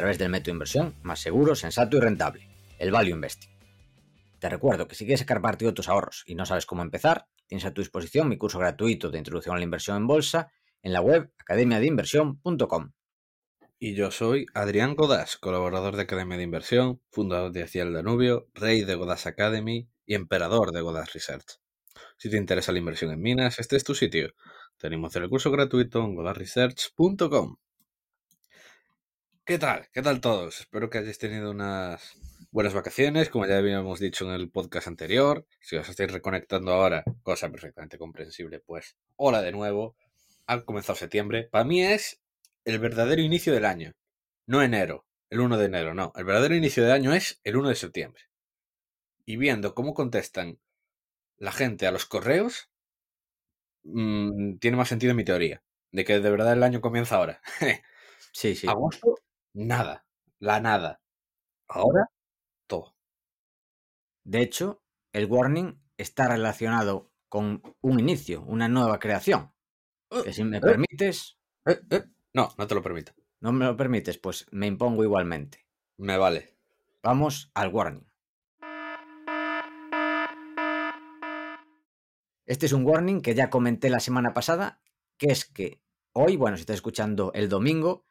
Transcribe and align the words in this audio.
Través 0.00 0.16
del 0.16 0.30
método 0.30 0.46
de 0.46 0.52
inversión 0.52 0.94
más 1.02 1.20
seguro, 1.20 1.54
sensato 1.54 1.98
y 1.98 2.00
rentable, 2.00 2.48
el 2.78 2.90
Value 2.90 3.10
Investing. 3.10 3.50
Te 4.38 4.48
recuerdo 4.48 4.88
que 4.88 4.94
si 4.94 5.04
quieres 5.04 5.20
sacar 5.20 5.42
partido 5.42 5.72
de 5.72 5.74
tus 5.74 5.90
ahorros 5.90 6.24
y 6.24 6.34
no 6.34 6.46
sabes 6.46 6.64
cómo 6.64 6.80
empezar, 6.80 7.26
tienes 7.46 7.66
a 7.66 7.74
tu 7.74 7.82
disposición 7.82 8.26
mi 8.26 8.38
curso 8.38 8.58
gratuito 8.58 9.10
de 9.10 9.18
introducción 9.18 9.54
a 9.54 9.58
la 9.58 9.64
inversión 9.64 9.98
en 9.98 10.06
bolsa 10.06 10.50
en 10.80 10.94
la 10.94 11.02
web 11.02 11.30
academiadeinversión.com. 11.36 12.92
Y 13.78 13.94
yo 13.94 14.10
soy 14.10 14.46
Adrián 14.54 14.94
Godas, 14.94 15.36
colaborador 15.36 15.96
de 15.96 16.02
Academia 16.04 16.38
de 16.38 16.44
Inversión, 16.44 17.02
fundador 17.10 17.52
de 17.52 17.64
Hacia 17.64 17.82
el 17.82 17.92
Danubio, 17.92 18.48
rey 18.54 18.84
de 18.84 18.94
Godas 18.94 19.26
Academy 19.26 19.90
y 20.06 20.14
emperador 20.14 20.72
de 20.72 20.80
Godas 20.80 21.12
Research. 21.12 21.60
Si 22.16 22.30
te 22.30 22.38
interesa 22.38 22.72
la 22.72 22.78
inversión 22.78 23.10
en 23.10 23.20
minas, 23.20 23.58
este 23.58 23.76
es 23.76 23.84
tu 23.84 23.94
sitio. 23.94 24.32
Tenemos 24.78 25.14
el 25.16 25.28
curso 25.28 25.50
gratuito 25.50 26.02
en 26.02 26.14
godasresearch.com. 26.14 27.56
¿Qué 29.50 29.58
tal? 29.58 29.88
¿Qué 29.92 30.00
tal 30.00 30.20
todos? 30.20 30.60
Espero 30.60 30.90
que 30.90 30.98
hayáis 30.98 31.18
tenido 31.18 31.50
unas 31.50 32.16
buenas 32.52 32.72
vacaciones, 32.72 33.30
como 33.30 33.46
ya 33.46 33.58
habíamos 33.58 33.98
dicho 33.98 34.24
en 34.24 34.30
el 34.30 34.48
podcast 34.48 34.86
anterior. 34.86 35.44
Si 35.58 35.74
os 35.74 35.88
estáis 35.88 36.12
reconectando 36.12 36.70
ahora, 36.70 37.02
cosa 37.24 37.50
perfectamente 37.50 37.98
comprensible, 37.98 38.60
pues 38.60 38.96
hola 39.16 39.42
de 39.42 39.50
nuevo. 39.50 39.96
Ha 40.46 40.60
comenzado 40.64 40.94
septiembre. 40.94 41.48
Para 41.50 41.64
mí 41.64 41.82
es 41.82 42.20
el 42.64 42.78
verdadero 42.78 43.22
inicio 43.22 43.52
del 43.52 43.64
año. 43.64 43.92
No 44.46 44.62
enero, 44.62 45.04
el 45.30 45.40
1 45.40 45.58
de 45.58 45.64
enero, 45.64 45.94
no. 45.94 46.12
El 46.14 46.26
verdadero 46.26 46.54
inicio 46.54 46.84
del 46.84 46.92
año 46.92 47.12
es 47.12 47.40
el 47.42 47.56
1 47.56 47.70
de 47.70 47.74
septiembre 47.74 48.22
y 49.26 49.36
viendo 49.36 49.74
cómo 49.74 49.94
contestan 49.94 50.60
la 51.38 51.50
gente 51.50 51.88
a 51.88 51.90
los 51.90 52.06
correos, 52.06 52.70
mmm, 53.82 54.58
tiene 54.58 54.76
más 54.76 54.90
sentido 54.90 55.12
mi 55.16 55.24
teoría. 55.24 55.60
De 55.90 56.04
que 56.04 56.20
de 56.20 56.30
verdad 56.30 56.52
el 56.52 56.62
año 56.62 56.80
comienza 56.80 57.16
ahora. 57.16 57.42
Sí, 58.32 58.54
sí. 58.54 58.68
Agosto, 58.68 59.16
nada. 59.54 60.06
La 60.38 60.60
nada. 60.60 61.00
Ahora, 61.68 62.10
todo. 62.66 62.94
De 64.24 64.40
hecho, 64.42 64.82
el 65.12 65.26
warning 65.26 65.80
está 65.96 66.28
relacionado 66.28 67.10
con 67.28 67.62
un 67.80 68.00
inicio, 68.00 68.42
una 68.42 68.68
nueva 68.68 68.98
creación. 68.98 69.52
Que 70.24 70.32
si 70.32 70.42
me 70.44 70.60
permites, 70.60 71.38
Eh, 71.66 71.78
eh, 71.90 72.04
No, 72.34 72.48
no 72.58 72.66
te 72.66 72.74
lo 72.74 72.82
permito. 72.82 73.12
no 73.40 73.52
me 73.52 73.64
lo 73.66 73.76
permites, 73.76 74.18
pues 74.18 74.46
me 74.50 74.66
impongo 74.66 75.04
igualmente. 75.04 75.66
Me 75.98 76.16
vale. 76.16 76.56
Vamos 77.02 77.50
al 77.54 77.68
warning. 77.72 78.06
Este 82.46 82.66
es 82.66 82.72
un 82.72 82.84
warning 82.84 83.20
que 83.20 83.34
ya 83.34 83.48
comenté 83.50 83.90
la 83.90 84.00
semana 84.00 84.34
pasada, 84.34 84.80
que 85.18 85.28
es 85.30 85.44
que 85.44 85.80
hoy, 86.12 86.36
bueno, 86.36 86.56
si 86.56 86.62
estás 86.62 86.74
escuchando 86.74 87.30
el 87.34 87.48
domingo, 87.48 88.06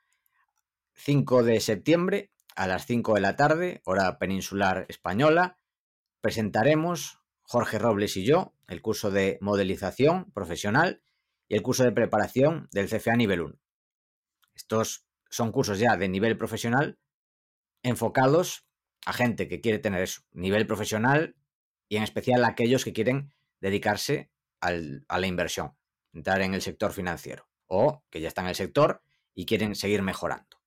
5 0.99 1.43
de 1.43 1.61
septiembre, 1.61 2.29
a 2.55 2.67
las 2.67 2.85
5 2.85 3.15
de 3.15 3.21
la 3.21 3.37
tarde, 3.37 3.81
hora 3.85 4.19
peninsular 4.19 4.85
española, 4.89 5.57
presentaremos, 6.19 7.19
Jorge 7.41 7.79
Robles 7.79 8.17
y 8.17 8.25
yo, 8.25 8.53
el 8.67 8.81
curso 8.81 9.09
de 9.09 9.37
modelización 9.39 10.29
profesional 10.31 11.01
y 11.47 11.55
el 11.55 11.61
curso 11.61 11.85
de 11.85 11.93
preparación 11.93 12.67
del 12.73 12.89
CFA 12.89 13.15
nivel 13.15 13.41
1. 13.41 13.55
Estos 14.55 15.05
son 15.29 15.53
cursos 15.53 15.79
ya 15.79 15.95
de 15.95 16.09
nivel 16.09 16.37
profesional 16.37 16.99
enfocados 17.81 18.67
a 19.05 19.13
gente 19.13 19.47
que 19.47 19.61
quiere 19.61 19.79
tener 19.79 20.03
eso, 20.03 20.23
nivel 20.33 20.67
profesional 20.67 21.37
y 21.87 21.95
en 21.95 22.03
especial 22.03 22.43
a 22.43 22.49
aquellos 22.49 22.83
que 22.83 22.91
quieren 22.91 23.33
dedicarse 23.61 24.31
al, 24.59 25.05
a 25.07 25.17
la 25.17 25.27
inversión, 25.27 25.77
entrar 26.11 26.41
en 26.41 26.53
el 26.53 26.61
sector 26.61 26.91
financiero 26.91 27.47
o 27.67 28.03
que 28.09 28.19
ya 28.19 28.27
están 28.27 28.45
en 28.45 28.49
el 28.49 28.55
sector 28.55 29.01
y 29.33 29.45
quieren 29.45 29.75
seguir 29.75 30.01
mejorando. 30.01 30.58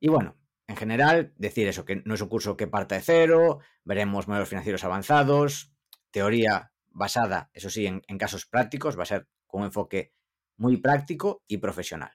Y 0.00 0.08
bueno, 0.08 0.36
en 0.66 0.76
general, 0.76 1.32
decir 1.36 1.66
eso, 1.68 1.84
que 1.84 2.02
no 2.04 2.14
es 2.14 2.20
un 2.20 2.28
curso 2.28 2.56
que 2.56 2.66
parta 2.66 2.94
de 2.94 3.00
cero, 3.00 3.60
veremos 3.84 4.28
modelos 4.28 4.48
financieros 4.48 4.84
avanzados, 4.84 5.72
teoría 6.10 6.72
basada, 6.88 7.50
eso 7.52 7.70
sí, 7.70 7.86
en, 7.86 8.02
en 8.06 8.18
casos 8.18 8.46
prácticos, 8.46 8.98
va 8.98 9.04
a 9.04 9.06
ser 9.06 9.28
con 9.46 9.60
un 9.60 9.66
enfoque 9.66 10.12
muy 10.56 10.76
práctico 10.76 11.42
y 11.46 11.58
profesional. 11.58 12.12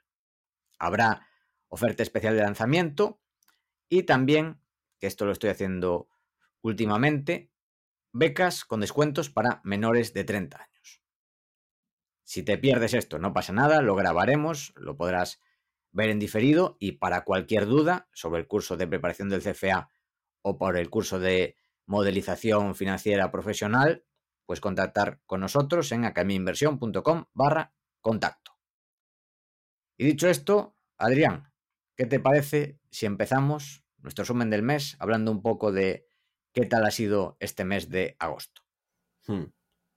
Habrá 0.77 1.27
oferta 1.67 2.03
especial 2.03 2.35
de 2.35 2.43
lanzamiento 2.43 3.21
y 3.89 4.03
también, 4.03 4.61
que 4.99 5.07
esto 5.07 5.25
lo 5.25 5.31
estoy 5.31 5.49
haciendo 5.49 6.09
últimamente, 6.61 7.51
becas 8.11 8.63
con 8.63 8.79
descuentos 8.79 9.29
para 9.29 9.61
menores 9.63 10.13
de 10.13 10.23
30 10.23 10.61
años. 10.61 11.01
Si 12.23 12.43
te 12.43 12.57
pierdes 12.57 12.93
esto, 12.93 13.19
no 13.19 13.33
pasa 13.33 13.53
nada, 13.53 13.81
lo 13.81 13.95
grabaremos, 13.95 14.73
lo 14.75 14.95
podrás 14.95 15.41
ver 15.93 16.09
en 16.09 16.19
diferido 16.19 16.75
y 16.79 16.93
para 16.93 17.23
cualquier 17.23 17.65
duda 17.65 18.09
sobre 18.11 18.41
el 18.41 18.47
curso 18.47 18.75
de 18.75 18.87
preparación 18.87 19.29
del 19.29 19.43
CFA 19.43 19.89
o 20.41 20.57
por 20.57 20.75
el 20.75 20.89
curso 20.89 21.19
de 21.19 21.55
modelización 21.85 22.75
financiera 22.75 23.31
profesional, 23.31 24.05
pues 24.45 24.59
contactar 24.59 25.21
con 25.25 25.39
nosotros 25.39 25.91
en 25.91 26.05
academiainversión.com 26.05 27.25
barra 27.33 27.73
contacto. 28.01 28.57
Y 29.97 30.05
dicho 30.05 30.27
esto, 30.27 30.75
Adrián, 30.97 31.53
¿qué 31.95 32.05
te 32.05 32.19
parece 32.19 32.79
si 32.89 33.05
empezamos 33.05 33.85
nuestro 33.99 34.23
resumen 34.23 34.49
del 34.49 34.63
mes 34.63 34.97
hablando 34.99 35.31
un 35.31 35.41
poco 35.41 35.71
de 35.71 36.07
qué 36.51 36.65
tal 36.65 36.85
ha 36.85 36.91
sido 36.91 37.37
este 37.39 37.63
mes 37.63 37.89
de 37.89 38.15
agosto? 38.19 38.63
Hmm. 39.27 39.45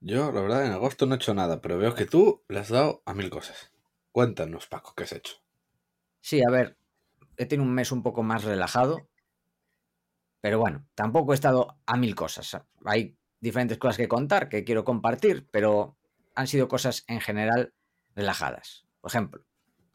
Yo, 0.00 0.30
la 0.30 0.42
verdad, 0.42 0.66
en 0.66 0.72
agosto 0.72 1.06
no 1.06 1.14
he 1.14 1.16
hecho 1.16 1.34
nada, 1.34 1.62
pero 1.62 1.78
veo 1.78 1.94
que 1.94 2.04
tú 2.04 2.44
le 2.48 2.60
has 2.60 2.68
dado 2.68 3.02
a 3.06 3.14
mil 3.14 3.30
cosas. 3.30 3.72
Cuéntanos, 4.12 4.66
Paco, 4.66 4.94
¿qué 4.94 5.04
has 5.04 5.12
hecho? 5.12 5.45
Sí, 6.26 6.42
a 6.44 6.50
ver, 6.50 6.76
he 7.36 7.46
tenido 7.46 7.68
un 7.68 7.72
mes 7.72 7.92
un 7.92 8.02
poco 8.02 8.24
más 8.24 8.42
relajado, 8.42 9.08
pero 10.40 10.58
bueno, 10.58 10.84
tampoco 10.96 11.30
he 11.30 11.36
estado 11.36 11.78
a 11.86 11.96
mil 11.96 12.16
cosas. 12.16 12.60
Hay 12.84 13.16
diferentes 13.38 13.78
cosas 13.78 13.96
que 13.96 14.08
contar, 14.08 14.48
que 14.48 14.64
quiero 14.64 14.82
compartir, 14.82 15.46
pero 15.52 15.96
han 16.34 16.48
sido 16.48 16.66
cosas 16.66 17.04
en 17.06 17.20
general 17.20 17.74
relajadas. 18.16 18.88
Por 19.00 19.12
ejemplo, 19.12 19.44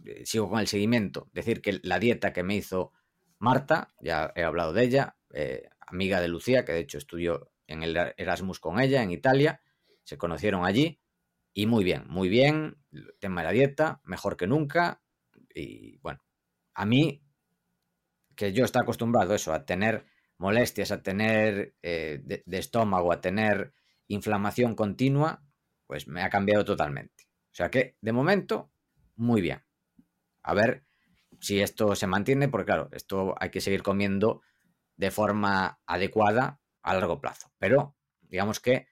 eh, 0.06 0.26
sigo 0.26 0.50
con 0.50 0.62
el 0.62 0.68
seguimiento, 0.68 1.30
decir 1.34 1.62
que 1.62 1.82
la 1.84 2.00
dieta 2.00 2.32
que 2.32 2.44
me 2.44 2.56
hizo 2.56 2.94
Marta, 3.38 3.90
ya 4.00 4.32
he 4.34 4.44
hablado 4.46 4.72
de 4.72 4.86
ella, 4.86 5.18
eh, 5.34 5.68
amiga 5.82 6.22
de 6.22 6.30
Lucía, 6.30 6.64
que 6.64 6.72
de 6.72 6.80
hecho 6.80 6.98
estudió 6.98 7.52
en 7.68 7.84
el 7.84 7.98
Erasmus 8.16 8.62
con 8.62 8.80
ella 8.80 9.04
en 9.04 9.12
Italia, 9.12 9.60
se 10.06 10.18
conocieron 10.18 10.64
allí 10.64 11.02
y 11.54 11.66
muy 11.66 11.84
bien, 11.84 12.06
muy 12.08 12.30
bien, 12.30 12.78
el 12.94 13.16
tema 13.20 13.42
de 13.42 13.48
la 13.48 13.52
dieta, 13.52 14.00
mejor 14.06 14.38
que 14.38 14.48
nunca 14.48 15.02
y 15.56 15.98
bueno, 16.00 16.20
a 16.74 16.86
mí, 16.86 17.24
que 18.36 18.54
yo 18.54 18.66
estoy 18.66 18.82
acostumbrado 18.82 19.34
a 19.34 19.36
eso, 19.36 19.54
a 19.54 19.66
tener 19.66 20.06
molestias, 20.38 20.92
a 20.92 21.04
tener 21.04 21.76
eh, 21.82 22.20
de, 22.24 22.44
de, 22.46 22.58
estómago, 22.58 23.12
a 23.12 23.22
tener 23.22 23.74
inflamación 24.08 24.76
continua, 24.76 25.44
pues 25.88 26.08
me 26.08 26.24
ha 26.24 26.30
cambiado 26.30 26.66
totalmente. 26.66 27.26
O 27.52 27.56
sea 27.56 27.70
que, 27.70 27.98
de 28.02 28.12
momento, 28.12 28.72
muy 29.16 29.42
bien. 29.42 29.64
A 30.44 30.54
ver 30.54 30.86
si 31.40 31.62
esto 31.62 31.96
se 31.96 32.08
mantiene, 32.08 32.48
porque 32.48 32.66
claro, 32.66 32.90
esto 32.94 33.36
hay 33.40 33.50
que 33.50 33.62
seguir 33.62 33.84
comiendo 33.84 34.42
de 34.96 35.12
forma 35.12 35.82
adecuada 35.86 36.62
a 36.82 36.94
largo 36.94 37.20
plazo. 37.20 37.52
Pero, 37.58 37.96
digamos 38.22 38.60
que 38.60 38.88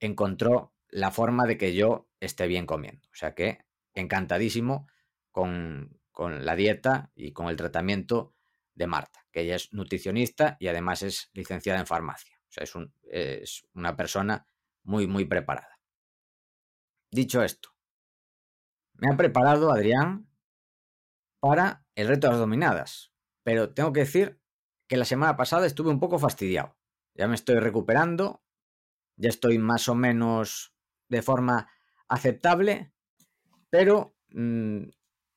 encontró 0.00 0.74
la 0.88 1.10
forma 1.10 1.46
de 1.46 1.56
que 1.56 1.74
yo 1.74 2.08
esté 2.20 2.46
bien 2.46 2.66
comiendo. 2.66 3.08
O 3.12 3.14
sea 3.14 3.34
que, 3.34 3.64
encantadísimo 3.94 4.88
con, 5.30 5.98
con 6.12 6.44
la 6.44 6.54
dieta 6.54 7.10
y 7.14 7.32
con 7.32 7.48
el 7.48 7.56
tratamiento 7.56 8.34
de 8.74 8.86
Marta, 8.86 9.26
que 9.32 9.40
ella 9.40 9.56
es 9.56 9.72
nutricionista 9.72 10.56
y 10.60 10.68
además 10.68 11.02
es 11.02 11.30
licenciada 11.32 11.80
en 11.80 11.86
farmacia. 11.86 12.38
O 12.48 12.52
sea, 12.52 12.64
es, 12.64 12.74
un, 12.74 12.94
una 13.74 13.96
persona 13.96 14.46
muy, 14.84 15.06
muy 15.06 15.24
preparada. 15.24 15.78
Dicho 17.10 17.42
esto, 17.42 17.70
me 18.94 19.12
ha 19.12 19.16
preparado 19.16 19.72
Adrián 19.72 20.28
para 21.40 21.84
el 21.94 22.08
reto 22.08 22.26
de 22.26 22.32
las 22.32 22.40
dominadas, 22.40 23.12
pero 23.42 23.74
tengo 23.74 23.92
que 23.92 24.00
decir 24.00 24.40
que 24.88 24.96
la 24.96 25.04
semana 25.04 25.36
pasada 25.36 25.66
estuve 25.66 25.90
un 25.90 26.00
poco 26.00 26.18
fastidiado. 26.18 26.76
Ya 27.14 27.28
me 27.28 27.34
estoy 27.34 27.56
recuperando, 27.56 28.42
ya 29.16 29.28
estoy 29.28 29.58
más 29.58 29.88
o 29.88 29.94
menos 29.94 30.74
de 31.08 31.22
forma 31.22 31.70
aceptable, 32.08 32.92
pero 33.70 34.16
mmm, 34.30 34.84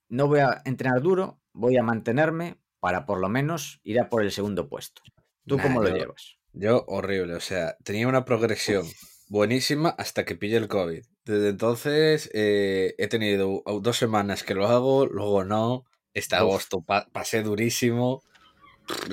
no 0.10 0.28
voy 0.28 0.40
a 0.40 0.62
entrenar 0.66 1.02
duro, 1.02 1.40
voy 1.54 1.78
a 1.78 1.84
mantenerme 1.84 2.57
para 2.80 3.06
por 3.06 3.19
lo 3.19 3.30
menos 3.30 3.80
ir 3.84 4.00
a 4.00 4.10
por 4.10 4.24
el 4.24 4.31
segundo 4.31 4.69
puesto. 4.69 5.02
¿Tú 5.48 5.57
cómo 5.57 5.81
lo 5.81 5.90
llevas? 5.90 6.38
Yo 6.54 6.86
horrible, 6.88 7.36
o 7.36 7.40
sea, 7.40 7.75
tenía 7.84 8.07
una 8.07 8.25
progresión 8.25 8.86
buenísima 9.28 9.90
hasta 9.90 10.25
que 10.25 10.36
pillé 10.36 10.57
el 10.57 10.68
COVID. 10.68 11.04
Desde 11.25 11.50
entonces 11.50 12.30
eh, 12.34 12.96
he 12.98 13.07
tenido 13.07 13.63
dos 13.81 13.98
semanas 13.98 14.44
que 14.44 14.54
lo 14.54 14.68
hago, 14.68 15.06
luego 15.06 15.44
no. 15.44 15.84
Este 16.13 16.36
agosto 16.36 16.84
pasé 17.12 17.44
durísimo. 17.44 18.22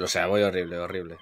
O 0.01 0.07
sea, 0.07 0.27
voy 0.27 0.43
horrible, 0.43 0.79
horrible. 0.79 1.17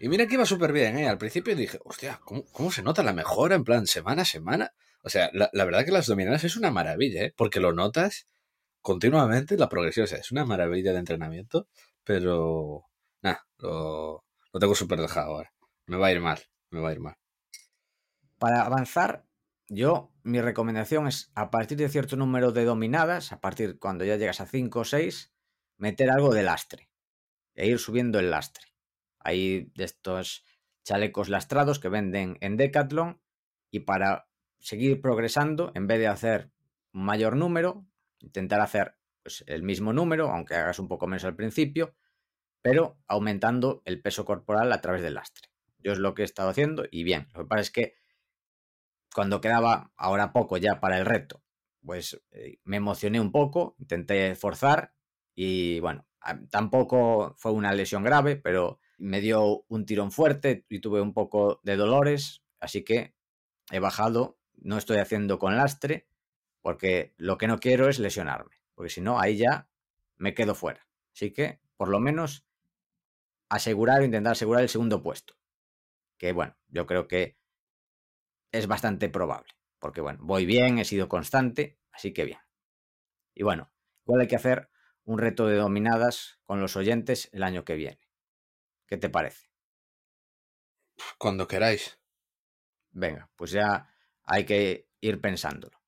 Y 0.00 0.08
mira 0.08 0.26
que 0.26 0.34
iba 0.34 0.44
súper 0.44 0.72
bien, 0.72 0.98
¿eh? 0.98 1.08
Al 1.08 1.18
principio 1.18 1.54
dije, 1.54 1.78
hostia, 1.84 2.20
¿cómo, 2.24 2.70
se 2.72 2.82
nota 2.82 3.02
la 3.02 3.12
mejora 3.12 3.54
en 3.54 3.64
plan 3.64 3.86
semana 3.86 4.22
a 4.22 4.26
semana? 4.26 4.74
O 5.02 5.08
sea, 5.08 5.30
la, 5.32 5.48
verdad 5.64 5.84
que 5.84 5.92
las 5.92 6.06
dominadas 6.06 6.44
es 6.44 6.56
una 6.56 6.70
maravilla, 6.70 7.24
¿eh? 7.24 7.34
Porque 7.36 7.60
lo 7.60 7.72
notas 7.72 8.26
continuamente 8.84 9.56
la 9.56 9.70
progresión. 9.70 10.04
Es 10.04 10.30
una 10.30 10.44
maravilla 10.44 10.92
de 10.92 10.98
entrenamiento, 10.98 11.68
pero 12.04 12.84
nada, 13.22 13.46
lo, 13.58 14.24
lo 14.52 14.60
tengo 14.60 14.74
súper 14.74 15.00
dejado 15.00 15.32
ahora. 15.32 15.52
Me 15.86 15.96
va 15.96 16.08
a 16.08 16.12
ir 16.12 16.20
mal, 16.20 16.38
me 16.70 16.80
va 16.80 16.90
a 16.90 16.92
ir 16.92 17.00
mal. 17.00 17.16
Para 18.38 18.66
avanzar, 18.66 19.24
yo, 19.68 20.12
mi 20.22 20.42
recomendación 20.42 21.08
es 21.08 21.32
a 21.34 21.50
partir 21.50 21.78
de 21.78 21.88
cierto 21.88 22.16
número 22.16 22.52
de 22.52 22.64
dominadas, 22.64 23.32
a 23.32 23.40
partir 23.40 23.78
cuando 23.78 24.04
ya 24.04 24.16
llegas 24.16 24.42
a 24.42 24.46
5 24.46 24.80
o 24.80 24.84
6, 24.84 25.32
meter 25.78 26.10
algo 26.10 26.34
de 26.34 26.42
lastre 26.42 26.90
e 27.54 27.66
ir 27.66 27.78
subiendo 27.78 28.18
el 28.18 28.30
lastre. 28.30 28.66
Hay 29.18 29.72
de 29.74 29.84
estos 29.84 30.44
chalecos 30.84 31.30
lastrados 31.30 31.78
que 31.78 31.88
venden 31.88 32.36
en 32.42 32.58
Decathlon 32.58 33.22
y 33.70 33.80
para 33.80 34.28
seguir 34.58 35.00
progresando, 35.00 35.72
en 35.74 35.86
vez 35.86 36.00
de 36.00 36.08
hacer 36.08 36.50
un 36.92 37.06
mayor 37.06 37.34
número, 37.34 37.86
intentar 38.24 38.60
hacer 38.60 38.96
pues, 39.22 39.44
el 39.46 39.62
mismo 39.62 39.92
número, 39.92 40.30
aunque 40.30 40.54
hagas 40.54 40.78
un 40.78 40.88
poco 40.88 41.06
menos 41.06 41.24
al 41.24 41.36
principio, 41.36 41.94
pero 42.62 42.98
aumentando 43.06 43.82
el 43.84 44.00
peso 44.00 44.24
corporal 44.24 44.72
a 44.72 44.80
través 44.80 45.02
del 45.02 45.14
lastre. 45.14 45.50
Yo 45.78 45.92
es 45.92 45.98
lo 45.98 46.14
que 46.14 46.22
he 46.22 46.24
estado 46.24 46.48
haciendo 46.48 46.84
y 46.90 47.04
bien, 47.04 47.28
lo 47.34 47.42
que 47.42 47.48
pasa 47.48 47.60
es 47.60 47.70
que 47.70 47.94
cuando 49.14 49.40
quedaba 49.40 49.92
ahora 49.96 50.32
poco 50.32 50.56
ya 50.56 50.80
para 50.80 50.98
el 50.98 51.04
reto, 51.04 51.42
pues 51.84 52.20
eh, 52.30 52.58
me 52.64 52.78
emocioné 52.78 53.20
un 53.20 53.30
poco, 53.30 53.76
intenté 53.78 54.34
forzar 54.34 54.94
y 55.34 55.78
bueno, 55.80 56.06
tampoco 56.50 57.34
fue 57.38 57.52
una 57.52 57.72
lesión 57.74 58.02
grave, 58.02 58.36
pero 58.36 58.80
me 58.98 59.20
dio 59.20 59.64
un 59.68 59.84
tirón 59.84 60.10
fuerte 60.10 60.64
y 60.68 60.80
tuve 60.80 61.00
un 61.00 61.12
poco 61.12 61.60
de 61.62 61.76
dolores, 61.76 62.42
así 62.60 62.84
que 62.84 63.14
he 63.70 63.78
bajado, 63.78 64.38
no 64.56 64.78
estoy 64.78 64.98
haciendo 64.98 65.38
con 65.38 65.56
lastre, 65.56 66.08
porque 66.64 67.12
lo 67.18 67.36
que 67.36 67.46
no 67.46 67.60
quiero 67.60 67.90
es 67.90 67.98
lesionarme, 67.98 68.62
porque 68.74 68.88
si 68.88 69.02
no, 69.02 69.20
ahí 69.20 69.36
ya 69.36 69.68
me 70.16 70.32
quedo 70.32 70.54
fuera. 70.54 70.88
Así 71.12 71.30
que, 71.30 71.60
por 71.76 71.90
lo 71.90 72.00
menos, 72.00 72.46
asegurar 73.50 74.00
o 74.00 74.04
intentar 74.04 74.32
asegurar 74.32 74.62
el 74.62 74.70
segundo 74.70 75.02
puesto. 75.02 75.34
Que 76.16 76.32
bueno, 76.32 76.56
yo 76.68 76.86
creo 76.86 77.06
que 77.06 77.36
es 78.50 78.66
bastante 78.66 79.10
probable. 79.10 79.52
Porque 79.78 80.00
bueno, 80.00 80.20
voy 80.22 80.46
bien, 80.46 80.78
he 80.78 80.86
sido 80.86 81.06
constante, 81.06 81.78
así 81.92 82.14
que 82.14 82.24
bien. 82.24 82.40
Y 83.34 83.42
bueno, 83.42 83.70
igual 84.06 84.22
hay 84.22 84.26
que 84.26 84.36
hacer 84.36 84.70
un 85.04 85.18
reto 85.18 85.46
de 85.46 85.56
dominadas 85.56 86.40
con 86.44 86.62
los 86.62 86.76
oyentes 86.76 87.28
el 87.34 87.42
año 87.42 87.66
que 87.66 87.74
viene. 87.74 88.00
¿Qué 88.86 88.96
te 88.96 89.10
parece? 89.10 89.50
Cuando 91.18 91.46
queráis. 91.46 92.00
Venga, 92.90 93.30
pues 93.36 93.50
ya 93.50 93.94
hay 94.22 94.46
que 94.46 94.88
ir 95.02 95.20
pensándolo. 95.20 95.83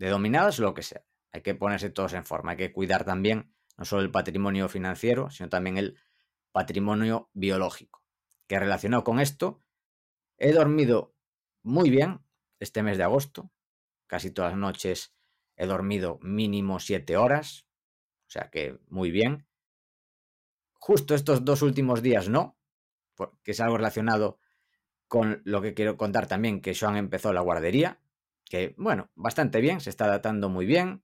De 0.00 0.08
dominadas 0.08 0.58
lo 0.58 0.72
que 0.72 0.82
sea. 0.82 1.04
Hay 1.30 1.42
que 1.42 1.54
ponerse 1.54 1.90
todos 1.90 2.14
en 2.14 2.24
forma. 2.24 2.52
Hay 2.52 2.56
que 2.56 2.72
cuidar 2.72 3.04
también 3.04 3.54
no 3.76 3.84
solo 3.84 4.00
el 4.00 4.10
patrimonio 4.10 4.66
financiero, 4.70 5.28
sino 5.28 5.50
también 5.50 5.76
el 5.76 5.98
patrimonio 6.52 7.28
biológico. 7.34 8.02
Que 8.48 8.58
relacionado 8.58 9.04
con 9.04 9.20
esto, 9.20 9.62
he 10.38 10.52
dormido 10.52 11.14
muy 11.62 11.90
bien 11.90 12.24
este 12.60 12.82
mes 12.82 12.96
de 12.96 13.04
agosto. 13.04 13.52
Casi 14.06 14.30
todas 14.30 14.52
las 14.52 14.58
noches 14.58 15.14
he 15.54 15.66
dormido 15.66 16.18
mínimo 16.22 16.80
siete 16.80 17.18
horas. 17.18 17.66
O 18.26 18.30
sea 18.30 18.48
que 18.50 18.78
muy 18.88 19.10
bien. 19.10 19.46
Justo 20.72 21.14
estos 21.14 21.44
dos 21.44 21.60
últimos 21.60 22.00
días 22.00 22.30
no, 22.30 22.58
porque 23.16 23.50
es 23.50 23.60
algo 23.60 23.76
relacionado 23.76 24.38
con 25.08 25.42
lo 25.44 25.60
que 25.60 25.74
quiero 25.74 25.98
contar 25.98 26.26
también, 26.26 26.62
que 26.62 26.74
Joan 26.74 26.96
empezó 26.96 27.34
la 27.34 27.42
guardería, 27.42 28.00
que 28.50 28.74
bueno, 28.76 29.10
bastante 29.14 29.60
bien, 29.60 29.80
se 29.80 29.88
está 29.88 30.04
adaptando 30.04 30.50
muy 30.50 30.66
bien. 30.66 31.02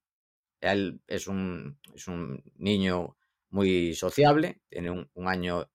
Él 0.60 1.00
es 1.06 1.28
un, 1.28 1.78
es 1.94 2.08
un 2.08 2.42
niño 2.56 3.16
muy 3.50 3.94
sociable, 3.94 4.60
tiene 4.68 4.90
un, 4.90 5.28
año 5.28 5.70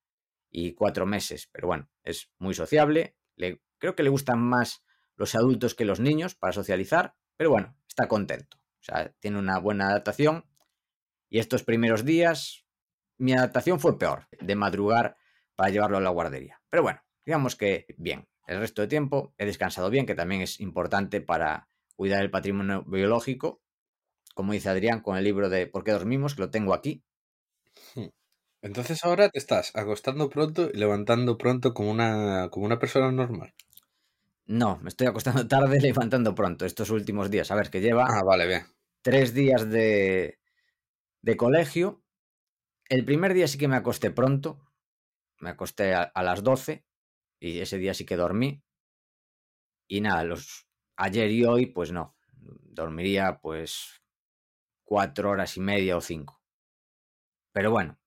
y 0.50 0.73
cuatro 0.73 1.06
meses, 1.06 1.50
pero 1.51 1.68
bueno, 1.68 1.89
es 2.03 2.29
muy 2.38 2.53
sociable. 2.53 3.15
Le 3.38 3.62
Creo 3.79 3.95
que 3.95 4.03
le 4.03 4.09
gustan 4.09 4.39
más 4.39 4.83
los 5.15 5.33
adultos 5.33 5.73
que 5.73 5.85
los 5.85 6.00
niños 6.00 6.35
para 6.35 6.53
socializar, 6.53 7.15
pero 7.35 7.50
bueno, 7.50 7.75
está 7.88 8.07
contento. 8.07 8.57
O 8.57 8.83
sea, 8.83 9.12
tiene 9.19 9.39
una 9.39 9.57
buena 9.57 9.88
adaptación. 9.88 10.45
Y 11.29 11.39
estos 11.39 11.63
primeros 11.63 12.06
días, 12.06 12.65
mi 13.17 13.33
adaptación 13.33 13.79
fue 13.79 13.97
peor, 13.97 14.27
de 14.39 14.56
madrugar 14.56 15.17
para 15.56 15.71
llevarlo 15.71 15.97
a 15.97 16.01
la 16.01 16.12
guardería. 16.12 16.62
Pero 16.69 16.83
bueno, 16.83 17.01
digamos 17.25 17.56
que 17.56 17.88
bien. 17.97 18.27
El 18.47 18.59
resto 18.59 18.81
de 18.81 18.88
tiempo 18.88 19.33
he 19.38 19.45
descansado 19.45 19.89
bien, 19.89 20.05
que 20.05 20.15
también 20.15 20.41
es 20.41 20.59
importante 20.59 21.21
para 21.21 21.69
cuidar 21.95 22.21
el 22.21 22.31
patrimonio 22.31 22.83
biológico. 22.83 23.61
Como 24.33 24.53
dice 24.53 24.69
Adrián 24.69 25.01
con 25.01 25.17
el 25.17 25.23
libro 25.23 25.49
de 25.49 25.67
¿Por 25.67 25.83
qué 25.83 25.91
dormimos? 25.91 26.35
que 26.35 26.41
lo 26.41 26.49
tengo 26.49 26.73
aquí. 26.73 27.03
Hmm. 27.95 28.07
Entonces 28.61 29.03
ahora 29.03 29.29
te 29.29 29.39
estás 29.39 29.75
acostando 29.75 30.29
pronto 30.29 30.69
y 30.73 30.77
levantando 30.77 31.38
pronto 31.38 31.73
como 31.73 31.91
una, 31.91 32.49
como 32.49 32.65
una 32.65 32.79
persona 32.79 33.11
normal. 33.11 33.53
No, 34.45 34.79
me 34.81 34.89
estoy 34.89 35.07
acostando 35.07 35.47
tarde, 35.47 35.79
levantando 35.79 36.35
pronto 36.35 36.65
estos 36.65 36.89
últimos 36.89 37.31
días. 37.31 37.51
A 37.51 37.55
ver, 37.55 37.69
que 37.69 37.81
lleva 37.81 38.05
ah, 38.07 38.23
vale, 38.23 38.47
bien. 38.47 38.63
tres 39.01 39.33
días 39.33 39.69
de, 39.69 40.39
de 41.21 41.38
colegio. 41.38 42.03
El 42.89 43.05
primer 43.05 43.33
día 43.33 43.47
sí 43.47 43.57
que 43.57 43.67
me 43.67 43.77
acosté 43.77 44.11
pronto. 44.11 44.59
Me 45.39 45.49
acosté 45.49 45.95
a, 45.95 46.11
las 46.21 46.43
12 46.43 46.85
y 47.41 47.59
ese 47.59 47.77
día 47.77 47.93
sí 47.93 48.05
que 48.05 48.15
dormí. 48.15 48.63
Y 49.89 49.99
nada, 49.99 50.23
los 50.23 50.67
ayer 50.95 51.29
y 51.31 51.43
hoy, 51.43 51.65
pues 51.65 51.91
no. 51.91 52.15
Dormiría 52.38 53.41
pues 53.41 54.03
cuatro 54.85 55.31
horas 55.31 55.57
y 55.57 55.59
media 55.59 55.97
o 55.97 56.01
cinco. 56.01 56.41
Pero 57.51 57.71
bueno, 57.71 57.99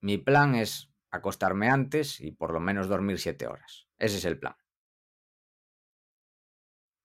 mi 0.00 0.16
plan 0.16 0.54
es 0.54 0.90
acostarme 1.10 1.68
antes 1.68 2.20
y 2.20 2.30
por 2.30 2.52
lo 2.52 2.60
menos 2.60 2.88
dormir 2.88 3.18
siete 3.18 3.46
horas. 3.46 3.88
Ese 3.98 4.18
es 4.18 4.24
el 4.24 4.38
plan. 4.38 4.56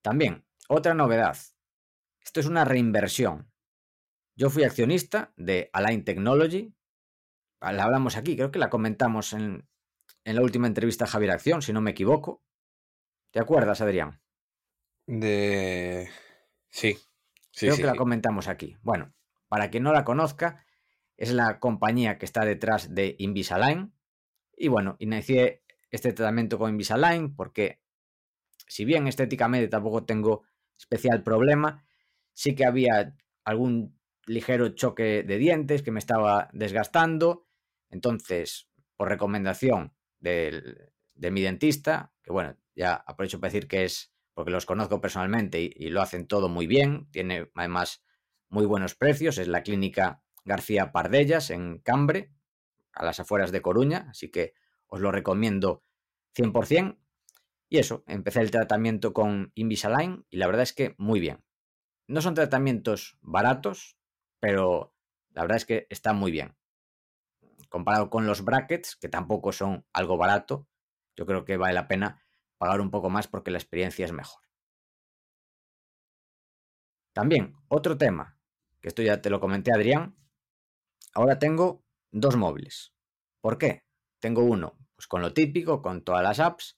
También, 0.03 0.45
otra 0.69 0.93
novedad. 0.93 1.37
Esto 2.21 2.39
es 2.39 2.45
una 2.45 2.65
reinversión. 2.65 3.51
Yo 4.35 4.49
fui 4.49 4.63
accionista 4.63 5.33
de 5.37 5.69
Align 5.73 6.03
Technology. 6.03 6.73
La 7.61 7.83
hablamos 7.83 8.15
aquí, 8.15 8.35
creo 8.35 8.51
que 8.51 8.59
la 8.59 8.69
comentamos 8.69 9.33
en, 9.33 9.67
la 10.25 10.41
última 10.41 10.67
entrevista 10.67 11.05
a 11.05 11.07
Javier 11.07 11.31
Acción, 11.31 11.61
si 11.61 11.73
no 11.73 11.81
me 11.81 11.91
equivoco. 11.91 12.43
¿Te 13.31 13.39
acuerdas, 13.39 13.81
Adrián? 13.81 14.21
De. 15.05 16.09
Sí. 16.69 16.97
sí 17.51 17.67
creo 17.67 17.77
que 17.77 17.83
la 17.83 17.95
comentamos 17.95 18.47
aquí. 18.47 18.77
Bueno, 18.81 19.13
para 19.47 19.69
quien 19.69 19.83
no 19.83 19.91
la 19.91 20.05
conozca, 20.05 20.65
es 21.17 21.33
la 21.33 21.59
compañía 21.59 22.17
que 22.17 22.25
está 22.25 22.45
detrás 22.45 22.93
de 22.93 23.15
Invisalign. 23.19 23.93
Y 24.55 24.67
bueno, 24.67 24.95
inicié 24.99 25.63
este 25.91 26.13
tratamiento 26.13 26.57
con 26.57 26.69
Invisalign 26.69 27.35
porque 27.35 27.81
si 28.67 28.85
bien 28.85 29.07
estéticamente 29.07 29.67
tampoco 29.67 30.05
tengo 30.05 30.43
especial 30.77 31.21
problema, 31.21 31.85
sí 32.33 32.55
que 32.55 32.65
había 32.65 33.15
algún 33.43 33.99
ligero 34.25 34.69
choque 34.69 35.23
de 35.23 35.37
dientes 35.37 35.83
que 35.83 35.91
me 35.91 35.99
estaba 35.99 36.49
desgastando. 36.53 37.45
Entonces, 37.89 38.69
por 38.95 39.09
recomendación 39.09 39.92
de 40.23 41.31
mi 41.31 41.41
dentista, 41.41 42.13
que 42.23 42.31
bueno, 42.31 42.57
ya 42.75 42.93
aprovecho 42.93 43.39
para 43.39 43.51
decir 43.51 43.67
que 43.67 43.85
es 43.85 44.13
porque 44.33 44.51
los 44.51 44.65
conozco 44.65 44.99
personalmente 44.99 45.61
y, 45.61 45.71
y, 45.75 45.89
lo 45.89 46.01
hacen 46.01 46.27
todo 46.27 46.49
muy 46.49 46.65
bien, 46.65 47.07
tiene 47.11 47.51
además 47.53 48.03
muy 48.49 48.65
buenos 48.65 48.95
precios, 48.95 49.37
es 49.37 49.47
la 49.47 49.61
clínica 49.61 50.23
García 50.43 50.91
Pardellas 50.91 51.51
en 51.51 51.79
Cambre, 51.79 52.33
a 52.93 53.05
las 53.05 53.19
afueras 53.19 53.51
de 53.51 53.61
Coruña, 53.61 54.07
así 54.09 54.29
que 54.29 54.53
os 54.87 55.01
lo 55.01 55.11
recomiendo 55.11 55.83
100%. 56.35 56.99
Y 57.69 57.79
eso, 57.79 58.03
empecé 58.07 58.41
el 58.41 58.51
tratamiento 58.51 59.13
con 59.13 59.51
Invisalign 59.55 60.25
y 60.29 60.37
la 60.37 60.47
verdad 60.47 60.63
es 60.63 60.73
que 60.73 60.95
muy 60.97 61.19
bien. 61.19 61.43
No 62.07 62.21
son 62.21 62.35
tratamientos 62.35 63.17
baratos, 63.21 63.97
pero 64.39 64.93
la 65.31 65.41
verdad 65.41 65.57
es 65.57 65.65
que 65.65 65.87
está 65.89 66.13
muy 66.13 66.31
bien. 66.31 66.55
Comparado 67.73 68.11
con 68.11 68.27
los 68.27 68.45
brackets, 68.45 68.95
que 68.95 69.09
tampoco 69.09 69.51
son 69.51 69.83
algo 69.93 70.15
barato, 70.15 70.67
yo 71.15 71.25
creo 71.25 71.43
que 71.43 71.57
vale 71.57 71.73
la 71.73 71.87
pena 71.87 72.23
pagar 72.59 72.79
un 72.81 72.91
poco 72.91 73.09
más 73.09 73.27
porque 73.27 73.49
la 73.49 73.57
experiencia 73.57 74.05
es 74.05 74.11
mejor. 74.11 74.43
También, 77.13 77.55
otro 77.69 77.97
tema, 77.97 78.37
que 78.79 78.89
esto 78.89 79.01
ya 79.01 79.23
te 79.23 79.31
lo 79.31 79.39
comenté 79.39 79.73
Adrián, 79.73 80.15
ahora 81.15 81.39
tengo 81.39 81.83
dos 82.11 82.35
móviles. 82.35 82.93
¿Por 83.41 83.57
qué? 83.57 83.87
Tengo 84.19 84.43
uno 84.43 84.77
pues 84.93 85.07
con 85.07 85.23
lo 85.23 85.33
típico, 85.33 85.81
con 85.81 86.03
todas 86.03 86.21
las 86.21 86.39
apps. 86.39 86.77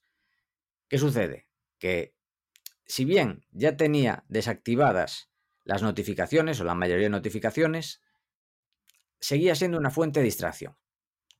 ¿Qué 0.88 0.96
sucede? 0.96 1.46
Que 1.78 2.16
si 2.86 3.04
bien 3.04 3.44
ya 3.50 3.76
tenía 3.76 4.24
desactivadas 4.28 5.30
las 5.62 5.82
notificaciones 5.82 6.58
o 6.58 6.64
la 6.64 6.74
mayoría 6.74 7.04
de 7.04 7.10
notificaciones, 7.10 8.00
seguía 9.20 9.54
siendo 9.54 9.76
una 9.76 9.90
fuente 9.90 10.20
de 10.20 10.24
distracción. 10.24 10.74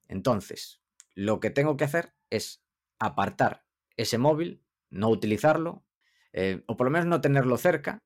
Entonces, 0.09 0.81
lo 1.15 1.41
que 1.41 1.51
tengo 1.51 1.77
que 1.77 1.85
hacer 1.85 2.15
es 2.31 2.65
apartar 2.99 3.65
ese 3.97 4.19
móvil, 4.19 4.65
no 4.91 5.09
utilizarlo, 5.09 5.85
eh, 6.33 6.63
o 6.67 6.77
por 6.77 6.87
lo 6.87 6.91
menos 6.91 7.07
no 7.07 7.21
tenerlo 7.21 7.57
cerca 7.57 8.05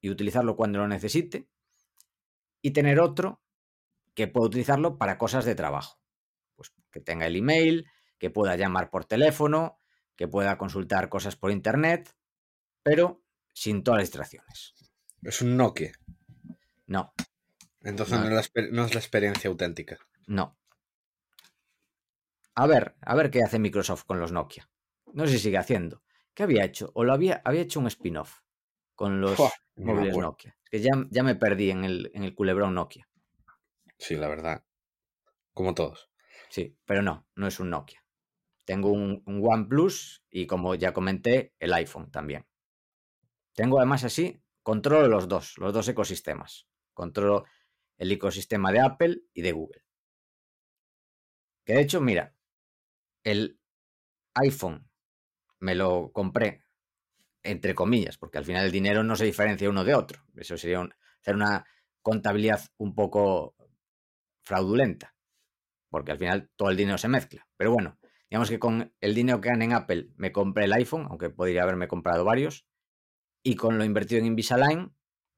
y 0.00 0.10
utilizarlo 0.10 0.56
cuando 0.56 0.78
lo 0.78 0.88
necesite, 0.88 1.48
y 2.60 2.70
tener 2.70 3.00
otro 3.00 3.42
que 4.14 4.28
pueda 4.28 4.46
utilizarlo 4.46 4.98
para 4.98 5.18
cosas 5.18 5.44
de 5.44 5.54
trabajo. 5.54 6.00
Pues 6.54 6.72
que 6.90 7.00
tenga 7.00 7.26
el 7.26 7.36
email, 7.36 7.86
que 8.18 8.30
pueda 8.30 8.56
llamar 8.56 8.90
por 8.90 9.04
teléfono, 9.04 9.80
que 10.16 10.28
pueda 10.28 10.58
consultar 10.58 11.08
cosas 11.08 11.36
por 11.36 11.50
internet, 11.50 12.14
pero 12.82 13.24
sin 13.52 13.82
todas 13.82 13.98
las 13.98 14.08
distracciones. 14.08 14.74
Es 15.22 15.42
un 15.42 15.56
Nokia. 15.56 15.92
No. 16.86 17.12
Entonces 17.80 18.18
no, 18.18 18.38
es, 18.38 18.52
la, 18.54 18.62
no 18.70 18.84
es 18.84 18.94
la 18.94 19.00
experiencia 19.00 19.48
auténtica. 19.50 19.98
No. 20.26 20.56
A 22.54 22.66
ver, 22.66 22.96
a 23.00 23.14
ver 23.14 23.30
qué 23.30 23.42
hace 23.42 23.58
Microsoft 23.58 24.04
con 24.04 24.20
los 24.20 24.32
Nokia. 24.32 24.68
No 25.14 25.26
sé 25.26 25.34
si 25.34 25.38
sigue 25.38 25.58
haciendo. 25.58 26.02
¿Qué 26.34 26.42
había 26.42 26.64
hecho? 26.64 26.90
O 26.94 27.04
lo 27.04 27.12
había, 27.12 27.40
había 27.44 27.62
hecho 27.62 27.80
un 27.80 27.86
spin-off 27.86 28.40
con 28.94 29.20
los 29.20 29.38
móviles 29.76 30.16
Nokia. 30.16 30.56
Es 30.64 30.70
que 30.70 30.80
ya, 30.80 30.90
ya, 31.10 31.22
me 31.22 31.34
perdí 31.34 31.70
en 31.70 31.84
el, 31.84 32.10
en 32.14 32.24
el 32.24 32.34
culebrón 32.34 32.74
Nokia. 32.74 33.08
Sí, 33.98 34.16
la 34.16 34.28
verdad. 34.28 34.64
Como 35.52 35.74
todos. 35.74 36.10
Sí, 36.48 36.78
pero 36.84 37.02
no, 37.02 37.26
no 37.34 37.46
es 37.46 37.60
un 37.60 37.70
Nokia. 37.70 38.04
Tengo 38.64 38.90
un, 38.90 39.22
un 39.26 39.42
OnePlus 39.44 40.24
y 40.30 40.46
como 40.46 40.74
ya 40.74 40.92
comenté, 40.92 41.54
el 41.58 41.72
iPhone 41.72 42.10
también. 42.10 42.46
Tengo 43.54 43.78
además 43.78 44.04
así, 44.04 44.42
controlo 44.62 45.08
los 45.08 45.28
dos, 45.28 45.58
los 45.58 45.72
dos 45.72 45.88
ecosistemas. 45.88 46.68
Controlo 46.94 47.44
el 47.98 48.12
ecosistema 48.12 48.72
de 48.72 48.80
Apple 48.80 49.22
y 49.32 49.42
de 49.42 49.52
Google. 49.52 49.84
Que 51.64 51.74
de 51.74 51.82
hecho, 51.82 52.00
mira, 52.00 52.34
el 53.24 53.60
iPhone 54.34 54.88
me 55.60 55.74
lo 55.74 56.10
compré, 56.12 56.64
entre 57.42 57.74
comillas, 57.74 58.18
porque 58.18 58.38
al 58.38 58.44
final 58.44 58.66
el 58.66 58.72
dinero 58.72 59.04
no 59.04 59.16
se 59.16 59.24
diferencia 59.24 59.70
uno 59.70 59.84
de 59.84 59.94
otro. 59.94 60.22
Eso 60.36 60.56
sería 60.56 60.80
hacer 61.20 61.34
una 61.34 61.64
contabilidad 62.02 62.60
un 62.78 62.94
poco 62.94 63.54
fraudulenta, 64.44 65.14
porque 65.88 66.12
al 66.12 66.18
final 66.18 66.50
todo 66.56 66.70
el 66.70 66.76
dinero 66.76 66.98
se 66.98 67.08
mezcla. 67.08 67.46
Pero 67.56 67.72
bueno, 67.72 67.98
digamos 68.28 68.50
que 68.50 68.58
con 68.58 68.92
el 69.00 69.14
dinero 69.14 69.40
que 69.40 69.50
gané 69.50 69.66
en 69.66 69.72
Apple 69.72 70.08
me 70.16 70.32
compré 70.32 70.64
el 70.64 70.72
iPhone, 70.72 71.06
aunque 71.08 71.30
podría 71.30 71.62
haberme 71.62 71.88
comprado 71.88 72.24
varios, 72.24 72.66
y 73.44 73.56
con 73.56 73.78
lo 73.78 73.84
invertido 73.84 74.20
en 74.20 74.26
Invisalign, 74.26 74.94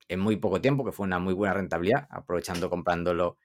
en 0.09 0.21
muy 0.21 0.37
poco 0.37 0.61
tiempo, 0.61 0.85
que 0.85 0.93
fue 0.93 1.07
una 1.07 1.19
muy 1.19 1.35
buena 1.35 1.55
rentabilidad, 1.55 2.07
aprovechando 2.11 2.69
comprándolo 2.69 3.38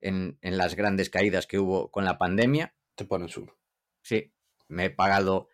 en, 0.00 0.38
en 0.40 0.56
las 0.56 0.74
grandes 0.74 1.10
caídas 1.10 1.46
que 1.46 1.58
hubo 1.58 1.90
con 1.90 2.04
la 2.04 2.18
pandemia. 2.18 2.74
Te 2.94 3.04
pones 3.04 3.36
uno. 3.36 3.54
Sí, 4.06 4.32
me 4.68 4.84
he 4.84 4.90
pagado 4.90 5.48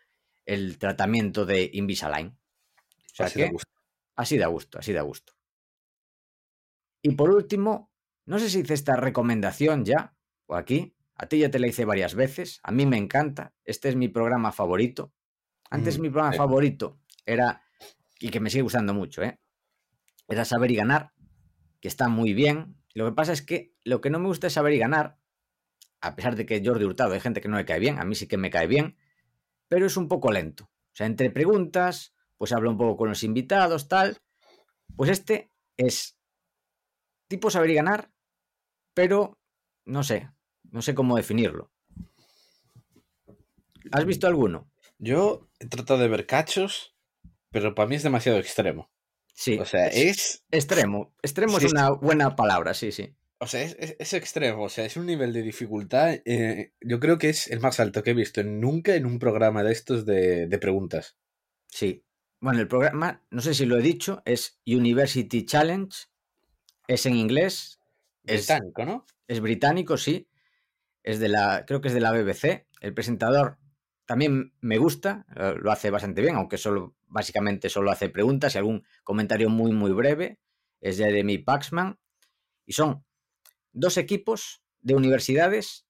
el 0.45 0.77
tratamiento 0.77 1.47
de 1.47 1.71
Invisalign. 1.73 2.27
O 2.27 3.15
sea 3.15 3.25
así 3.25 3.39
que, 3.39 3.49
gusto. 3.49 3.71
Así 4.15 4.37
da 4.37 4.45
gusto, 4.45 4.77
así 4.77 4.93
da 4.93 5.01
gusto. 5.01 5.33
Y 7.01 7.15
por 7.15 7.31
último, 7.31 7.91
no 8.27 8.37
sé 8.37 8.51
si 8.51 8.59
hice 8.59 8.75
esta 8.75 8.95
recomendación 8.95 9.85
ya, 9.85 10.15
o 10.45 10.55
aquí, 10.55 10.95
a 11.15 11.25
ti 11.25 11.39
ya 11.39 11.49
te 11.49 11.57
la 11.57 11.65
hice 11.65 11.83
varias 11.83 12.13
veces, 12.13 12.59
a 12.61 12.71
mí 12.71 12.85
me 12.85 12.97
encanta, 12.97 13.55
este 13.65 13.89
es 13.89 13.95
mi 13.95 14.07
programa 14.07 14.51
favorito. 14.51 15.15
Antes 15.71 15.97
Mm, 15.97 16.01
mi 16.03 16.09
programa 16.11 16.35
eh. 16.35 16.37
favorito 16.37 16.99
era, 17.25 17.63
y 18.19 18.29
que 18.29 18.39
me 18.39 18.51
sigue 18.51 18.61
gustando 18.61 18.93
mucho, 18.93 19.23
¿eh? 19.23 19.39
era 20.27 20.45
Saber 20.45 20.69
y 20.69 20.75
Ganar, 20.75 21.11
que 21.81 21.87
está 21.87 22.07
muy 22.07 22.35
bien. 22.35 22.77
Lo 22.93 23.05
que 23.05 23.13
pasa 23.13 23.33
es 23.33 23.41
que 23.41 23.73
lo 23.83 23.99
que 23.99 24.11
no 24.11 24.19
me 24.19 24.27
gusta 24.27 24.45
es 24.45 24.53
Saber 24.53 24.73
y 24.73 24.77
Ganar, 24.77 25.17
a 26.03 26.15
pesar 26.15 26.35
de 26.35 26.45
que 26.45 26.61
Jordi 26.63 26.83
Hurtado 26.83 27.13
hay 27.13 27.21
gente 27.21 27.39
que 27.39 27.47
no 27.47 27.55
le 27.55 27.65
cae 27.65 27.79
bien, 27.79 27.97
a 27.97 28.03
mí 28.03 28.13
sí 28.13 28.27
que 28.27 28.35
me 28.35 28.49
cae 28.49 28.67
bien, 28.67 28.97
pero 29.69 29.85
es 29.85 29.95
un 29.95 30.09
poco 30.09 30.33
lento. 30.33 30.65
O 30.65 30.95
sea, 30.95 31.07
entre 31.07 31.29
preguntas, 31.29 32.13
pues 32.37 32.51
habla 32.51 32.69
un 32.69 32.77
poco 32.77 32.97
con 32.97 33.09
los 33.09 33.23
invitados, 33.23 33.87
tal. 33.87 34.17
Pues 34.97 35.09
este 35.09 35.49
es 35.77 36.17
tipo 37.29 37.49
saber 37.49 37.69
y 37.69 37.75
ganar, 37.75 38.11
pero 38.93 39.39
no 39.85 40.03
sé, 40.03 40.29
no 40.69 40.81
sé 40.81 40.93
cómo 40.93 41.15
definirlo. 41.15 41.71
¿Has 43.93 44.05
visto 44.05 44.27
alguno? 44.27 44.69
Yo 44.97 45.49
he 45.59 45.67
tratado 45.67 46.01
de 46.01 46.09
ver 46.09 46.25
cachos, 46.25 46.97
pero 47.49 47.73
para 47.75 47.87
mí 47.87 47.95
es 47.95 48.03
demasiado 48.03 48.39
extremo. 48.39 48.91
Sí. 49.33 49.57
O 49.57 49.65
sea, 49.65 49.87
es. 49.87 50.43
Extremo. 50.51 51.13
Extremo 51.21 51.59
Sí, 51.61 51.67
es 51.67 51.71
una 51.71 51.91
buena 51.91 52.35
palabra, 52.35 52.73
sí, 52.73 52.91
sí. 52.91 53.15
O 53.43 53.47
sea, 53.47 53.61
es, 53.61 53.75
es- 53.79 53.95
es 53.99 54.13
extremo. 54.13 54.63
O 54.63 54.69
sea, 54.69 54.85
es 54.85 54.97
un 54.97 55.05
nivel 55.05 55.33
de 55.33 55.41
dificultad. 55.41 56.15
eh, 56.25 56.73
yo 56.81 56.99
creo 56.99 57.17
que 57.17 57.29
es 57.29 57.47
el 57.49 57.59
más 57.59 57.79
alto 57.79 58.03
que 58.03 58.11
he 58.11 58.13
visto 58.13 58.43
nunca 58.43 58.95
en 58.95 59.05
un 59.05 59.19
programa 59.19 59.63
de 59.63 59.71
estos 59.71 60.05
de, 60.05 60.47
de 60.47 60.57
preguntas. 60.59 61.17
Sí. 61.67 62.03
Bueno, 62.39 62.59
el 62.59 62.67
programa, 62.67 63.23
no 63.29 63.41
sé 63.41 63.53
si 63.53 63.65
lo 63.65 63.77
he 63.77 63.81
dicho, 63.81 64.21
es 64.25 64.59
University 64.65 65.45
Challenge. 65.45 65.95
Es 66.87 67.05
en 67.05 67.15
inglés. 67.15 67.79
Es, 68.25 68.47
Británico, 68.47 68.85
¿no? 68.85 69.05
es 69.27 69.39
británico, 69.39 69.97
sí. 69.97 70.27
Es 71.03 71.19
de 71.19 71.29
la, 71.29 71.65
creo 71.65 71.81
que 71.81 71.89
es 71.89 71.93
de 71.93 71.99
la 72.01 72.11
BBC. 72.11 72.65
El 72.81 72.93
presentador 72.93 73.57
también 74.05 74.53
me 74.61 74.77
gusta, 74.77 75.25
lo 75.35 75.71
hace 75.71 75.89
bastante 75.89 76.21
bien, 76.21 76.35
aunque 76.35 76.57
solo, 76.57 76.95
básicamente 77.07 77.69
solo 77.69 77.91
hace 77.91 78.09
preguntas 78.09 78.55
y 78.55 78.57
algún 78.57 78.85
comentario 79.03 79.49
muy, 79.49 79.71
muy 79.71 79.91
breve. 79.91 80.39
Es 80.81 80.97
Jeremy 80.97 81.37
Paxman. 81.39 81.97
Y 82.65 82.73
son 82.73 83.03
dos 83.73 83.97
equipos 83.97 84.63
de 84.81 84.95
universidades. 84.95 85.85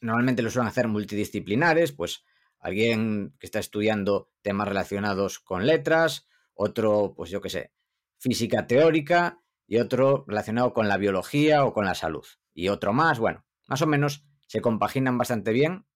Normalmente 0.00 0.42
lo 0.42 0.50
suelen 0.50 0.68
hacer 0.68 0.88
multidisciplinares, 0.88 1.92
pues 1.92 2.24
alguien 2.58 3.36
que 3.38 3.46
está 3.46 3.58
estudiando 3.58 4.30
temas 4.42 4.68
relacionados 4.68 5.38
con 5.38 5.66
letras, 5.66 6.26
otro, 6.54 7.14
pues 7.16 7.30
yo 7.30 7.40
qué 7.40 7.50
sé, 7.50 7.72
física 8.18 8.66
teórica 8.66 9.42
y 9.66 9.78
otro 9.78 10.24
relacionado 10.26 10.72
con 10.72 10.88
la 10.88 10.96
biología 10.96 11.64
o 11.64 11.72
con 11.72 11.84
la 11.84 11.94
salud. 11.94 12.26
Y 12.52 12.68
otro 12.68 12.92
más, 12.92 13.18
bueno, 13.18 13.46
más 13.68 13.82
o 13.82 13.86
menos 13.86 14.24
se 14.46 14.60
compaginan 14.60 15.16
bastante 15.16 15.52
bien 15.52 15.86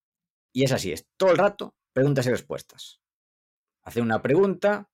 y 0.52 0.64
es 0.64 0.72
así, 0.72 0.92
es 0.92 1.08
todo 1.16 1.32
el 1.32 1.38
rato 1.38 1.74
preguntas 1.92 2.26
y 2.26 2.30
respuestas. 2.30 3.00
Hace 3.82 4.02
una 4.02 4.20
pregunta, 4.20 4.90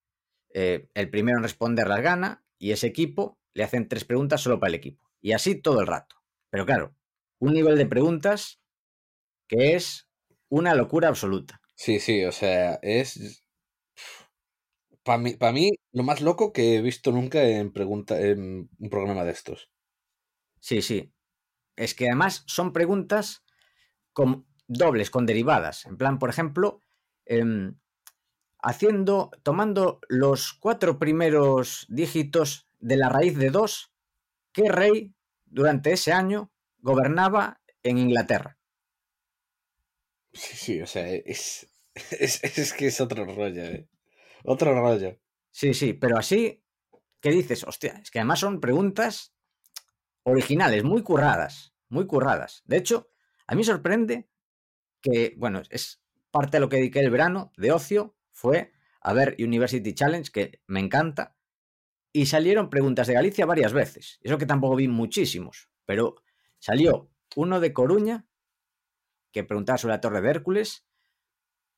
eh, 0.52 0.88
el 0.94 1.10
primero 1.10 1.38
en 1.38 1.42
responder 1.42 1.88
las 1.88 2.02
gana 2.02 2.44
y 2.58 2.72
ese 2.72 2.87
equipo 2.87 3.40
le 3.54 3.64
hacen 3.64 3.88
tres 3.88 4.04
preguntas 4.04 4.42
solo 4.42 4.60
para 4.60 4.68
el 4.68 4.75
equipo. 4.75 5.10
Y 5.20 5.32
así 5.32 5.54
todo 5.54 5.80
el 5.80 5.87
rato. 5.87 6.20
Pero 6.50 6.66
claro, 6.66 6.95
un 7.38 7.54
nivel 7.54 7.76
de 7.78 7.87
preguntas 7.87 8.61
que 9.49 9.75
es 9.75 10.09
una 10.49 10.75
locura 10.75 11.09
absoluta. 11.09 11.61
Sí, 11.75 11.99
sí, 12.00 12.25
o 12.25 12.33
sea, 12.33 12.78
es. 12.83 13.42
Para 15.02 15.19
mí, 15.19 15.35
pa' 15.35 15.52
mí, 15.52 15.71
lo 15.92 16.02
más 16.02 16.21
loco 16.21 16.52
que 16.52 16.76
he 16.76 16.83
visto 16.83 17.11
nunca 17.11 17.42
en, 17.42 17.73
pregunta, 17.73 18.21
en 18.21 18.69
un 18.78 18.90
programa 18.90 19.25
de 19.25 19.33
estos. 19.33 19.71
Sí, 20.61 20.83
sí. 20.83 21.12
Es 21.76 21.95
que 21.95 22.07
además 22.07 22.45
son 22.47 22.73
preguntas 22.73 23.45
con 24.12 24.47
dobles, 24.69 25.11
con 25.11 25.26
derivadas. 25.26 25.87
En 25.87 25.97
plan, 25.97 26.19
por 26.19 26.30
ejemplo, 26.30 26.83
em, 27.26 27.76
haciendo, 28.62 29.30
tomando 29.42 30.00
los 30.09 30.52
cuatro 30.54 30.99
primeros 30.99 31.87
dígitos 31.88 32.69
de 32.78 32.97
la 32.97 33.09
raíz 33.09 33.37
de 33.38 33.50
2, 33.50 33.92
¿qué 34.52 34.71
rey 34.71 35.14
durante 35.50 35.92
ese 35.92 36.12
año 36.12 36.50
gobernaba 36.78 37.61
en 37.83 37.99
Inglaterra? 37.99 38.59
Sí, 40.33 40.57
sí, 40.57 40.80
o 40.80 40.87
sea, 40.87 41.09
es. 41.09 41.66
Es, 42.19 42.42
es 42.45 42.73
que 42.73 42.87
es 42.87 43.00
otro 43.00 43.25
rollo, 43.25 43.62
¿eh? 43.64 43.88
Otro 44.45 44.73
rollo. 44.73 45.19
Sí, 45.50 45.75
sí, 45.75 45.92
pero 45.92 46.16
así, 46.16 46.62
¿qué 47.21 47.30
dices? 47.30 47.64
Hostia, 47.64 48.00
es 48.02 48.11
que 48.11 48.21
además 48.21 48.38
son 48.38 48.61
preguntas 48.61 49.35
originales, 50.23 50.85
muy 50.85 51.02
curradas, 51.02 51.75
muy 51.88 52.07
curradas. 52.07 52.62
De 52.64 52.76
hecho, 52.76 53.11
a 53.47 53.54
mí 53.54 53.59
me 53.59 53.64
sorprende 53.64 54.28
que, 55.02 55.35
bueno, 55.37 55.62
es 55.69 56.00
parte 56.30 56.57
de 56.57 56.61
lo 56.61 56.69
que 56.69 56.76
dediqué 56.76 57.00
el 57.00 57.11
verano 57.11 57.52
de 57.57 57.73
ocio, 57.73 58.16
fue 58.33 58.73
a 59.00 59.12
ver 59.12 59.37
University 59.38 59.92
Challenge, 59.92 60.30
que 60.30 60.61
me 60.66 60.80
encanta, 60.80 61.37
y 62.12 62.26
salieron 62.26 62.71
preguntas 62.71 63.07
de 63.07 63.14
Galicia 63.14 63.47
varias 63.47 63.73
veces. 63.73 64.19
Eso 64.23 64.38
que 64.38 64.47
tampoco 64.47 64.76
vi 64.76 64.88
muchísimos, 64.88 65.71
pero 65.87 66.17
salió 66.59 67.11
uno 67.37 67.61
de 67.61 67.73
Coruña, 67.73 68.26
que 69.33 69.45
preguntaba 69.45 69.79
sobre 69.79 69.95
la 69.95 70.00
Torre 70.00 70.21
de 70.21 70.31
Hércules, 70.31 70.87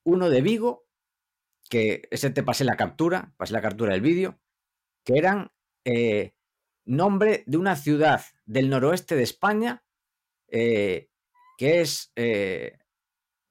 uno 0.05 0.31
de 0.31 0.41
Vigo, 0.41 0.87
que 1.69 2.09
ese 2.11 2.31
te 2.31 2.43
pasé 2.43 2.65
la 2.65 2.77
captura, 2.77 3.35
pasé 3.37 3.53
la 3.53 3.62
captura 3.62 3.93
del 3.93 4.01
vídeo, 4.01 4.41
que 5.05 5.19
eran 5.19 5.53
eh, 5.85 6.35
nombre 6.85 7.45
de 7.47 7.59
una 7.59 7.77
ciudad 7.77 8.23
del 8.47 8.71
noroeste 8.71 9.17
de 9.17 9.23
España, 9.23 9.85
eh, 10.49 11.11
que 11.59 11.81
es 11.81 12.12
eh, 12.17 12.79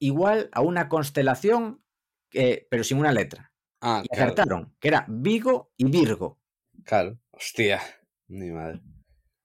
igual 0.00 0.50
a 0.52 0.60
una 0.60 0.88
constelación, 0.88 1.84
pero 2.30 2.82
sin 2.82 2.98
una 2.98 3.12
letra. 3.12 3.52
Ah, 3.80 4.00
Y 4.04 4.08
claro. 4.08 4.32
acertaron, 4.32 4.76
que 4.80 4.88
era 4.88 5.04
Vigo 5.08 5.72
y 5.76 5.84
Virgo. 5.84 6.41
Claro. 6.84 7.18
Hostia. 7.30 7.80
Ni 8.28 8.50
madre. 8.50 8.80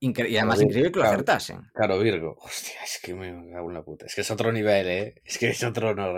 Incre- 0.01 0.29
y 0.29 0.37
además 0.37 0.57
Claro, 0.57 0.69
increíble 0.69 0.91
que 0.91 0.99
lo 0.99 1.03
claro. 1.03 1.15
acertasen. 1.15 1.61
Claro, 1.73 1.99
Virgo. 1.99 2.35
Hostia, 2.39 2.83
es 2.83 2.99
que 3.01 3.13
me 3.15 3.51
cago 3.51 3.67
en 3.69 3.73
la 3.73 3.83
puta. 3.83 4.05
Es 4.05 4.15
que 4.15 4.21
es 4.21 4.31
otro 4.31 4.51
nivel, 4.51 4.87
¿eh? 4.87 5.15
Es 5.25 5.37
que 5.37 5.49
es 5.49 5.63
otro 5.63 5.95
no. 5.95 6.13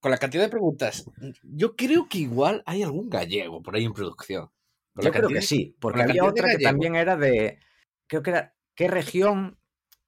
Con 0.00 0.10
la 0.10 0.18
cantidad 0.18 0.42
de 0.42 0.48
preguntas, 0.48 1.04
yo 1.42 1.76
creo 1.76 2.08
que 2.08 2.18
igual 2.18 2.62
hay 2.66 2.82
algún 2.82 3.08
gallego 3.08 3.62
por 3.62 3.76
ahí 3.76 3.84
en 3.84 3.92
producción. 3.92 4.50
Con 4.94 5.04
Yo 5.04 5.10
creo 5.10 5.22
cantidad- 5.22 5.40
que 5.40 5.46
sí, 5.46 5.76
porque 5.80 6.02
había 6.02 6.24
otra 6.24 6.48
que 6.50 6.58
también 6.62 6.96
era 6.96 7.16
de, 7.16 7.58
creo 8.08 8.22
que 8.22 8.30
era, 8.30 8.54
¿qué 8.74 8.88
región 8.88 9.58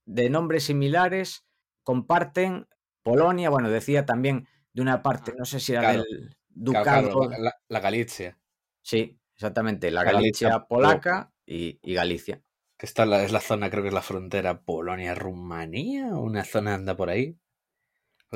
de 0.04 0.30
nombres 0.30 0.64
similares 0.64 1.44
comparten 1.84 2.66
Polonia? 3.02 3.50
Bueno, 3.50 3.70
decía 3.70 4.04
también 4.04 4.46
de 4.72 4.82
una 4.82 5.02
parte, 5.02 5.32
no 5.38 5.44
sé 5.44 5.60
si 5.60 5.72
era 5.72 5.80
Claro, 5.82 6.02
del 6.02 6.36
ducado. 6.48 7.30
la- 7.30 7.56
la 7.68 7.80
Galicia, 7.80 8.38
Sí, 8.82 9.18
exactamente, 9.36 9.90
la 9.90 10.04
Galicia, 10.04 10.48
Galicia 10.48 10.66
polaca 10.68 11.32
y, 11.46 11.78
y 11.82 11.94
Galicia. 11.94 12.42
que 12.78 12.86
la, 13.04 13.24
es 13.24 13.32
la 13.32 13.40
zona, 13.40 13.68
creo 13.68 13.82
que 13.82 13.88
es 13.88 13.94
la 13.94 14.00
frontera 14.02 14.62
Polonia-Rumanía, 14.62 16.06
una 16.14 16.44
zona 16.44 16.74
anda 16.74 16.96
por 16.96 17.10
ahí. 17.10 17.36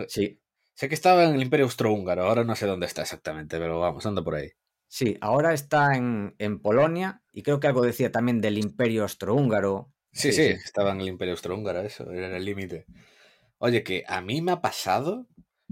Sí, 0.08 0.40
Sé 0.74 0.88
que 0.88 0.94
estaba 0.94 1.24
en 1.24 1.34
el 1.34 1.42
Imperio 1.42 1.66
Austrohúngaro, 1.66 2.22
ahora 2.24 2.42
no 2.44 2.56
sé 2.56 2.64
dónde 2.66 2.86
está 2.86 3.02
exactamente, 3.02 3.58
pero 3.58 3.80
vamos, 3.80 4.06
anda 4.06 4.22
por 4.24 4.36
ahí. 4.36 4.50
sí, 4.86 5.16
ahora 5.20 5.52
está 5.54 5.96
en, 5.96 6.34
en 6.38 6.60
Polonia 6.60 7.22
y 7.32 7.42
creo 7.42 7.60
que 7.60 7.66
algo 7.66 7.82
decía 7.82 8.10
también 8.12 8.40
del 8.40 8.58
Imperio 8.58 9.02
Austrohúngaro. 9.02 9.92
Sí, 10.12 10.32
sí, 10.32 10.32
sí. 10.32 10.42
estaba 10.64 10.92
en 10.92 11.00
el 11.00 11.08
Imperio 11.08 11.32
Austrohúngaro, 11.34 11.80
eso, 11.80 12.10
era 12.10 12.36
el 12.36 12.44
límite. 12.44 12.86
Oye, 13.58 13.82
que 13.84 14.04
a 14.08 14.20
mí 14.20 14.42
me 14.42 14.52
ha 14.52 14.60
pasado, 14.60 15.28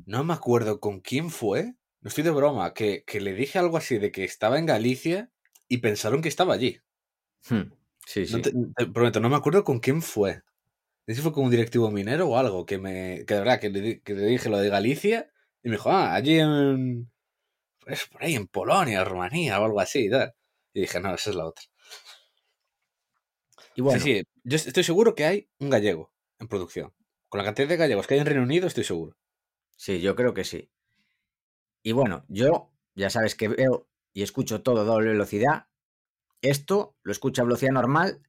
no 0.07 0.25
me 0.25 0.35
acuerdo 0.35 0.81
con 0.81 1.01
quién 1.01 1.31
fue, 1.31 1.75
no 2.07 2.09
estoy 2.09 2.23
de 2.23 2.31
broma, 2.31 2.73
que, 2.73 3.03
que 3.05 3.21
le 3.21 3.35
dije 3.35 3.59
algo 3.59 3.77
así 3.79 3.99
de 3.99 4.13
que 4.13 4.23
estaba 4.23 4.61
en 4.61 4.67
Galicia 4.67 5.33
y 5.67 5.79
pensaron 5.79 6.23
que 6.23 6.29
estaba 6.29 6.55
allí. 6.55 6.79
Hmm, 7.49 7.73
Sí, 8.07 8.27
No 8.29 8.39
sí. 8.39 8.43
te, 8.43 8.53
te 8.77 8.87
prometo, 8.87 9.19
no 9.19 9.29
me 9.29 9.35
acuerdo 9.35 9.65
con 9.65 9.81
quién 9.81 10.03
fue. 10.03 10.37
No 10.37 10.43
sé 11.09 11.17
si 11.17 11.23
fue 11.23 11.33
con 11.33 11.45
un 11.45 11.51
directivo 11.51 11.91
minero 11.91 12.29
o 12.29 12.39
algo, 12.39 12.67
que 12.67 12.79
me. 12.79 13.25
Que 13.27 13.35
de 13.35 13.41
verdad, 13.41 13.61
que 13.61 13.71
le, 13.71 14.03
que 14.03 14.15
le 14.15 14.27
dije 14.27 14.49
lo 14.51 14.59
de 14.59 14.69
Galicia 14.71 15.33
y 15.65 15.69
me 15.71 15.77
dijo, 15.77 15.91
ah, 15.91 16.15
allí 16.15 16.39
en. 16.39 17.11
Es 17.87 18.07
por 18.09 18.25
ahí, 18.25 18.37
en 18.37 18.49
Polonia, 18.49 19.05
Rumanía 19.05 19.61
o 19.61 19.65
algo 19.67 19.81
así 19.81 20.07
y 20.07 20.11
tal. 20.11 20.35
Y 20.75 20.83
dije, 20.83 21.01
no, 21.01 21.15
esa 21.15 21.31
es 21.31 21.37
la 21.37 21.47
otra. 21.47 21.65
Y 23.75 23.81
bueno, 23.83 24.01
Sí, 24.01 24.15
sí, 24.19 24.23
yo 24.45 24.57
estoy 24.57 24.83
seguro 24.85 25.15
que 25.15 25.25
hay 25.25 25.49
un 25.59 25.71
gallego 25.71 26.13
en 26.39 26.49
producción. 26.49 26.93
Con 27.29 27.39
la 27.39 27.45
cantidad 27.45 27.69
de 27.69 27.77
gallegos 27.77 28.07
que 28.07 28.15
hay 28.15 28.21
en 28.21 28.27
Reino 28.27 28.43
Unido, 28.43 28.67
estoy 28.67 28.85
seguro. 28.85 29.17
Sí, 29.77 30.01
yo 30.01 30.15
creo 30.17 30.35
que 30.35 30.45
sí. 30.45 30.71
Y 31.87 31.93
bueno, 31.93 32.25
yo 32.27 32.73
ya 32.97 33.11
sabes 33.11 33.37
que 33.37 33.47
veo 33.47 33.89
y 34.13 34.25
escucho 34.25 34.61
todo 34.65 34.81
a 34.81 34.85
doble 34.85 35.11
velocidad. 35.11 35.69
Esto 36.43 36.97
lo 37.05 37.13
escucho 37.13 37.43
a 37.43 37.45
velocidad 37.45 37.71
normal 37.71 38.27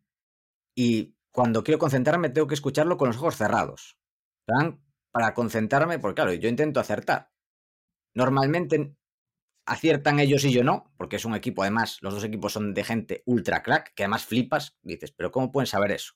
y 0.76 1.16
cuando 1.32 1.64
quiero 1.64 1.80
concentrarme 1.80 2.30
tengo 2.30 2.46
que 2.46 2.54
escucharlo 2.54 2.98
con 2.98 3.08
los 3.08 3.18
ojos 3.18 3.36
cerrados. 3.36 3.98
¿Plan? 4.46 4.80
Para 5.10 5.34
concentrarme, 5.34 5.98
porque 5.98 6.22
claro, 6.22 6.34
yo 6.34 6.48
intento 6.50 6.80
acertar. 6.80 7.32
Normalmente 8.14 8.96
aciertan 9.66 10.20
ellos 10.20 10.46
y 10.46 10.54
yo 10.54 10.64
no, 10.64 10.94
porque 10.96 11.16
es 11.16 11.26
un 11.26 11.34
equipo, 11.34 11.64
además, 11.64 11.98
los 12.02 12.14
dos 12.14 12.24
equipos 12.26 12.54
son 12.54 12.76
de 12.76 12.84
gente 12.84 13.24
ultra 13.26 13.64
crack, 13.64 13.92
que 13.96 14.04
además 14.04 14.24
flipas, 14.24 14.78
dices, 14.84 15.12
pero 15.14 15.32
¿cómo 15.32 15.52
pueden 15.52 15.66
saber 15.66 15.94
eso? 15.94 16.14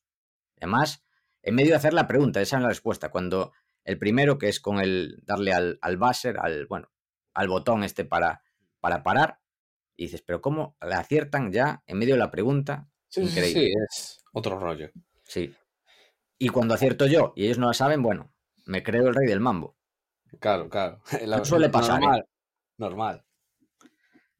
Además, 0.57 1.03
en 1.41 1.55
medio 1.55 1.71
de 1.71 1.77
hacer 1.77 1.93
la 1.95 2.07
pregunta, 2.07 2.39
esa 2.39 2.57
es 2.57 2.61
la 2.61 2.69
respuesta. 2.69 3.09
Cuando 3.09 3.51
el 3.83 3.97
primero, 3.97 4.37
que 4.37 4.47
es 4.47 4.59
con 4.59 4.79
el 4.79 5.23
darle 5.25 5.53
al, 5.53 5.79
al 5.81 5.97
al, 6.39 6.67
bueno, 6.67 6.91
al 7.33 7.47
botón 7.47 7.83
este 7.83 8.05
para, 8.05 8.43
para 8.79 9.03
parar, 9.03 9.39
y 9.95 10.05
dices, 10.05 10.21
pero 10.21 10.41
¿cómo 10.41 10.75
le 10.81 10.95
aciertan 10.95 11.51
ya 11.51 11.83
en 11.85 11.97
medio 11.97 12.15
de 12.15 12.19
la 12.19 12.31
pregunta? 12.31 12.89
Increíble. 13.15 13.61
Sí, 13.61 13.73
es 13.89 14.23
otro 14.33 14.57
rollo. 14.59 14.89
Sí. 15.23 15.53
Y 16.37 16.49
cuando 16.49 16.73
acierto 16.73 17.05
yo 17.07 17.33
y 17.35 17.45
ellos 17.45 17.57
no 17.59 17.67
la 17.67 17.73
saben, 17.73 18.01
bueno, 18.01 18.33
me 18.65 18.81
creo 18.83 19.07
el 19.07 19.15
rey 19.15 19.27
del 19.27 19.39
mambo. 19.41 19.77
Claro, 20.39 20.69
claro. 20.69 21.01
La- 21.25 21.43
Suele 21.45 21.69
pasar, 21.69 21.97
¿eh? 22.01 22.05
Normal. 22.05 22.27
Normal. 22.77 23.25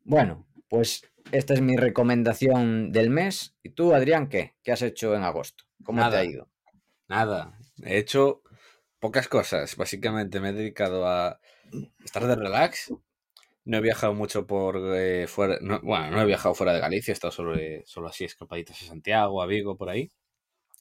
Bueno, 0.03 0.47
pues 0.67 1.03
esta 1.31 1.53
es 1.53 1.61
mi 1.61 1.75
recomendación 1.77 2.91
del 2.91 3.09
mes. 3.09 3.55
¿Y 3.61 3.69
tú, 3.69 3.93
Adrián, 3.93 4.29
qué? 4.29 4.55
¿Qué 4.63 4.71
has 4.71 4.81
hecho 4.81 5.15
en 5.15 5.23
agosto? 5.23 5.65
¿Cómo 5.83 6.09
te 6.09 6.15
ha 6.15 6.23
ido? 6.23 6.49
Nada, 7.07 7.57
he 7.83 7.97
hecho 7.97 8.41
pocas 8.99 9.27
cosas. 9.27 9.75
Básicamente 9.75 10.39
me 10.39 10.49
he 10.49 10.53
dedicado 10.53 11.07
a 11.07 11.39
estar 12.03 12.25
de 12.27 12.35
relax. 12.35 12.93
No 13.65 13.77
he 13.77 13.81
viajado 13.81 14.13
mucho 14.13 14.47
por 14.47 14.77
eh, 14.95 15.27
fuera. 15.27 15.57
no- 15.61 15.81
bueno, 15.81 16.11
no 16.11 16.21
he 16.21 16.25
viajado 16.25 16.55
fuera 16.55 16.73
de 16.73 16.79
Galicia, 16.81 17.11
he 17.11 17.15
estado 17.15 17.31
solo, 17.31 17.55
eh, 17.57 17.83
solo 17.87 18.07
así 18.09 18.25
escapaditas 18.25 18.81
a 18.83 18.87
Santiago, 18.87 19.41
a 19.41 19.47
Vigo, 19.47 19.77
por 19.77 19.89
ahí. 19.89 20.11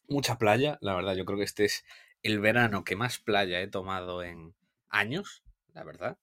Mucha 0.08 0.38
playa, 0.38 0.78
la 0.82 0.94
verdad. 0.96 1.14
Yo 1.16 1.24
creo 1.24 1.38
que 1.38 1.44
este 1.44 1.64
es 1.66 1.84
el 2.22 2.40
verano 2.40 2.84
que 2.84 2.96
más 2.96 3.18
playa 3.18 3.60
he 3.60 3.68
tomado 3.68 4.22
en 4.24 4.54
años, 4.90 5.42
la 5.74 5.84
verdad. 5.84 6.18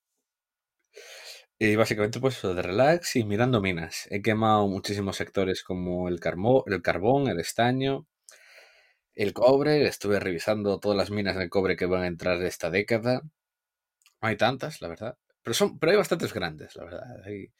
Y 1.59 1.75
básicamente, 1.75 2.19
pues 2.19 2.41
de 2.41 2.61
relax 2.61 3.15
y 3.15 3.23
mirando 3.23 3.61
minas. 3.61 4.07
He 4.11 4.21
quemado 4.23 4.67
muchísimos 4.67 5.17
sectores 5.17 5.63
como 5.63 6.07
el, 6.07 6.19
el 6.67 6.81
carbón, 6.81 7.27
el 7.27 7.39
estaño, 7.39 8.07
el 9.15 9.33
cobre, 9.33 9.85
estuve 9.85 10.17
revisando 10.19 10.79
todas 10.79 10.97
las 10.97 11.11
minas 11.11 11.35
de 11.35 11.49
cobre 11.49 11.75
que 11.75 11.85
van 11.85 12.03
a 12.03 12.07
entrar 12.07 12.41
esta 12.43 12.69
década. 12.69 13.21
No 14.21 14.27
hay 14.29 14.37
tantas, 14.37 14.81
la 14.81 14.87
verdad. 14.87 15.17
Pero, 15.43 15.53
son, 15.53 15.79
pero 15.79 15.91
hay 15.91 15.97
bastantes 15.97 16.33
grandes, 16.33 16.75
la 16.75 16.83
verdad. 16.85 17.03
Hay- 17.25 17.53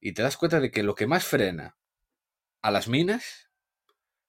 y 0.00 0.12
te 0.14 0.22
das 0.22 0.36
cuenta 0.36 0.60
de 0.60 0.70
que 0.70 0.82
lo 0.82 0.94
que 0.94 1.06
más 1.06 1.24
frena 1.24 1.76
a 2.62 2.70
las 2.70 2.88
minas 2.88 3.50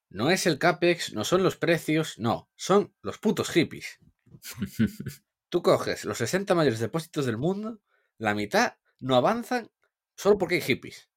no 0.09 0.31
es 0.31 0.45
el 0.47 0.59
CAPEX, 0.59 1.13
no 1.13 1.23
son 1.25 1.43
los 1.43 1.57
precios, 1.57 2.19
no, 2.19 2.49
son 2.55 2.95
los 3.01 3.17
putos 3.19 3.49
hippies. 3.51 3.99
Tú 5.49 5.61
coges 5.63 6.05
los 6.05 6.17
60 6.19 6.55
mayores 6.55 6.79
depósitos 6.79 7.25
del 7.25 7.37
mundo, 7.37 7.81
la 8.17 8.35
mitad 8.35 8.75
no 8.99 9.15
avanzan 9.15 9.71
solo 10.15 10.37
porque 10.37 10.55
hay 10.55 10.61
hippies. 10.61 11.09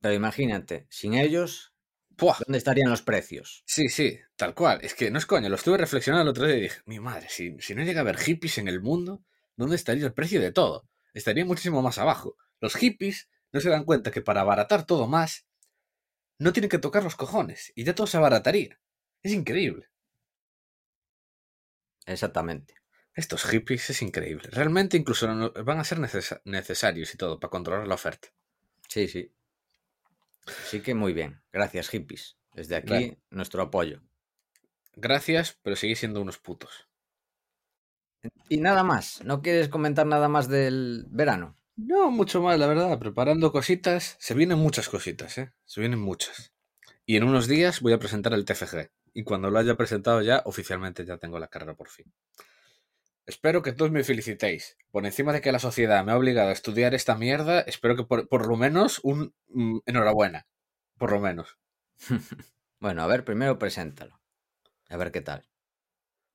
Pero 0.00 0.14
imagínate, 0.14 0.86
sin 0.88 1.14
ellos, 1.14 1.73
¿dónde 2.18 2.58
estarían 2.58 2.90
los 2.90 3.02
precios? 3.02 3.62
Sí, 3.66 3.88
sí, 3.88 4.18
tal 4.36 4.54
cual. 4.54 4.80
Es 4.82 4.94
que 4.94 5.10
no 5.10 5.18
es 5.18 5.26
coño, 5.26 5.48
lo 5.48 5.56
estuve 5.56 5.78
reflexionando 5.78 6.22
el 6.22 6.28
otro 6.28 6.46
día 6.46 6.56
y 6.56 6.60
dije, 6.62 6.80
mi 6.86 7.00
madre, 7.00 7.26
si, 7.28 7.56
si 7.60 7.74
no 7.74 7.82
llega 7.82 8.00
a 8.00 8.02
haber 8.02 8.18
hippies 8.18 8.58
en 8.58 8.68
el 8.68 8.80
mundo, 8.80 9.22
¿dónde 9.56 9.76
estaría 9.76 10.06
el 10.06 10.12
precio 10.14 10.40
de 10.40 10.52
todo? 10.52 10.88
Estaría 11.12 11.44
muchísimo 11.44 11.82
más 11.82 11.98
abajo. 11.98 12.36
Los 12.60 12.74
hippies 12.76 13.28
no 13.52 13.60
se 13.60 13.70
dan 13.70 13.84
cuenta 13.84 14.10
que 14.10 14.22
para 14.22 14.40
abaratar 14.42 14.86
todo 14.86 15.06
más, 15.06 15.46
no 16.38 16.52
tienen 16.52 16.70
que 16.70 16.78
tocar 16.78 17.04
los 17.04 17.16
cojones 17.16 17.72
y 17.76 17.84
ya 17.84 17.94
todo 17.94 18.06
se 18.06 18.18
abarataría. 18.18 18.80
Es 19.22 19.32
increíble. 19.32 19.88
Exactamente. 22.06 22.74
Estos 23.14 23.44
hippies 23.44 23.90
es 23.90 24.00
increíble. 24.02 24.48
Realmente 24.50 24.96
incluso 24.96 25.26
van 25.64 25.78
a 25.80 25.84
ser 25.84 25.98
necesa- 25.98 26.40
necesarios 26.44 27.14
y 27.14 27.18
todo 27.18 27.38
para 27.38 27.50
controlar 27.50 27.86
la 27.86 27.94
oferta. 27.94 28.28
Sí, 28.88 29.08
sí. 29.08 29.33
Así 30.46 30.80
que 30.80 30.94
muy 30.94 31.12
bien. 31.12 31.42
Gracias, 31.52 31.88
hippies. 31.88 32.36
Desde 32.52 32.76
aquí, 32.76 32.92
Vale. 32.92 33.18
nuestro 33.30 33.62
apoyo. 33.62 34.02
Gracias, 34.96 35.58
pero 35.62 35.76
seguís 35.76 35.98
siendo 35.98 36.20
unos 36.20 36.38
putos. 36.38 36.88
Y 38.48 38.58
nada 38.58 38.84
más. 38.84 39.22
¿No 39.24 39.42
quieres 39.42 39.68
comentar 39.68 40.06
nada 40.06 40.28
más 40.28 40.48
del 40.48 41.06
verano? 41.10 41.56
No, 41.76 42.10
mucho 42.10 42.40
más, 42.40 42.58
la 42.58 42.66
verdad. 42.66 42.98
Preparando 42.98 43.50
cositas. 43.52 44.16
Se 44.18 44.34
vienen 44.34 44.58
muchas 44.58 44.88
cositas, 44.88 45.36
¿eh? 45.38 45.52
Se 45.64 45.80
vienen 45.80 45.98
muchas. 45.98 46.52
Y 47.06 47.16
en 47.16 47.24
unos 47.24 47.48
días 47.48 47.80
voy 47.80 47.92
a 47.92 47.98
presentar 47.98 48.32
el 48.32 48.44
TFG. 48.44 48.90
Y 49.12 49.24
cuando 49.24 49.50
lo 49.50 49.58
haya 49.58 49.76
presentado 49.76 50.22
ya, 50.22 50.42
oficialmente 50.46 51.04
ya 51.04 51.18
tengo 51.18 51.38
la 51.38 51.48
carrera 51.48 51.74
por 51.74 51.88
fin. 51.88 52.12
Espero 53.26 53.62
que 53.62 53.72
todos 53.72 53.90
me 53.90 54.04
felicitéis. 54.04 54.76
Por 54.90 55.04
encima 55.06 55.32
de 55.32 55.40
que 55.40 55.52
la 55.52 55.58
sociedad 55.58 56.04
me 56.04 56.12
ha 56.12 56.16
obligado 56.18 56.48
a 56.50 56.52
estudiar 56.52 56.94
esta 56.94 57.14
mierda, 57.16 57.60
espero 57.62 57.96
que 57.96 58.04
por, 58.04 58.28
por 58.28 58.46
lo 58.46 58.56
menos 58.56 59.00
un 59.02 59.34
mm, 59.48 59.78
enhorabuena. 59.86 60.46
Por 60.98 61.12
lo 61.12 61.20
menos. 61.20 61.58
Bueno, 62.80 63.02
a 63.02 63.06
ver, 63.06 63.24
primero 63.24 63.58
preséntalo. 63.58 64.20
A 64.90 64.96
ver 64.98 65.12
qué 65.12 65.22
tal. 65.22 65.46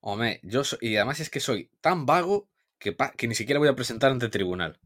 Hombre, 0.01 0.39
yo 0.43 0.63
so- 0.63 0.77
y 0.81 0.95
además 0.97 1.19
es 1.21 1.29
que 1.29 1.39
soy 1.39 1.71
tan 1.81 2.05
vago 2.05 2.49
que, 2.79 2.93
pa- 2.93 3.11
que 3.13 3.27
ni 3.27 3.35
siquiera 3.35 3.59
voy 3.59 3.69
a 3.69 3.75
presentar 3.75 4.11
ante 4.11 4.29
tribunal. 4.29 4.79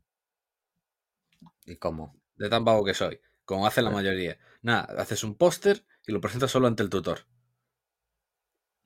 ¿Y 1.66 1.76
cómo? 1.78 2.16
De 2.36 2.50
tan 2.50 2.64
vago 2.66 2.86
que 2.86 2.94
soy. 2.94 3.20
Como 3.46 3.68
hacen 3.68 3.84
la 3.86 3.92
mayoría. 3.92 4.38
Nada, 4.62 5.02
haces 5.02 5.24
un 5.24 5.36
póster 5.36 5.86
y 6.08 6.12
lo 6.14 6.22
presentas 6.22 6.52
solo 6.52 6.68
ante 6.68 6.84
el 6.84 6.90
tutor. 6.90 7.26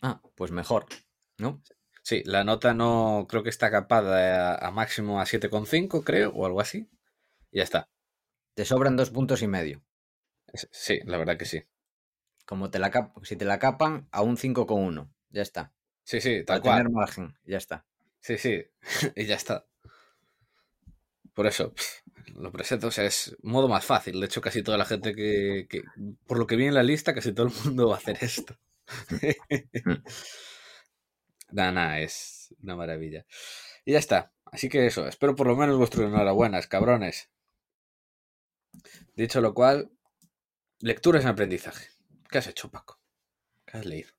Ah, 0.01 0.21
pues 0.35 0.49
mejor. 0.51 0.87
¿No? 1.37 1.61
Sí, 2.09 2.21
la 2.25 2.43
nota 2.43 2.73
no 2.73 3.25
creo 3.29 3.43
que 3.43 3.49
está 3.49 3.69
capada 3.69 4.53
a, 4.55 4.67
a 4.67 4.71
máximo 4.71 5.19
a 5.19 5.25
7,5, 5.25 6.03
creo, 6.03 6.29
o 6.33 6.45
algo 6.45 6.61
así. 6.61 6.89
Y 7.51 7.57
ya 7.59 7.63
está. 7.63 7.89
Te 8.55 8.65
sobran 8.65 8.97
dos 8.97 9.11
puntos 9.11 9.41
y 9.43 9.47
medio. 9.47 9.83
Sí, 10.71 10.99
la 11.05 11.17
verdad 11.17 11.37
que 11.37 11.45
sí. 11.45 11.63
Como 12.45 12.69
te 12.71 12.79
la 12.79 12.91
cap 12.91 13.13
si 13.23 13.35
te 13.37 13.45
la 13.45 13.59
capan 13.59 14.07
a 14.11 14.21
un 14.23 14.37
5,1. 14.37 15.13
Ya 15.29 15.41
está. 15.43 15.73
Sí, 16.03 16.21
sí, 16.21 16.43
tal 16.45 16.45
Para 16.45 16.61
cual. 16.61 16.77
tener 16.79 16.91
margen. 16.91 17.35
Ya 17.45 17.57
está. 17.57 17.85
Sí, 18.21 18.37
sí. 18.37 18.63
y 19.15 19.25
ya 19.25 19.35
está. 19.35 19.65
Por 21.33 21.45
eso, 21.47 21.73
pff, 21.73 22.01
lo 22.35 22.51
presento, 22.51 22.87
o 22.87 22.91
sea, 22.91 23.05
es 23.05 23.35
modo 23.43 23.67
más 23.67 23.85
fácil. 23.85 24.19
De 24.19 24.25
hecho, 24.25 24.41
casi 24.41 24.63
toda 24.63 24.77
la 24.77 24.85
gente 24.85 25.13
que, 25.13 25.67
que- 25.69 25.83
por 26.25 26.39
lo 26.39 26.47
que 26.47 26.55
vi 26.55 26.65
en 26.65 26.73
la 26.73 26.83
lista, 26.83 27.13
casi 27.13 27.31
todo 27.33 27.47
el 27.47 27.53
mundo 27.63 27.89
va 27.89 27.95
a 27.95 27.97
hacer 27.99 28.17
esto. 28.21 28.57
nada, 31.51 31.71
nada, 31.71 31.99
es 31.99 32.55
una 32.61 32.75
maravilla. 32.75 33.25
Y 33.85 33.93
ya 33.93 33.99
está. 33.99 34.33
Así 34.45 34.69
que 34.69 34.85
eso, 34.85 35.07
espero 35.07 35.35
por 35.35 35.47
lo 35.47 35.55
menos 35.55 35.77
vuestras 35.77 36.07
enhorabuenas, 36.07 36.67
cabrones. 36.67 37.29
Dicho 39.15 39.41
lo 39.41 39.53
cual, 39.53 39.91
lectura 40.79 41.19
es 41.19 41.25
un 41.25 41.31
aprendizaje. 41.31 41.87
¿Qué 42.29 42.37
has 42.37 42.47
hecho, 42.47 42.69
Paco? 42.69 42.99
¿Qué 43.65 43.77
has 43.77 43.85
leído? 43.85 44.11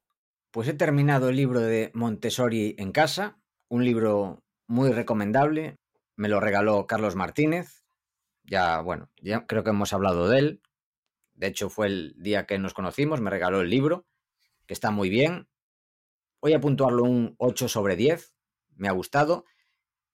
Pues 0.51 0.69
he 0.69 0.75
terminado 0.75 1.29
el 1.29 1.37
libro 1.37 1.61
de 1.61 1.91
Montessori 1.95 2.75
en 2.79 2.93
casa, 2.93 3.38
un 3.69 3.85
libro 3.85 4.43
muy 4.67 4.93
recomendable. 4.93 5.77
Me 6.17 6.29
lo 6.29 6.41
regaló 6.41 6.87
Carlos 6.87 7.17
Martínez. 7.17 7.85
Ya, 8.45 8.81
bueno, 8.81 9.11
ya 9.21 9.47
creo 9.47 9.62
que 9.62 9.71
hemos 9.71 9.93
hablado 9.93 10.29
de 10.29 10.38
él. 10.38 10.62
De 11.35 11.47
hecho, 11.47 11.71
fue 11.71 11.87
el 11.87 12.14
día 12.19 12.47
que 12.47 12.59
nos 12.59 12.75
conocimos, 12.75 13.21
me 13.21 13.31
regaló 13.31 13.61
el 13.61 13.71
libro, 13.71 14.07
que 14.67 14.75
está 14.75 14.91
muy 14.91 15.09
bien. 15.09 15.49
Voy 16.40 16.53
a 16.53 16.61
puntuarlo 16.61 17.05
un 17.05 17.35
8 17.38 17.68
sobre 17.68 17.96
10. 17.96 18.35
Me 18.77 18.88
ha 18.88 18.92
gustado. 18.92 19.44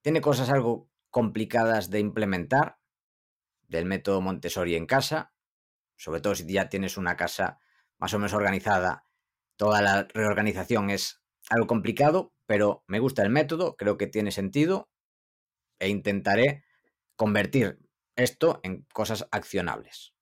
Tiene 0.03 0.21
cosas 0.21 0.51
algo 0.51 0.89
complicadas 1.11 1.91
de 1.91 2.01
implementar 2.01 2.79
del 3.69 3.85
método 3.85 4.21
Montessori 4.21 4.75
en 4.75 4.87
casa, 4.87 5.33
sobre 5.97 6.21
todo 6.21 6.35
si 6.35 6.47
ya 6.47 6.69
tienes 6.69 6.97
una 6.97 7.17
casa 7.17 7.59
más 7.99 8.13
o 8.15 8.19
menos 8.19 8.35
organizada 8.35 9.07
toda 9.57 9.83
la 9.83 10.07
reorganización 10.13 10.91
es 10.91 11.23
algo 11.49 11.67
complicado, 11.67 12.35
pero 12.47 12.85
me 12.87 12.99
gusta 12.99 13.23
el 13.23 13.31
método, 13.31 13.77
creo 13.77 13.97
que 13.97 14.07
tiene 14.07 14.31
sentido 14.31 14.91
e 15.79 15.89
intentaré 15.89 16.65
convertir 17.17 17.79
esto 18.17 18.61
en 18.63 18.87
cosas 18.93 19.27
accionables 19.31 20.15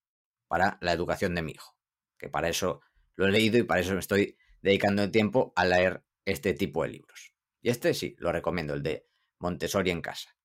para 0.48 0.78
la 0.80 0.92
educación 0.92 1.34
de 1.34 1.42
mi 1.42 1.52
hijo, 1.52 1.76
que 2.18 2.28
para 2.28 2.48
eso 2.48 2.80
lo 3.14 3.26
he 3.26 3.30
leído 3.30 3.58
y 3.58 3.62
para 3.62 3.80
eso 3.80 3.94
me 3.94 4.00
estoy 4.00 4.36
dedicando 4.62 5.10
tiempo 5.10 5.52
a 5.56 5.64
leer 5.64 6.04
este 6.24 6.54
tipo 6.54 6.82
de 6.82 6.90
libros. 6.90 7.34
Y 7.60 7.70
este 7.70 7.94
sí, 7.94 8.16
lo 8.18 8.32
recomiendo, 8.32 8.74
el 8.74 8.82
de 8.82 9.06
Montessori 9.38 9.90
en 9.90 10.00
casa. 10.00 10.36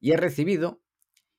Y 0.00 0.12
he 0.12 0.16
recibido, 0.16 0.82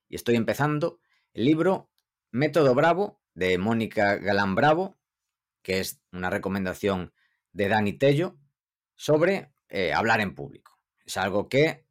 y 0.07 0.15
estoy 0.15 0.35
empezando, 0.35 0.99
el 1.33 1.45
libro 1.45 1.91
Método 2.31 2.73
Bravo 2.75 3.21
de 3.33 3.57
Mónica 3.57 4.15
Galán 4.15 4.55
Bravo, 4.55 4.97
que 5.61 5.79
es 5.79 6.01
una 6.11 6.29
recomendación 6.29 7.13
de 7.51 7.67
Dani 7.67 7.93
Tello 7.93 8.37
sobre 8.95 9.53
eh, 9.69 9.93
hablar 9.93 10.21
en 10.21 10.35
público. 10.35 10.79
Es 11.05 11.17
algo 11.17 11.49
que 11.49 11.87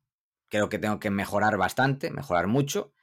creo 0.48 0.68
que 0.68 0.78
tengo 0.78 1.00
que 1.00 1.10
mejorar 1.10 1.56
bastante, 1.56 2.10
mejorar 2.10 2.46
mucho. 2.46 2.94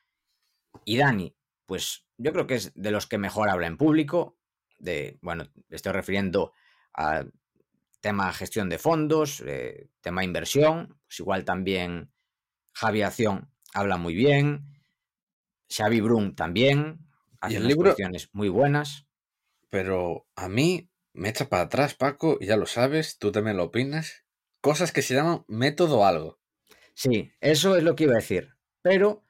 Y 0.85 0.97
Dani, 0.97 1.35
pues 1.65 2.07
yo 2.17 2.31
creo 2.31 2.47
que 2.47 2.55
es 2.55 2.71
de 2.75 2.91
los 2.91 3.07
que 3.07 3.17
mejor 3.17 3.49
habla 3.49 3.67
en 3.67 3.77
público. 3.77 4.38
De, 4.79 5.19
bueno, 5.21 5.49
estoy 5.69 5.91
refiriendo 5.91 6.53
a 6.93 7.25
tema 8.01 8.31
gestión 8.33 8.69
de 8.69 8.77
fondos, 8.77 9.43
eh, 9.45 9.89
tema 10.01 10.23
inversión, 10.23 10.99
pues 11.05 11.19
igual 11.19 11.45
también 11.45 12.11
Javi 12.73 13.01
Acción 13.01 13.51
habla 13.73 13.97
muy 13.97 14.15
bien, 14.15 14.69
Xavi 15.69 16.01
Brun 16.01 16.35
también, 16.35 16.99
hace 17.39 17.57
unas 17.57 17.67
libro? 17.67 17.95
muy 18.33 18.49
buenas. 18.49 19.05
Pero 19.69 20.27
a 20.35 20.49
mí 20.49 20.89
me 21.13 21.29
echa 21.29 21.49
para 21.49 21.63
atrás, 21.63 21.93
Paco, 21.93 22.37
y 22.39 22.47
ya 22.47 22.57
lo 22.57 22.65
sabes, 22.65 23.19
tú 23.19 23.31
también 23.31 23.57
lo 23.57 23.65
opinas. 23.65 24.25
Cosas 24.61 24.91
que 24.91 25.01
se 25.01 25.13
llaman 25.13 25.45
método 25.47 26.05
algo. 26.05 26.39
Sí, 26.93 27.31
eso 27.39 27.77
es 27.77 27.83
lo 27.83 27.95
que 27.95 28.05
iba 28.05 28.13
a 28.13 28.17
decir. 28.17 28.55
Pero, 28.81 29.23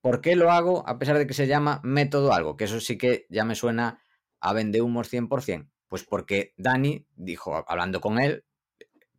¿por 0.00 0.20
qué 0.20 0.36
lo 0.36 0.50
hago 0.50 0.88
a 0.88 0.98
pesar 0.98 1.18
de 1.18 1.26
que 1.26 1.34
se 1.34 1.46
llama 1.46 1.80
método 1.84 2.32
algo? 2.32 2.56
Que 2.56 2.64
eso 2.64 2.80
sí 2.80 2.96
que 2.98 3.26
ya 3.28 3.44
me 3.44 3.54
suena 3.54 4.02
a 4.44 4.52
vendehumos 4.52 5.10
100%. 5.10 5.70
Pues 5.88 6.04
porque 6.04 6.52
Dani 6.58 7.06
dijo, 7.16 7.64
hablando 7.66 8.02
con 8.02 8.18
él, 8.20 8.44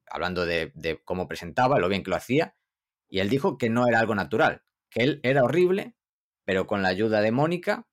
hablando 0.07 0.45
de, 0.45 0.71
de 0.75 1.01
cómo 1.03 1.27
presentaba, 1.27 1.79
lo 1.79 1.89
bien 1.89 2.03
que 2.03 2.11
lo 2.11 2.15
hacía, 2.15 2.55
y 3.09 3.19
él 3.19 3.29
dijo 3.29 3.57
que 3.57 3.71
no 3.71 3.87
era 3.87 3.99
algo 3.99 4.13
natural, 4.13 4.61
que 4.91 5.01
él 5.01 5.19
era 5.23 5.43
horrible, 5.43 5.95
pero 6.43 6.67
con 6.67 6.83
la 6.83 6.89
ayuda 6.89 7.21
de 7.21 7.31
Mónica, 7.31 7.87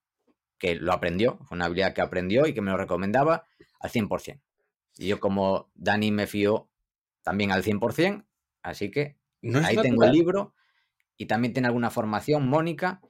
que 0.58 0.74
lo 0.74 0.92
aprendió, 0.92 1.38
fue 1.44 1.56
una 1.56 1.64
habilidad 1.64 1.94
que 1.94 2.02
aprendió 2.02 2.46
y 2.46 2.52
que 2.52 2.60
me 2.60 2.70
lo 2.70 2.76
recomendaba 2.76 3.46
al 3.80 3.90
100%. 3.90 4.42
Y 4.98 5.08
yo 5.08 5.18
como 5.18 5.70
Dani 5.74 6.12
me 6.12 6.26
fío 6.26 6.68
también 7.22 7.50
al 7.50 7.64
100%, 7.64 8.26
así 8.62 8.90
que 8.90 9.16
No 9.40 9.58
Ahí 9.64 9.76
tengo 9.76 10.04
el 10.04 10.12
libro 10.12 10.54
y 11.16 11.26
también 11.26 11.54
tiene 11.54 11.68
alguna 11.68 11.90
formación, 11.90 12.46
Mónica, 12.46 13.00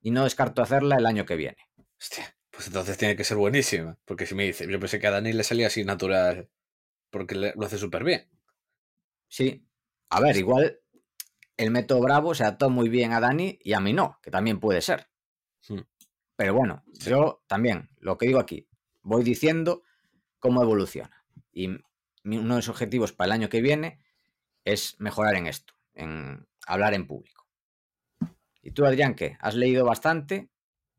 y 0.00 0.12
no 0.12 0.22
descarto 0.22 0.62
hacerla 0.62 0.96
el 0.96 1.06
año 1.06 1.26
que 1.26 1.34
viene. 1.34 1.58
Hostia, 1.98 2.35
pues 2.56 2.68
entonces 2.68 2.96
tiene 2.96 3.16
que 3.16 3.24
ser 3.24 3.36
buenísima. 3.36 3.98
Porque 4.06 4.24
si 4.24 4.34
me 4.34 4.44
dice, 4.44 4.66
yo 4.66 4.80
pensé 4.80 4.98
que 4.98 5.06
a 5.06 5.10
Dani 5.10 5.34
le 5.34 5.44
salía 5.44 5.66
así 5.66 5.84
natural. 5.84 6.48
Porque 7.10 7.34
lo 7.34 7.66
hace 7.66 7.76
súper 7.76 8.02
bien. 8.02 8.30
Sí. 9.28 9.66
A 10.08 10.20
ver, 10.20 10.38
igual 10.38 10.80
el 11.58 11.70
método 11.70 12.00
Bravo 12.00 12.34
se 12.34 12.44
adaptó 12.44 12.70
muy 12.70 12.88
bien 12.88 13.12
a 13.12 13.20
Dani 13.20 13.58
y 13.62 13.74
a 13.74 13.80
mí 13.80 13.92
no, 13.92 14.18
que 14.22 14.30
también 14.30 14.58
puede 14.58 14.80
ser. 14.80 15.08
Hmm. 15.68 15.80
Pero 16.34 16.54
bueno, 16.54 16.82
yo 16.94 17.42
también, 17.46 17.90
lo 17.98 18.16
que 18.16 18.26
digo 18.26 18.38
aquí, 18.38 18.66
voy 19.02 19.22
diciendo 19.22 19.82
cómo 20.38 20.62
evoluciona. 20.62 21.24
Y 21.52 21.68
uno 21.68 21.84
de 22.24 22.40
los 22.40 22.68
objetivos 22.70 23.12
para 23.12 23.26
el 23.26 23.32
año 23.32 23.48
que 23.50 23.60
viene 23.60 24.00
es 24.64 24.98
mejorar 24.98 25.34
en 25.36 25.46
esto, 25.46 25.74
en 25.92 26.46
hablar 26.66 26.94
en 26.94 27.06
público. 27.06 27.46
¿Y 28.62 28.70
tú, 28.70 28.86
Adrián, 28.86 29.14
qué? 29.14 29.36
¿Has 29.40 29.54
leído 29.54 29.84
bastante? 29.84 30.48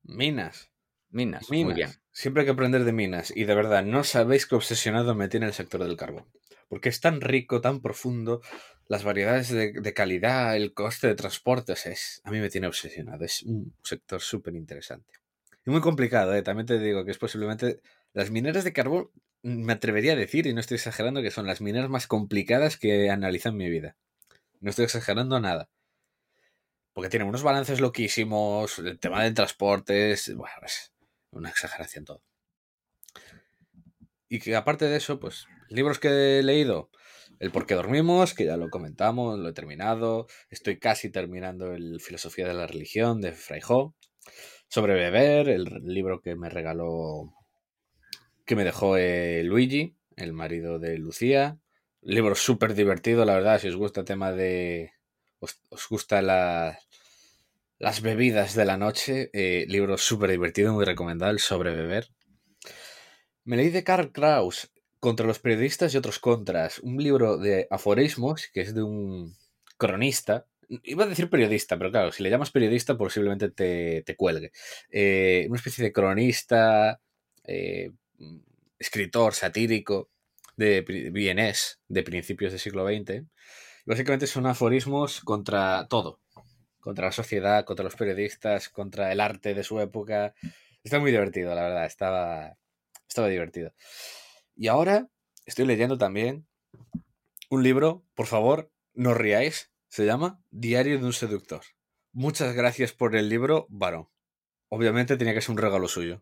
Minas. 0.03 0.71
Minas, 1.09 1.49
Minas. 1.49 1.65
muy 1.65 1.73
bien. 1.73 1.91
Siempre 2.11 2.41
hay 2.41 2.45
que 2.45 2.51
aprender 2.51 2.83
de 2.83 2.91
minas. 2.91 3.31
Y 3.35 3.45
de 3.45 3.55
verdad, 3.55 3.83
no 3.83 4.03
sabéis 4.03 4.45
qué 4.45 4.55
obsesionado 4.55 5.15
me 5.15 5.29
tiene 5.29 5.45
el 5.45 5.53
sector 5.53 5.83
del 5.83 5.97
carbón. 5.97 6.25
Porque 6.67 6.89
es 6.89 6.99
tan 6.99 7.21
rico, 7.21 7.61
tan 7.61 7.81
profundo, 7.81 8.41
las 8.87 9.03
variedades 9.03 9.49
de, 9.49 9.71
de 9.71 9.93
calidad, 9.93 10.55
el 10.55 10.73
coste 10.73 11.07
de 11.07 11.15
transporte, 11.15 11.73
o 11.73 11.75
sea, 11.75 11.91
es, 11.91 12.21
a 12.23 12.31
mí 12.31 12.39
me 12.39 12.49
tiene 12.49 12.67
obsesionado. 12.67 13.23
Es 13.23 13.43
un 13.43 13.73
sector 13.83 14.21
súper 14.21 14.55
interesante. 14.55 15.13
Y 15.65 15.69
muy 15.69 15.81
complicado, 15.81 16.33
¿eh? 16.33 16.41
también 16.43 16.65
te 16.65 16.79
digo 16.79 17.03
que 17.03 17.11
es 17.11 17.17
posiblemente 17.17 17.81
las 18.13 18.31
mineras 18.31 18.63
de 18.63 18.71
carbón, 18.71 19.11
me 19.43 19.73
atrevería 19.73 20.13
a 20.13 20.15
decir, 20.15 20.47
y 20.47 20.53
no 20.53 20.61
estoy 20.61 20.75
exagerando, 20.75 21.21
que 21.21 21.29
son 21.29 21.45
las 21.45 21.61
mineras 21.61 21.89
más 21.89 22.07
complicadas 22.07 22.77
que 22.77 23.05
he 23.05 23.09
analizado 23.09 23.53
en 23.53 23.57
mi 23.57 23.69
vida. 23.69 23.95
No 24.61 24.69
estoy 24.69 24.85
exagerando 24.85 25.39
nada. 25.39 25.69
Porque 26.93 27.09
tienen 27.09 27.27
unos 27.27 27.43
balances 27.43 27.79
loquísimos, 27.79 28.79
el 28.79 28.97
tema 28.97 29.23
del 29.23 29.33
transporte 29.33 30.11
es, 30.11 30.33
bueno, 30.33 30.55
es 30.65 30.93
una 31.37 31.49
exageración 31.49 32.05
todo. 32.05 32.23
Y 34.29 34.39
que 34.39 34.55
aparte 34.55 34.85
de 34.85 34.97
eso, 34.97 35.19
pues, 35.19 35.47
libros 35.69 35.99
que 35.99 36.39
he 36.39 36.43
leído, 36.43 36.89
El 37.39 37.51
por 37.51 37.65
qué 37.65 37.75
dormimos, 37.75 38.33
que 38.33 38.45
ya 38.45 38.57
lo 38.57 38.69
comentamos, 38.69 39.39
lo 39.39 39.49
he 39.49 39.53
terminado. 39.53 40.27
Estoy 40.49 40.79
casi 40.79 41.09
terminando 41.11 41.73
el 41.73 41.99
Filosofía 42.01 42.47
de 42.47 42.53
la 42.53 42.67
Religión 42.67 43.21
de 43.21 43.31
Fraijo. 43.33 43.95
Sobre 44.67 44.95
beber, 44.95 45.47
el 45.49 45.65
libro 45.83 46.21
que 46.21 46.35
me 46.35 46.49
regaló, 46.49 47.33
que 48.45 48.55
me 48.55 48.65
dejó 48.65 48.97
eh, 48.97 49.43
Luigi, 49.43 49.95
el 50.15 50.33
marido 50.33 50.79
de 50.79 50.97
Lucía. 50.97 51.59
Libro 52.01 52.35
súper 52.35 52.73
divertido, 52.73 53.23
la 53.23 53.35
verdad, 53.35 53.59
si 53.59 53.69
os 53.69 53.75
gusta 53.75 54.01
el 54.01 54.07
tema 54.07 54.31
de... 54.31 54.91
os 55.39 55.87
gusta 55.89 56.21
la, 56.21 56.79
las 57.79 58.01
bebidas 58.01 58.55
de 58.55 58.65
la 58.65 58.77
noche, 58.77 59.29
eh, 59.33 59.65
libro 59.67 59.97
súper 59.97 60.31
divertido, 60.31 60.73
muy 60.73 60.85
recomendable, 60.85 61.39
sobre 61.39 61.75
beber. 61.75 62.09
Me 63.43 63.57
leí 63.57 63.69
de 63.69 63.83
Karl 63.83 64.11
Kraus, 64.11 64.71
Contra 64.99 65.27
los 65.27 65.37
periodistas 65.37 65.93
y 65.93 65.97
otros 65.97 66.17
contras, 66.17 66.79
un 66.79 66.97
libro 66.97 67.37
de 67.37 67.67
aforismos 67.69 68.47
que 68.51 68.61
es 68.61 68.73
de 68.73 68.81
un 68.81 69.35
cronista. 69.77 70.47
Iba 70.67 71.03
a 71.03 71.07
decir 71.07 71.29
periodista, 71.29 71.77
pero 71.77 71.91
claro, 71.91 72.11
si 72.11 72.23
le 72.23 72.31
llamas 72.31 72.49
periodista 72.49 72.97
posiblemente 72.97 73.51
te, 73.51 74.01
te 74.03 74.15
cuelgue. 74.15 74.51
Eh, 74.89 75.45
una 75.49 75.57
especie 75.57 75.83
de 75.83 75.93
cronista, 75.93 76.99
eh, 77.43 77.91
escritor 78.79 79.35
satírico 79.35 80.09
de 80.55 80.81
vienés 81.13 81.79
de 81.87 82.01
principios 82.01 82.51
del 82.51 82.59
siglo 82.59 82.87
XX. 82.87 83.23
Básicamente 83.85 84.25
son 84.25 84.47
aforismos 84.47 85.21
contra 85.21 85.87
todo, 85.87 86.19
contra 86.87 87.07
la 87.07 87.11
sociedad, 87.11 87.65
contra 87.65 87.83
los 87.83 87.97
periodistas, 87.97 88.69
contra 88.69 89.11
el 89.11 89.19
arte 89.19 89.53
de 89.53 89.65
su 89.65 89.81
época. 89.81 90.33
Está 90.85 90.99
muy 91.01 91.11
divertido, 91.11 91.53
la 91.53 91.63
verdad, 91.63 91.85
estaba, 91.85 92.57
estaba 93.09 93.27
divertido. 93.27 93.73
Y 94.55 94.69
ahora 94.69 95.09
estoy 95.45 95.65
leyendo 95.65 95.97
también 95.97 96.47
un 97.49 97.61
libro, 97.61 98.05
por 98.15 98.27
favor, 98.27 98.71
no 98.93 99.13
riáis, 99.13 99.69
se 99.89 100.05
llama 100.05 100.41
Diario 100.49 100.97
de 100.97 101.03
un 101.03 101.11
seductor. 101.11 101.59
Muchas 102.13 102.55
gracias 102.55 102.93
por 102.93 103.17
el 103.17 103.27
libro, 103.27 103.67
varón. 103.67 104.07
Obviamente 104.69 105.17
tenía 105.17 105.33
que 105.33 105.41
ser 105.41 105.51
un 105.51 105.57
regalo 105.57 105.89
suyo. 105.89 106.21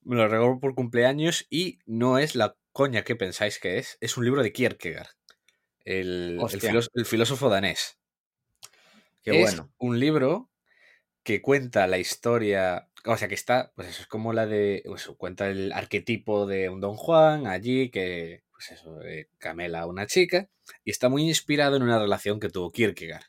Me 0.00 0.16
lo 0.16 0.26
regaló 0.26 0.58
por 0.58 0.74
cumpleaños 0.74 1.46
y 1.48 1.78
no 1.86 2.18
es 2.18 2.34
la 2.34 2.56
coña 2.72 3.04
que 3.04 3.14
pensáis 3.14 3.60
que 3.60 3.78
es. 3.78 3.98
Es 4.00 4.16
un 4.16 4.24
libro 4.24 4.42
de 4.42 4.52
Kierkegaard, 4.52 5.10
el 5.84 6.40
filósofo 7.06 7.48
danés. 7.48 7.97
Qué 9.28 9.32
es 9.42 9.56
bueno. 9.56 9.72
un 9.78 10.00
libro 10.00 10.50
que 11.24 11.42
cuenta 11.42 11.86
la 11.88 11.98
historia, 11.98 12.90
o 13.06 13.16
sea, 13.16 13.28
que 13.28 13.34
está, 13.36 13.72
pues 13.76 13.88
eso, 13.88 14.02
es 14.02 14.08
como 14.08 14.32
la 14.32 14.46
de, 14.46 14.82
pues 14.86 15.06
cuenta 15.18 15.48
el 15.50 15.72
arquetipo 15.72 16.46
de 16.46 16.68
un 16.70 16.80
Don 16.80 16.96
Juan 16.96 17.46
allí 17.46 17.90
que, 17.90 18.44
pues 18.52 18.72
eso, 18.72 19.02
eh, 19.02 19.28
camela 19.38 19.80
a 19.82 19.86
una 19.86 20.06
chica 20.06 20.48
y 20.84 20.90
está 20.92 21.08
muy 21.10 21.24
inspirado 21.28 21.76
en 21.76 21.82
una 21.84 21.98
relación 22.00 22.40
que 22.40 22.50
tuvo 22.50 22.72
Kierkegaard. 22.72 23.24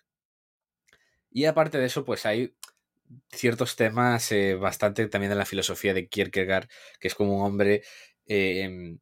Y 1.31 1.45
aparte 1.45 1.77
de 1.77 1.85
eso, 1.85 2.05
pues 2.05 2.25
hay 2.25 2.55
ciertos 3.31 3.75
temas 3.75 4.31
eh, 4.31 4.55
bastante 4.55 5.07
también 5.07 5.31
de 5.31 5.37
la 5.37 5.45
filosofía 5.45 5.93
de 5.93 6.07
Kierkegaard, 6.09 6.69
que 6.99 7.07
es 7.09 7.15
como 7.15 7.37
un 7.37 7.45
hombre 7.45 7.83
eh, 8.27 8.97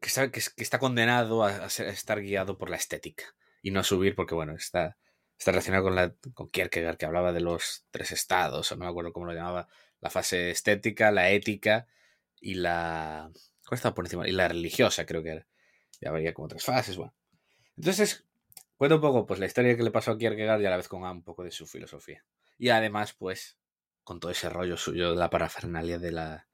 que, 0.00 0.08
está, 0.08 0.30
que, 0.30 0.40
es- 0.40 0.50
que 0.50 0.62
está 0.62 0.78
condenado 0.78 1.44
a, 1.44 1.48
a 1.66 1.70
ser- 1.70 1.88
a 1.88 1.90
estar 1.92 2.20
guiado 2.20 2.58
por 2.58 2.70
la 2.70 2.76
estética 2.76 3.24
y 3.62 3.70
no 3.70 3.80
a 3.80 3.84
subir 3.84 4.14
porque, 4.14 4.34
bueno, 4.34 4.54
está, 4.54 4.96
está 5.38 5.50
relacionado 5.50 5.84
con, 5.84 5.94
la, 5.94 6.14
con 6.34 6.50
Kierkegaard, 6.50 6.96
que 6.96 7.06
hablaba 7.06 7.32
de 7.32 7.40
los 7.40 7.84
tres 7.90 8.12
estados, 8.12 8.70
o 8.70 8.76
no 8.76 8.84
me 8.84 8.90
acuerdo 8.90 9.12
cómo 9.12 9.26
lo 9.26 9.32
llamaba, 9.32 9.68
la 10.00 10.10
fase 10.10 10.50
estética, 10.50 11.10
la 11.10 11.30
ética 11.30 11.86
y 12.40 12.54
la... 12.54 13.30
¿Cuál 13.66 13.76
estaba 13.76 13.94
por 13.94 14.04
encima? 14.04 14.28
Y 14.28 14.32
la 14.32 14.48
religiosa, 14.48 15.06
creo 15.06 15.22
que 15.22 15.30
era. 15.30 15.46
Ya 16.00 16.10
habría 16.10 16.34
como 16.34 16.48
tres 16.48 16.64
fases, 16.64 16.96
bueno. 16.96 17.14
Entonces, 17.76 18.24
cuenta 18.76 18.96
un 18.96 19.00
poco 19.00 19.26
pues 19.26 19.40
la 19.40 19.46
historia 19.46 19.76
que 19.76 19.82
le 19.82 19.90
pasó 19.90 20.12
a 20.12 20.18
Kierkegaard 20.18 20.60
y 20.60 20.66
a 20.66 20.70
la 20.70 20.76
vez 20.76 20.88
con 20.88 21.02
un 21.02 21.22
poco 21.22 21.42
de 21.44 21.50
su 21.50 21.66
filosofía. 21.66 22.24
Y 22.58 22.68
además, 22.68 23.14
pues, 23.14 23.58
con 24.02 24.20
todo 24.20 24.30
ese 24.30 24.50
rollo 24.50 24.76
suyo 24.76 25.10
de 25.10 25.16
la 25.16 25.30
parafernalia 25.30 25.98
de 25.98 26.12
la, 26.12 26.48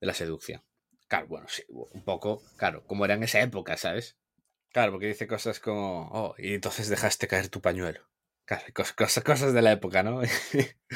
de 0.00 0.06
la 0.06 0.14
seducción. 0.14 0.62
Claro, 1.08 1.26
bueno, 1.26 1.46
sí, 1.48 1.64
un 1.68 2.04
poco, 2.04 2.42
claro, 2.56 2.84
como 2.84 3.04
era 3.04 3.14
en 3.14 3.24
esa 3.24 3.40
época, 3.40 3.76
¿sabes? 3.76 4.16
Claro, 4.72 4.92
porque 4.92 5.08
dice 5.08 5.26
cosas 5.26 5.58
como, 5.58 6.08
oh, 6.12 6.34
y 6.38 6.54
entonces 6.54 6.88
dejaste 6.88 7.26
caer 7.26 7.48
tu 7.48 7.60
pañuelo. 7.60 8.09
Cosas, 8.74 9.22
cosas, 9.22 9.54
de 9.54 9.62
la 9.62 9.72
época, 9.72 10.02
¿no? 10.02 10.20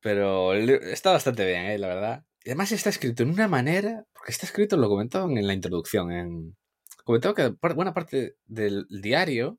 Pero 0.00 0.54
está 0.54 1.12
bastante 1.12 1.46
bien, 1.46 1.66
¿eh? 1.66 1.78
la 1.78 1.88
verdad. 1.88 2.24
Y 2.44 2.50
además 2.50 2.72
está 2.72 2.90
escrito 2.90 3.22
en 3.22 3.30
una 3.30 3.48
manera, 3.48 4.04
porque 4.12 4.32
está 4.32 4.46
escrito, 4.46 4.76
lo 4.76 4.88
comentaban 4.88 5.36
en 5.38 5.46
la 5.46 5.54
introducción, 5.54 6.10
en... 6.10 6.56
comentaba 7.04 7.34
que 7.34 7.48
buena 7.74 7.94
parte 7.94 8.36
del 8.44 8.86
diario 8.90 9.58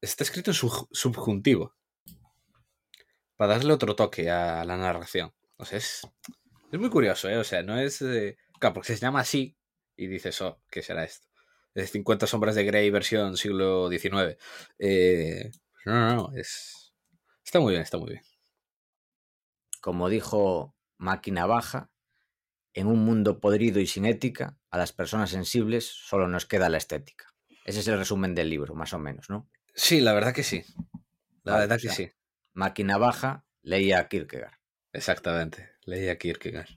está 0.00 0.24
escrito 0.24 0.50
en 0.50 0.54
sub- 0.54 0.88
subjuntivo, 0.90 1.74
para 3.36 3.54
darle 3.54 3.74
otro 3.74 3.94
toque 3.94 4.30
a 4.30 4.64
la 4.64 4.76
narración. 4.78 5.32
O 5.58 5.64
sea, 5.64 5.78
es, 5.78 6.00
es 6.72 6.80
muy 6.80 6.88
curioso, 6.90 7.28
¿eh? 7.28 7.36
O 7.36 7.44
sea, 7.44 7.62
no 7.62 7.78
es... 7.78 8.00
eh, 8.02 8.36
Claro, 8.58 8.74
porque 8.74 8.94
se 8.94 9.00
llama 9.00 9.20
así 9.20 9.56
y 9.96 10.06
dices, 10.06 10.40
oh, 10.40 10.62
¿qué 10.70 10.82
será 10.82 11.04
esto? 11.04 11.26
Es 11.74 11.90
50 11.90 12.26
sombras 12.26 12.54
de 12.54 12.64
Grey 12.64 12.90
versión 12.90 13.36
siglo 13.36 13.90
XIX. 13.90 14.38
Eh, 14.78 15.50
no, 15.84 15.92
no, 15.94 16.16
no, 16.16 16.36
es... 16.36 16.92
Está 17.44 17.60
muy 17.60 17.72
bien, 17.72 17.82
está 17.82 17.98
muy 17.98 18.10
bien. 18.10 18.22
Como 19.80 20.08
dijo 20.08 20.76
Máquina 20.96 21.46
Baja, 21.46 21.90
en 22.74 22.86
un 22.86 23.04
mundo 23.04 23.40
podrido 23.40 23.80
y 23.80 23.86
sin 23.86 24.06
ética, 24.06 24.56
a 24.70 24.78
las 24.78 24.92
personas 24.92 25.30
sensibles 25.30 25.86
solo 25.86 26.28
nos 26.28 26.46
queda 26.46 26.68
la 26.68 26.78
estética. 26.78 27.26
Ese 27.64 27.80
es 27.80 27.88
el 27.88 27.98
resumen 27.98 28.34
del 28.34 28.48
libro, 28.48 28.74
más 28.74 28.92
o 28.92 28.98
menos, 28.98 29.28
¿no? 29.28 29.48
Sí, 29.74 30.00
la 30.00 30.12
verdad 30.12 30.34
que 30.34 30.42
sí. 30.42 30.64
La 31.42 31.52
Vale, 31.52 31.66
verdad 31.66 31.78
o 31.78 31.80
que 31.80 31.88
sí. 31.90 32.10
Máquina 32.54 32.98
Baja 32.98 33.44
leía 33.62 33.98
a 33.98 34.08
Kierkegaard. 34.08 34.58
Exactamente. 34.92 35.70
Leí 35.84 36.08
a 36.08 36.18
Kierkegaard. 36.18 36.68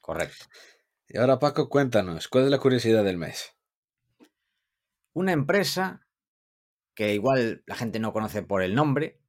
Correcto. 0.00 0.46
Y 1.08 1.18
ahora, 1.18 1.38
Paco, 1.38 1.68
cuéntanos, 1.68 2.28
¿cuál 2.28 2.44
es 2.44 2.50
la 2.50 2.58
curiosidad 2.58 3.04
del 3.04 3.16
mes? 3.16 3.54
Una 5.12 5.32
empresa 5.32 6.06
que 6.98 7.14
igual 7.14 7.62
la 7.64 7.76
gente 7.76 8.00
no 8.00 8.12
conoce 8.12 8.42
por 8.42 8.60
el 8.60 8.74
nombre, 8.74 9.20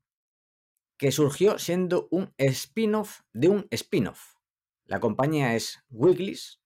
que 0.97 1.11
surgió 1.11 1.59
siendo 1.59 2.07
un 2.09 2.33
spin-off 2.39 3.19
de 3.31 3.47
un 3.47 3.67
spin-off. 3.69 4.37
La 4.85 4.99
compañía 4.99 5.53
es 5.53 5.85
Wiggly's, 5.91 6.63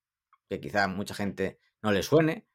que 0.48 0.62
quizá 0.62 0.88
mucha 0.88 1.14
gente 1.14 1.60
no 1.82 1.92
le 1.92 2.04
suene. 2.04 2.48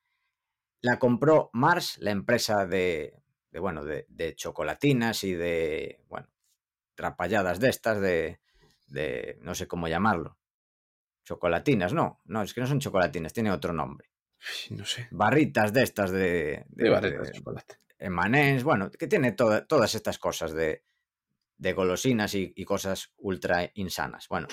La 0.80 0.98
compró 0.98 1.50
Mars, 1.52 1.98
la 1.98 2.10
empresa 2.10 2.64
de, 2.64 3.20
de, 3.50 3.60
bueno, 3.60 3.84
de, 3.84 4.06
de 4.08 4.34
chocolatinas 4.34 5.24
y 5.24 5.34
de, 5.34 6.02
bueno, 6.08 6.30
trapalladas 6.94 7.60
de 7.60 7.68
estas, 7.68 8.00
de, 8.00 8.40
de, 8.86 9.38
no 9.42 9.54
sé 9.54 9.68
cómo 9.68 9.88
llamarlo. 9.88 10.38
Chocolatinas, 11.22 11.92
no, 11.92 12.22
no, 12.24 12.40
es 12.40 12.54
que 12.54 12.62
no 12.62 12.66
son 12.66 12.80
chocolatinas, 12.80 13.34
tiene 13.34 13.52
otro 13.52 13.74
nombre. 13.74 14.10
No 14.70 14.86
sé. 14.86 15.06
Barritas 15.10 15.74
de 15.74 15.82
estas 15.82 16.10
de, 16.12 16.64
de, 16.70 16.88
barritas 16.88 17.26
de 17.26 17.32
chocolate. 17.34 17.78
Emanens, 17.98 18.64
bueno, 18.64 18.90
que 18.90 19.06
tiene 19.06 19.32
toda- 19.32 19.66
todas 19.66 19.94
estas 19.94 20.18
cosas 20.18 20.52
de, 20.52 20.84
golosinas 21.74 22.34
y, 22.34 22.64
cosas 22.64 23.12
ultra 23.16 23.70
insanas. 23.74 24.28
Bueno, 24.28 24.46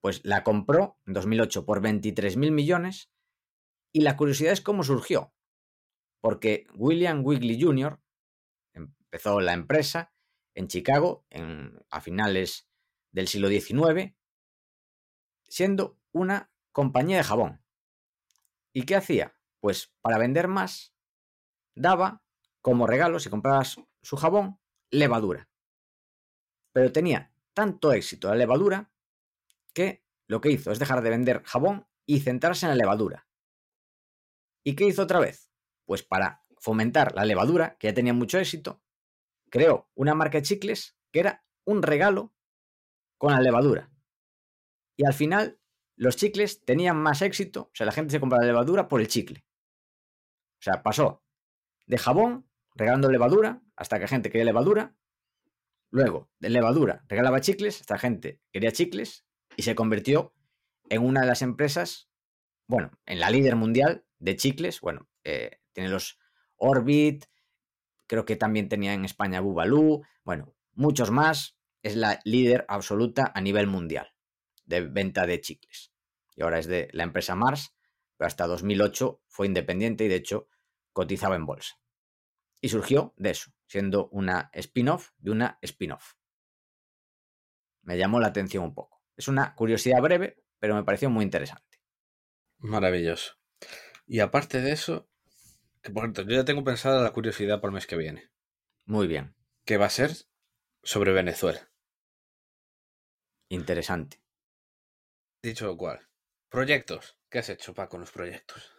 pues 0.00 0.20
la 0.24 0.42
compró 0.42 0.98
en 1.06 1.12
2008 1.12 1.64
por 1.64 1.80
23 1.80 2.36
mil 2.36 2.50
millones 2.50 3.10
y 3.92 4.00
la 4.00 4.16
curiosidad 4.16 4.52
es 4.52 4.60
cómo 4.60 4.82
surgió. 4.82 5.32
Porque 6.20 6.66
William 6.74 7.24
Wigley 7.24 7.60
Jr. 7.60 8.00
empezó 8.72 9.40
la 9.40 9.52
empresa 9.52 10.12
en 10.54 10.68
Chicago 10.68 11.26
a 11.90 12.00
finales 12.00 12.68
del 13.12 13.28
siglo 13.28 13.48
XIX, 13.48 14.16
siendo 15.48 16.00
una 16.12 16.50
compañía 16.72 17.18
de 17.18 17.24
jabón. 17.24 17.64
¿Y 18.72 18.86
qué 18.86 18.96
hacía? 18.96 19.36
Pues 19.60 19.94
para 20.00 20.18
vender 20.18 20.48
más, 20.48 20.94
daba 21.76 22.23
como 22.64 22.86
regalo, 22.86 23.20
si 23.20 23.28
comprabas 23.28 23.78
su 24.00 24.16
jabón, 24.16 24.58
levadura. 24.90 25.50
Pero 26.72 26.90
tenía 26.92 27.30
tanto 27.52 27.92
éxito 27.92 28.28
la 28.28 28.36
levadura 28.36 28.90
que 29.74 30.02
lo 30.26 30.40
que 30.40 30.50
hizo 30.50 30.72
es 30.72 30.78
dejar 30.78 31.02
de 31.02 31.10
vender 31.10 31.42
jabón 31.44 31.86
y 32.06 32.20
centrarse 32.20 32.64
en 32.64 32.70
la 32.70 32.76
levadura. 32.76 33.28
¿Y 34.64 34.76
qué 34.76 34.86
hizo 34.86 35.02
otra 35.02 35.20
vez? 35.20 35.50
Pues 35.84 36.02
para 36.02 36.42
fomentar 36.58 37.14
la 37.14 37.26
levadura, 37.26 37.76
que 37.76 37.88
ya 37.88 37.94
tenía 37.94 38.14
mucho 38.14 38.38
éxito, 38.38 38.82
creó 39.50 39.90
una 39.94 40.14
marca 40.14 40.38
de 40.38 40.44
chicles 40.44 40.96
que 41.12 41.20
era 41.20 41.44
un 41.66 41.82
regalo 41.82 42.34
con 43.18 43.32
la 43.32 43.42
levadura. 43.42 43.90
Y 44.96 45.04
al 45.04 45.12
final 45.12 45.60
los 45.96 46.16
chicles 46.16 46.64
tenían 46.64 46.96
más 46.96 47.20
éxito, 47.20 47.64
o 47.64 47.74
sea, 47.74 47.84
la 47.84 47.92
gente 47.92 48.12
se 48.12 48.20
compraba 48.20 48.42
la 48.42 48.52
levadura 48.52 48.88
por 48.88 49.02
el 49.02 49.08
chicle. 49.08 49.44
O 50.60 50.62
sea, 50.62 50.82
pasó 50.82 51.22
de 51.86 51.98
jabón 51.98 52.48
regalando 52.74 53.10
levadura 53.10 53.62
hasta 53.76 53.98
que 53.98 54.08
gente 54.08 54.30
quería 54.30 54.44
levadura. 54.44 54.96
Luego, 55.90 56.30
de 56.40 56.50
levadura 56.50 57.04
regalaba 57.08 57.40
chicles 57.40 57.80
hasta 57.80 57.98
gente 57.98 58.40
quería 58.52 58.72
chicles 58.72 59.24
y 59.56 59.62
se 59.62 59.74
convirtió 59.74 60.34
en 60.90 61.02
una 61.02 61.20
de 61.22 61.26
las 61.26 61.42
empresas, 61.42 62.10
bueno, 62.66 62.90
en 63.06 63.20
la 63.20 63.30
líder 63.30 63.56
mundial 63.56 64.04
de 64.18 64.36
chicles. 64.36 64.80
Bueno, 64.80 65.08
eh, 65.22 65.60
tiene 65.72 65.88
los 65.88 66.18
Orbit, 66.56 67.26
creo 68.06 68.24
que 68.24 68.36
también 68.36 68.68
tenía 68.68 68.94
en 68.94 69.04
España 69.04 69.40
Bubalú, 69.40 70.02
bueno, 70.24 70.54
muchos 70.72 71.10
más. 71.10 71.56
Es 71.82 71.96
la 71.96 72.18
líder 72.24 72.64
absoluta 72.68 73.30
a 73.34 73.40
nivel 73.42 73.66
mundial 73.66 74.14
de 74.64 74.80
venta 74.80 75.26
de 75.26 75.40
chicles. 75.40 75.92
Y 76.34 76.42
ahora 76.42 76.58
es 76.58 76.66
de 76.66 76.88
la 76.92 77.04
empresa 77.04 77.34
Mars, 77.34 77.74
pero 78.16 78.26
hasta 78.26 78.46
2008 78.46 79.22
fue 79.26 79.46
independiente 79.46 80.04
y 80.04 80.08
de 80.08 80.16
hecho 80.16 80.48
cotizaba 80.92 81.36
en 81.36 81.44
bolsa. 81.44 81.78
Y 82.64 82.70
surgió 82.70 83.12
de 83.18 83.28
eso, 83.28 83.52
siendo 83.66 84.08
una 84.08 84.48
spin-off 84.54 85.10
de 85.18 85.32
una 85.32 85.58
spin-off. 85.60 86.14
Me 87.82 87.98
llamó 87.98 88.20
la 88.20 88.28
atención 88.28 88.64
un 88.64 88.72
poco. 88.74 89.02
Es 89.18 89.28
una 89.28 89.54
curiosidad 89.54 90.00
breve, 90.00 90.42
pero 90.58 90.74
me 90.74 90.82
pareció 90.82 91.10
muy 91.10 91.24
interesante. 91.24 91.82
Maravilloso. 92.56 93.34
Y 94.06 94.20
aparte 94.20 94.62
de 94.62 94.72
eso, 94.72 95.10
que 95.82 95.90
por 95.90 96.04
cierto, 96.04 96.22
yo 96.22 96.36
ya 96.36 96.46
tengo 96.46 96.64
pensada 96.64 97.02
la 97.02 97.12
curiosidad 97.12 97.60
para 97.60 97.68
el 97.68 97.74
mes 97.74 97.86
que 97.86 97.98
viene, 97.98 98.30
Muy 98.86 99.08
bien, 99.08 99.36
que 99.66 99.76
va 99.76 99.84
a 99.84 99.90
ser 99.90 100.12
sobre 100.82 101.12
Venezuela. 101.12 101.70
interesante. 103.50 104.22
Dicho 105.42 105.66
lo 105.66 105.76
cual, 105.76 106.08
proyectos. 106.48 107.18
¿Qué 107.28 107.40
has 107.40 107.50
hecho, 107.50 107.74
Paco, 107.74 107.90
con 107.90 108.00
los 108.00 108.10
proyectos? 108.10 108.72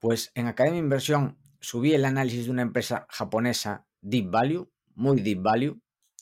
Pues 0.00 0.32
en 0.34 0.48
Academia 0.48 0.80
Inversión 0.80 1.38
subí 1.60 1.94
el 1.94 2.04
análisis 2.04 2.46
de 2.46 2.50
una 2.50 2.62
empresa 2.62 3.06
japonesa 3.10 3.86
Deep 4.00 4.30
Value, 4.30 4.72
muy 4.94 5.20
Deep 5.20 5.42
Value. 5.42 5.80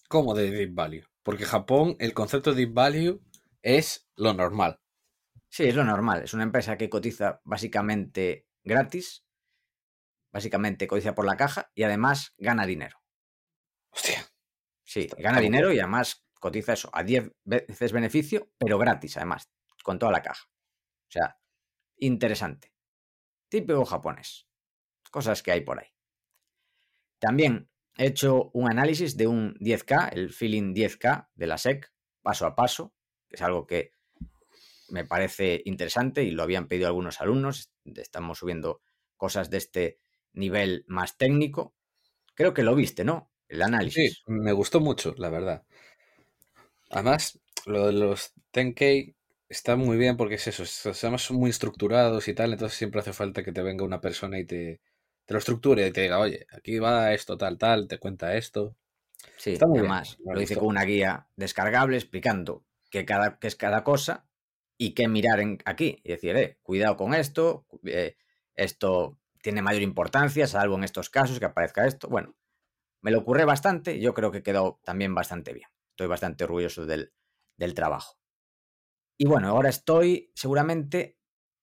¿Cómo 0.09 0.35
de 0.35 0.51
Deep 0.51 0.75
Value? 0.75 1.05
Porque 1.23 1.45
Japón, 1.45 1.97
el 1.99 2.15
concepto 2.15 2.51
de 2.55 2.65
Deep 2.65 2.75
Value 2.75 3.21
es 3.63 4.09
lo 4.17 4.33
normal. 4.35 4.81
Sí, 5.49 5.65
es 5.65 5.75
lo 5.75 5.85
normal. 5.85 6.23
Es 6.23 6.35
una 6.35 6.43
empresa 6.43 6.77
que 6.77 6.89
cotiza 6.91 7.41
básicamente 7.45 8.47
gratis, 8.65 9.25
básicamente 10.33 10.87
cotiza 10.87 11.15
por 11.15 11.27
la 11.27 11.37
caja 11.37 11.71
y 11.75 11.83
además 11.83 12.35
gana 12.39 12.67
dinero. 12.67 12.99
Hostia. 13.91 14.25
Sí, 14.85 15.01
Está- 15.03 15.17
gana 15.17 15.39
está 15.39 15.43
dinero 15.43 15.69
bien. 15.69 15.77
y 15.79 15.81
además 15.81 16.25
cotiza 16.41 16.73
eso 16.75 16.91
a 16.93 17.03
10 17.03 17.31
veces 17.45 17.93
beneficio, 17.93 18.51
pero 18.59 18.79
gratis 18.79 19.17
además. 19.17 19.51
con 19.85 19.99
toda 19.99 20.13
la 20.13 20.21
caja. 20.23 20.45
O 20.51 21.11
sea, 21.11 21.39
interesante. 21.97 22.75
Típico 23.49 23.85
japonés. 23.87 24.47
Cosas 25.11 25.43
que 25.43 25.53
hay 25.53 25.61
por 25.63 25.79
ahí. 25.79 25.89
También 27.19 27.69
he 27.97 28.07
hecho 28.07 28.51
un 28.53 28.71
análisis 28.71 29.17
de 29.17 29.27
un 29.27 29.55
10K, 29.55 30.11
el 30.13 30.33
Feeling 30.33 30.75
10K 30.75 31.29
de 31.35 31.47
la 31.47 31.59
SEC, 31.59 31.93
paso 32.23 32.47
a 32.47 32.55
paso, 32.55 32.95
que 33.29 33.37
es 33.37 33.43
algo 33.43 33.67
que 33.67 33.93
me 34.91 35.05
parece 35.05 35.63
interesante 35.65 36.23
y 36.23 36.31
lo 36.31 36.43
habían 36.43 36.69
pedido 36.69 36.87
algunos 36.87 37.21
alumnos. 37.21 37.71
Estamos 37.85 38.39
subiendo 38.39 38.81
cosas 39.17 39.51
de 39.51 39.59
este 39.59 39.99
nivel 40.33 40.85
más 40.87 41.17
técnico. 41.17 41.75
Creo 42.35 42.55
que 42.55 42.63
lo 42.63 42.75
viste, 42.75 43.05
¿no? 43.05 43.31
El 43.49 43.63
análisis. 43.63 44.15
Sí, 44.15 44.23
me 44.27 44.53
gustó 44.53 44.81
mucho, 44.81 45.15
la 45.19 45.31
verdad. 45.31 45.65
Además, 46.91 47.41
lo 47.67 47.87
de 47.87 47.93
los 47.93 48.33
10K 48.53 49.15
está 49.49 49.77
muy 49.77 49.97
bien 49.97 50.17
porque 50.17 50.37
es 50.37 50.47
eso, 50.47 50.65
somos 50.95 51.31
muy 51.31 51.51
estructurados 51.51 52.29
y 52.29 52.35
tal, 52.35 52.53
entonces 52.53 52.79
siempre 52.79 53.01
hace 53.01 53.13
falta 53.13 53.43
que 53.43 53.53
te 53.53 53.63
venga 53.63 53.85
una 53.85 54.01
persona 54.01 54.39
y 54.39 54.45
te, 54.45 54.81
te 55.29 55.35
lo 55.35 55.39
estructure 55.41 55.87
y 55.87 55.93
te 55.93 56.01
diga, 56.01 56.19
oye, 56.19 56.47
aquí 56.51 56.79
va 56.79 57.13
esto, 57.13 57.37
tal, 57.37 57.59
tal, 57.59 57.87
te 57.87 57.99
cuenta 57.99 58.35
esto. 58.35 58.75
Sí, 59.37 59.53
está 59.53 59.67
muy 59.67 59.81
además, 59.81 60.17
lo 60.25 60.41
dice 60.41 60.57
con 60.57 60.69
una 60.69 60.85
guía 60.85 61.29
descargable 61.37 61.99
explicando 61.99 62.65
qué, 62.91 63.05
cada, 63.05 63.39
qué 63.39 63.47
es 63.47 63.55
cada 63.55 63.85
cosa 63.85 64.27
y 64.79 64.95
qué 64.95 65.07
mirar 65.07 65.41
en, 65.41 65.59
aquí. 65.67 66.01
Y 66.03 66.13
decir, 66.13 66.35
eh, 66.35 66.59
cuidado 66.63 66.97
con 66.97 67.13
esto, 67.13 67.67
eh, 67.85 68.17
esto 68.55 69.19
tiene 69.43 69.61
mayor 69.61 69.83
importancia, 69.83 70.47
salvo 70.47 70.77
en 70.77 70.85
estos 70.85 71.11
casos 71.11 71.39
que 71.39 71.45
aparezca 71.45 71.87
esto. 71.87 72.09
Bueno, 72.09 72.35
me 73.03 73.11
lo 73.11 73.19
ocurre 73.19 73.45
bastante 73.45 74.01
yo 74.01 74.15
creo 74.15 74.31
que 74.31 74.43
quedó 74.43 74.81
también 74.83 75.15
bastante 75.15 75.53
bien. 75.53 75.69
Estoy 75.91 76.07
bastante 76.07 76.45
orgulloso 76.45 76.87
del, 76.87 77.13
del 77.59 77.75
trabajo. 77.75 78.19
Y 79.19 79.27
bueno, 79.27 79.49
ahora 79.49 79.69
estoy, 79.69 80.33
seguramente, 80.35 81.19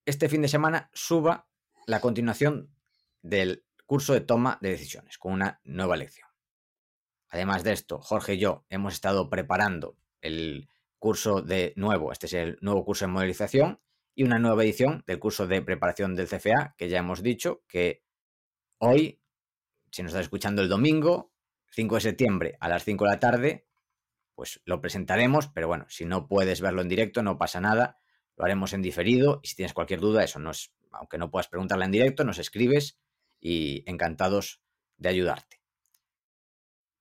este 0.06 0.30
fin 0.30 0.44
de 0.44 0.50
semana 0.50 0.92
suba 0.94 1.50
la 1.88 2.00
continuación 2.00 2.75
del 3.26 3.66
curso 3.86 4.14
de 4.14 4.22
toma 4.22 4.58
de 4.62 4.70
decisiones 4.70 5.18
con 5.18 5.34
una 5.34 5.60
nueva 5.64 5.98
lección. 5.98 6.30
Además 7.30 7.64
de 7.64 7.74
esto, 7.74 8.00
Jorge 8.00 8.36
y 8.36 8.38
yo 8.38 8.66
hemos 8.70 8.94
estado 8.94 9.30
preparando 9.30 9.98
el 10.22 10.70
curso 11.00 11.42
de 11.42 11.74
nuevo, 11.76 12.12
este 12.12 12.28
es 12.28 12.34
el 12.34 12.58
nuevo 12.62 12.86
curso 12.86 13.06
de 13.06 13.12
modelización 13.12 13.82
y 14.14 14.24
una 14.24 14.40
nueva 14.40 14.64
edición 14.64 15.04
del 15.08 15.20
curso 15.20 15.48
de 15.48 15.62
preparación 15.62 16.16
del 16.16 16.28
CFA, 16.28 16.76
que 16.78 16.88
ya 16.88 17.00
hemos 17.00 17.22
dicho 17.22 17.64
que 17.68 18.04
hoy, 18.78 19.22
si 19.92 20.04
nos 20.04 20.12
estás 20.12 20.26
escuchando 20.26 20.62
el 20.62 20.70
domingo, 20.70 21.34
5 21.72 21.96
de 21.96 22.02
septiembre 22.02 22.58
a 22.60 22.70
las 22.70 22.86
5 22.86 23.04
de 23.06 23.10
la 23.10 23.20
tarde, 23.20 23.68
pues 24.36 24.62
lo 24.66 24.82
presentaremos, 24.82 25.48
pero 25.48 25.68
bueno, 25.68 25.86
si 25.90 26.06
no 26.06 26.28
puedes 26.28 26.62
verlo 26.62 26.82
en 26.82 26.90
directo, 26.90 27.24
no 27.24 27.38
pasa 27.38 27.60
nada, 27.60 27.98
lo 28.38 28.46
haremos 28.46 28.74
en 28.74 28.82
diferido 28.82 29.40
y 29.44 29.48
si 29.48 29.56
tienes 29.56 29.74
cualquier 29.74 30.00
duda, 30.00 30.24
eso 30.24 30.40
nos, 30.40 30.74
aunque 30.92 31.18
no 31.18 31.32
puedas 31.32 31.48
preguntarla 31.48 31.86
en 31.86 31.92
directo, 31.92 32.24
nos 32.24 32.38
escribes 32.38 32.98
y 33.48 33.84
encantados 33.86 34.60
de 34.98 35.10
ayudarte. 35.10 35.62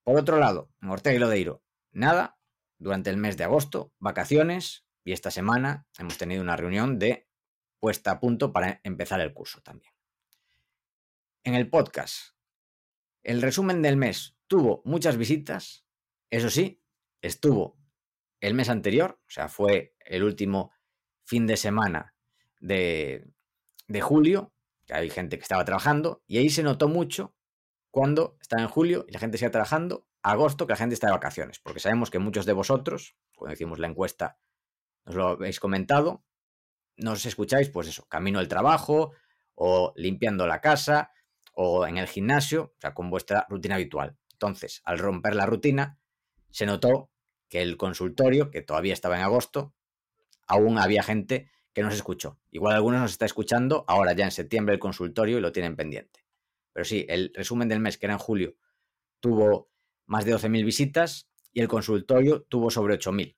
Por 0.02 0.18
otro 0.18 0.38
lado, 0.38 0.70
en 0.83 0.90
Ortega 0.90 1.16
y 1.16 1.18
Lodeiro, 1.18 1.64
nada, 1.90 2.38
durante 2.78 3.09
el 3.09 3.16
mes 3.16 3.38
de 3.38 3.44
agosto, 3.44 3.94
vacaciones 3.98 4.87
y 5.04 5.12
esta 5.12 5.30
semana 5.30 5.88
hemos 5.98 6.18
tenido 6.18 6.42
una 6.42 6.57
reunión 6.57 6.98
de 6.98 7.30
puesta 7.80 8.11
a 8.11 8.20
punto 8.20 8.52
para 8.52 8.83
empezar 8.85 9.22
el 9.22 9.33
curso 9.33 9.62
también. 9.62 9.94
En 11.44 11.54
el 11.54 11.70
podcast, 11.70 12.37
el 13.22 13.40
resumen 13.40 13.80
del 13.80 13.96
mes 13.96 14.37
tuvo 14.46 14.83
muchas 14.85 15.16
visitas, 15.16 15.87
eso 16.28 16.50
sí, 16.50 16.83
estuvo 17.22 17.78
el 18.42 18.52
mes 18.52 18.68
anterior, 18.68 19.18
o 19.18 19.30
sea, 19.30 19.48
fue 19.48 19.96
el 20.00 20.22
último 20.22 20.72
fin 21.24 21.46
de 21.46 21.57
semana 21.57 22.14
de, 22.61 23.33
de 23.88 24.00
julio, 24.02 24.53
hay 24.90 25.11
gente 25.11 25.38
que 25.38 25.42
estaba 25.42 25.64
trabajando, 25.64 26.23
y 26.27 26.38
ahí 26.38 26.51
se 26.51 26.62
notó 26.62 26.88
mucho 26.88 27.35
cuando 27.90 28.37
estaba 28.40 28.62
en 28.62 28.68
julio 28.68 29.05
y 29.09 29.12
la 29.12 29.18
gente 29.18 29.38
seguía 29.38 29.53
trabajando, 29.53 30.07
agosto 30.23 30.66
que 30.66 30.73
la 30.73 30.79
gente 30.79 30.94
está 30.94 31.07
de 31.07 31.12
vacaciones, 31.12 31.61
porque 31.61 31.81
sabemos 31.81 32.11
que 32.11 32.18
muchos 32.18 32.47
de 32.47 32.53
vosotros, 32.53 33.16
cuando 33.37 33.55
hicimos 33.55 33.79
la 33.79 33.87
encuesta, 33.87 34.38
nos 35.05 35.14
lo 35.14 35.29
habéis 35.29 35.61
comentado, 35.61 36.25
nos 36.97 37.27
escucháis, 37.27 37.68
pues 37.68 37.88
eso, 37.88 38.07
camino 38.09 38.38
al 38.38 38.49
trabajo, 38.49 39.12
o 39.55 39.92
limpiando 39.97 40.47
la 40.47 40.61
casa, 40.61 41.12
o 41.53 41.87
en 41.87 41.99
el 41.99 42.09
gimnasio, 42.09 42.75
o 42.77 42.81
sea, 42.81 42.94
con 42.94 43.11
vuestra 43.11 43.47
rutina 43.49 43.77
habitual. 43.77 44.16
Entonces, 44.33 44.83
al 44.85 44.99
romper 44.99 45.37
la 45.37 45.47
rutina, 45.47 45.99
se 46.51 46.66
notó 46.66 47.11
que 47.49 47.62
el 47.62 47.77
consultorio, 47.77 48.51
que 48.51 48.62
todavía 48.62 48.92
estaba 48.92 49.16
en 49.16 49.23
agosto, 49.23 49.75
aún 50.47 50.79
había 50.79 51.03
gente 51.03 51.51
que 51.74 51.82
nos 51.82 51.94
escuchó. 51.94 52.38
Igual 52.50 52.76
algunos 52.76 53.00
nos 53.00 53.10
está 53.10 53.26
escuchando 53.26 53.84
ahora 53.88 54.12
ya 54.12 54.24
en 54.24 54.30
septiembre 54.30 54.74
el 54.74 54.80
consultorio 54.80 55.38
y 55.38 55.40
lo 55.40 55.52
tienen 55.52 55.76
pendiente. 55.76 56.24
Pero 56.72 56.84
sí, 56.84 57.04
el 57.08 57.32
resumen 57.34 57.68
del 57.68 57.80
mes, 57.80 57.98
que 57.98 58.06
era 58.06 58.14
en 58.14 58.20
julio, 58.20 58.56
tuvo 59.20 59.70
más 60.06 60.24
de 60.24 60.34
12.000 60.34 60.64
visitas 60.64 61.28
y 61.52 61.60
el 61.60 61.68
consultorio 61.68 62.42
tuvo 62.42 62.70
sobre 62.70 62.98
8.000. 62.98 63.37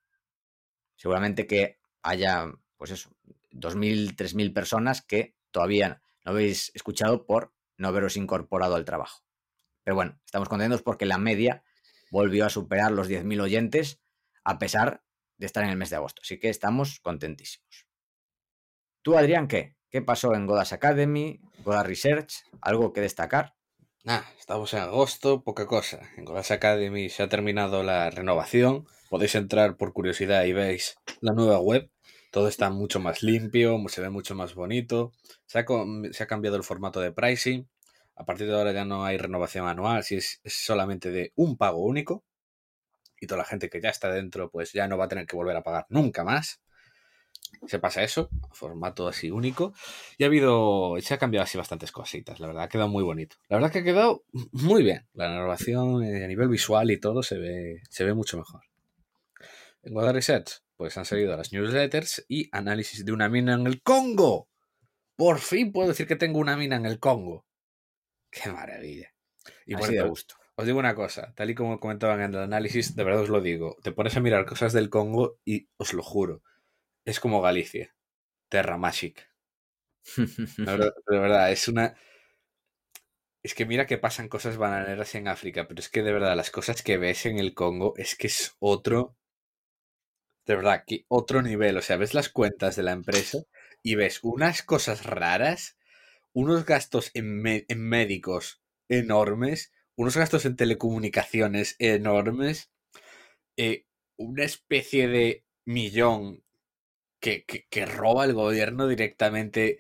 Seguramente 0.97 1.47
que 1.47 1.79
haya, 2.03 2.53
pues 2.77 2.91
eso, 2.91 3.11
2.000, 3.53 4.15
3.000 4.17 4.53
personas 4.53 5.03
que 5.03 5.35
todavía 5.51 6.03
no 6.25 6.33
habéis 6.33 6.71
escuchado 6.75 7.27
por 7.27 7.55
no 7.79 7.89
haberos 7.89 8.17
incorporado 8.17 8.75
al 8.75 8.85
trabajo. 8.85 9.25
Pero 9.83 9.95
bueno, 9.95 10.19
estamos 10.25 10.49
contentos 10.49 10.83
porque 10.83 11.07
la 11.07 11.19
media 11.19 11.63
volvió 12.11 12.45
a 12.45 12.51
superar 12.51 12.93
los 12.93 13.09
10.000 13.09 13.41
oyentes 13.41 14.01
a 14.45 14.59
pesar 14.59 15.05
de 15.39 15.47
estar 15.47 15.65
en 15.65 15.71
el 15.71 15.77
mes 15.77 15.91
de 15.91 15.97
agosto. 15.97 16.23
Así 16.23 16.39
que 16.39 16.49
estamos 16.49 17.01
contentísimos. 17.01 17.86
¿Tú, 19.07 19.17
Adrián, 19.17 19.47
qué? 19.47 19.77
¿Qué 19.89 20.03
pasó 20.03 20.35
en 20.35 20.49
Godas 20.49 20.73
Academy, 20.73 21.39
Godas 21.65 21.87
Research? 21.87 22.43
¿Algo 22.61 22.93
que 22.93 23.01
destacar? 23.01 23.55
Ah, 24.05 24.25
estamos 24.37 24.75
en 24.75 24.81
agosto, 24.81 25.45
poca 25.45 25.69
cosa. 25.69 26.01
En 26.17 26.25
Godas 26.25 26.51
Academy 26.51 27.09
se 27.09 27.23
ha 27.23 27.29
terminado 27.29 27.85
la 27.85 28.11
renovación. 28.11 28.85
Podéis 29.09 29.37
entrar 29.37 29.77
por 29.77 29.93
curiosidad 29.93 30.43
y 30.43 30.53
veis 30.53 30.97
la 31.21 31.35
nueva 31.35 31.61
web. 31.61 31.89
Todo 32.33 32.49
está 32.49 32.69
mucho 32.71 32.99
más 32.99 33.23
limpio, 33.23 33.79
se 33.87 34.01
ve 34.01 34.11
mucho 34.11 34.35
más 34.35 34.57
bonito. 34.57 35.13
Se 35.47 35.61
ha, 35.61 36.27
cambiado 36.27 36.57
el 36.57 36.65
formato 36.65 36.99
de 36.99 37.13
pricing. 37.13 37.69
A 38.17 38.25
partir 38.25 38.49
de 38.49 38.55
ahora 38.57 38.73
ya 38.73 38.85
no 38.85 39.05
hay 39.05 39.19
renovación 39.19 39.69
anual, 39.69 40.03
si 40.03 40.17
es, 40.17 40.41
solamente 40.47 41.13
de 41.13 41.33
un 41.37 41.57
pago 41.57 41.79
único. 41.79 42.25
Y 43.21 43.29
toda 43.29 43.39
la 43.39 43.45
gente 43.45 43.71
que 43.71 43.81
ya 43.81 43.91
está 43.91 44.11
dentro, 44.11 44.51
pues 44.51 44.73
ya 44.73 44.89
no 44.89 44.99
va 44.99 45.05
a 45.05 45.09
tener 45.09 45.27
que 45.27 45.37
volver 45.37 45.55
a 45.55 45.63
pagar 45.63 45.87
nunca 45.91 46.25
más 46.25 46.61
se 47.67 47.79
pasa 47.79 48.03
eso, 48.03 48.29
formato 48.53 49.09
así 49.09 49.31
único. 49.31 49.75
Y 50.19 50.25
ha 50.25 50.27
habido, 50.27 50.97
se 51.01 51.15
ha 51.15 51.19
cambiado 51.19 51.45
así 51.45 51.59
bastantes 51.59 51.93
cositas, 51.93 52.41
la 52.41 52.47
verdad, 52.47 52.65
ha 52.65 52.69
quedado 52.69 52.89
muy 52.89 53.03
bonito. 53.03 53.37
La 53.49 53.57
verdad 53.57 53.73
que 53.73 53.81
ha 53.81 53.85
quedado 53.85 54.25
muy 54.53 54.83
bien. 54.83 55.07
La 55.15 55.29
renovación 55.29 56.03
eh, 56.05 56.25
a 56.25 56.29
nivel 56.29 56.49
visual 56.49 56.91
y 56.91 57.01
todo 57.01 57.23
se 57.23 57.39
ve, 57.39 57.83
se 57.91 58.05
ve 58.05 58.15
mucho 58.15 58.39
mejor. 58.39 58.63
En 59.83 59.95
Godard 59.95 60.15
Research, 60.15 60.63
pues 60.77 60.97
han 60.99 61.05
salido 61.05 61.37
las 61.37 61.53
newsletters 61.53 62.25
y 62.29 62.49
análisis 62.53 63.05
de 63.05 63.13
una 63.13 63.29
mina 63.29 63.55
en 63.55 63.67
el 63.67 63.83
Congo. 63.83 64.49
Por 65.17 65.39
fin 65.39 65.73
puedo 65.73 65.89
decir 65.89 66.07
que 66.07 66.17
tengo 66.17 66.39
una 66.39 66.57
mina 66.57 66.77
en 66.77 66.87
el 66.87 66.99
Congo. 66.99 67.47
Qué 68.31 68.51
maravilla. 68.51 69.13
Y 69.65 69.75
así 69.75 69.95
de 69.95 70.03
gusto. 70.03 70.35
Os 70.59 70.65
digo 70.65 70.79
una 70.79 70.95
cosa, 70.95 71.35
tal 71.37 71.51
y 71.51 71.55
como 71.55 71.79
comentaban 71.79 72.23
en 72.23 72.35
el 72.35 72.41
análisis, 72.41 72.97
de 72.97 73.05
verdad 73.05 73.23
os 73.23 73.29
lo 73.29 73.43
digo, 73.43 73.77
te 73.83 73.93
pones 73.93 74.17
a 74.17 74.21
mirar 74.21 74.47
cosas 74.47 74.73
del 74.73 74.89
Congo 74.89 75.39
y 75.45 75.69
os 75.77 75.93
lo 75.93 76.03
juro, 76.03 76.43
es 77.07 77.21
como 77.21 77.41
Galicia. 77.41 77.95
Terra 78.51 78.77
Magic. 78.77 79.31
de 80.17 80.93
verdad, 81.09 81.51
es 81.51 81.69
una. 81.69 81.97
Es 83.43 83.55
que 83.55 83.65
mira 83.65 83.87
que 83.87 83.97
pasan 83.97 84.29
cosas 84.29 84.57
bananeras 84.57 85.15
en 85.15 85.29
África, 85.29 85.69
pero 85.69 85.81
es 85.81 85.89
que 85.89 86.03
de 86.03 86.13
verdad, 86.13 86.37
las 86.37 86.51
cosas 86.51 86.83
que 86.83 86.99
ves 86.99 87.27
en 87.27 87.39
el 87.39 87.55
Congo 87.55 87.95
es 87.97 88.17
que 88.17 88.27
es 88.27 88.57
otro. 88.59 89.17
De 90.45 90.57
verdad, 90.57 90.85
que 90.87 91.05
otro 91.09 91.43
nivel. 91.43 91.77
O 91.77 91.83
sea, 91.83 91.97
ves 91.97 92.13
las 92.13 92.29
cuentas 92.29 92.77
de 92.77 92.83
la 92.83 92.93
empresa 92.93 93.39
y 93.83 93.95
ves 93.95 94.21
unas 94.23 94.63
cosas 94.63 95.07
raras, 95.07 95.79
unos 96.33 96.67
gastos 96.67 97.13
en, 97.15 97.41
médicos 97.41 98.63
enormes, 98.89 99.73
unos 99.95 100.17
gastos 100.17 100.45
en 100.45 100.57
telecomunicaciones 100.57 101.77
enormes, 101.79 102.71
eh, 103.57 103.87
una 104.17 104.45
especie 104.45 105.09
de 105.09 105.45
millón 105.65 106.46
que, 107.27 107.87
roba 107.87 108.25
el 108.25 108.35
gobierno 108.35 108.87
directamente 108.87 109.79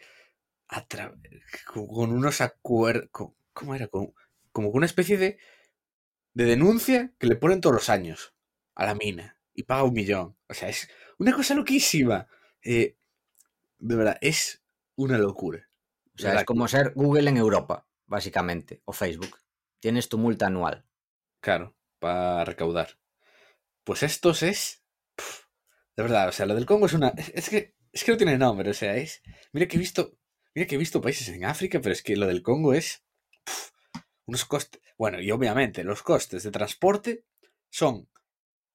con 1.66 2.12
unos 2.12 2.40
acuerdos. 2.40 3.08
¿Cómo 3.52 3.74
era? 3.74 3.88
como 3.88 4.12
con 4.52 4.78
una 4.78 4.86
especie 4.86 5.16
de, 5.16 5.38
de 6.34 6.44
denuncia 6.44 7.12
que 7.18 7.26
le 7.26 7.36
ponen 7.36 7.60
todos 7.60 7.74
los 7.74 7.88
años 7.88 8.34
a 8.74 8.86
la 8.86 8.94
mina 8.94 9.38
y 9.54 9.64
paga 9.64 9.84
un 9.84 9.94
millón. 9.94 10.36
O 10.48 10.54
sea, 10.54 10.68
es 10.68 10.88
una 11.18 11.34
cosa 11.34 11.54
loquísima. 11.54 12.28
Eh, 12.62 12.96
de 13.78 13.96
verdad, 13.96 14.18
es 14.20 14.62
una 14.94 15.18
locura. 15.18 15.68
O 16.14 16.18
sea, 16.18 16.34
es 16.34 16.44
como 16.44 16.66
ser 16.68 16.92
Google 16.94 17.28
en 17.28 17.36
Europa, 17.36 17.86
básicamente, 18.06 18.80
o 18.84 18.92
Facebook. 18.92 19.38
Tienes 19.80 20.08
tu 20.08 20.18
multa 20.18 20.46
anual. 20.46 20.86
Claro, 21.40 21.76
para 21.98 22.44
recaudar. 22.44 22.98
Pues 23.84 24.02
estos 24.02 24.42
es 24.42 24.82
de 25.96 26.02
verdad, 26.02 26.28
o 26.28 26.32
sea, 26.32 26.46
lo 26.46 26.54
del 26.54 26.66
Congo 26.66 26.86
es 26.86 26.92
una. 26.92 27.08
Es 27.34 27.48
que 27.48 27.74
Es 27.92 28.04
que 28.04 28.12
no 28.12 28.18
tiene 28.18 28.36
nombre, 28.36 28.70
o 28.70 28.74
sea, 28.74 28.94
es. 28.96 29.22
Mira 29.52 29.66
que 29.66 29.76
he 29.76 29.80
visto. 29.80 30.18
Mira 30.54 30.66
que 30.66 30.74
he 30.74 30.78
visto 30.78 31.00
países 31.00 31.28
en 31.28 31.46
África, 31.46 31.80
pero 31.80 31.94
es 31.94 32.02
que 32.02 32.16
lo 32.16 32.26
del 32.26 32.42
Congo 32.42 32.74
es. 32.74 33.02
unos 34.26 34.44
costes. 34.44 34.82
Bueno, 34.98 35.20
y 35.20 35.30
obviamente 35.30 35.82
los 35.82 36.02
costes 36.02 36.42
de 36.42 36.50
transporte 36.50 37.24
son 37.70 38.10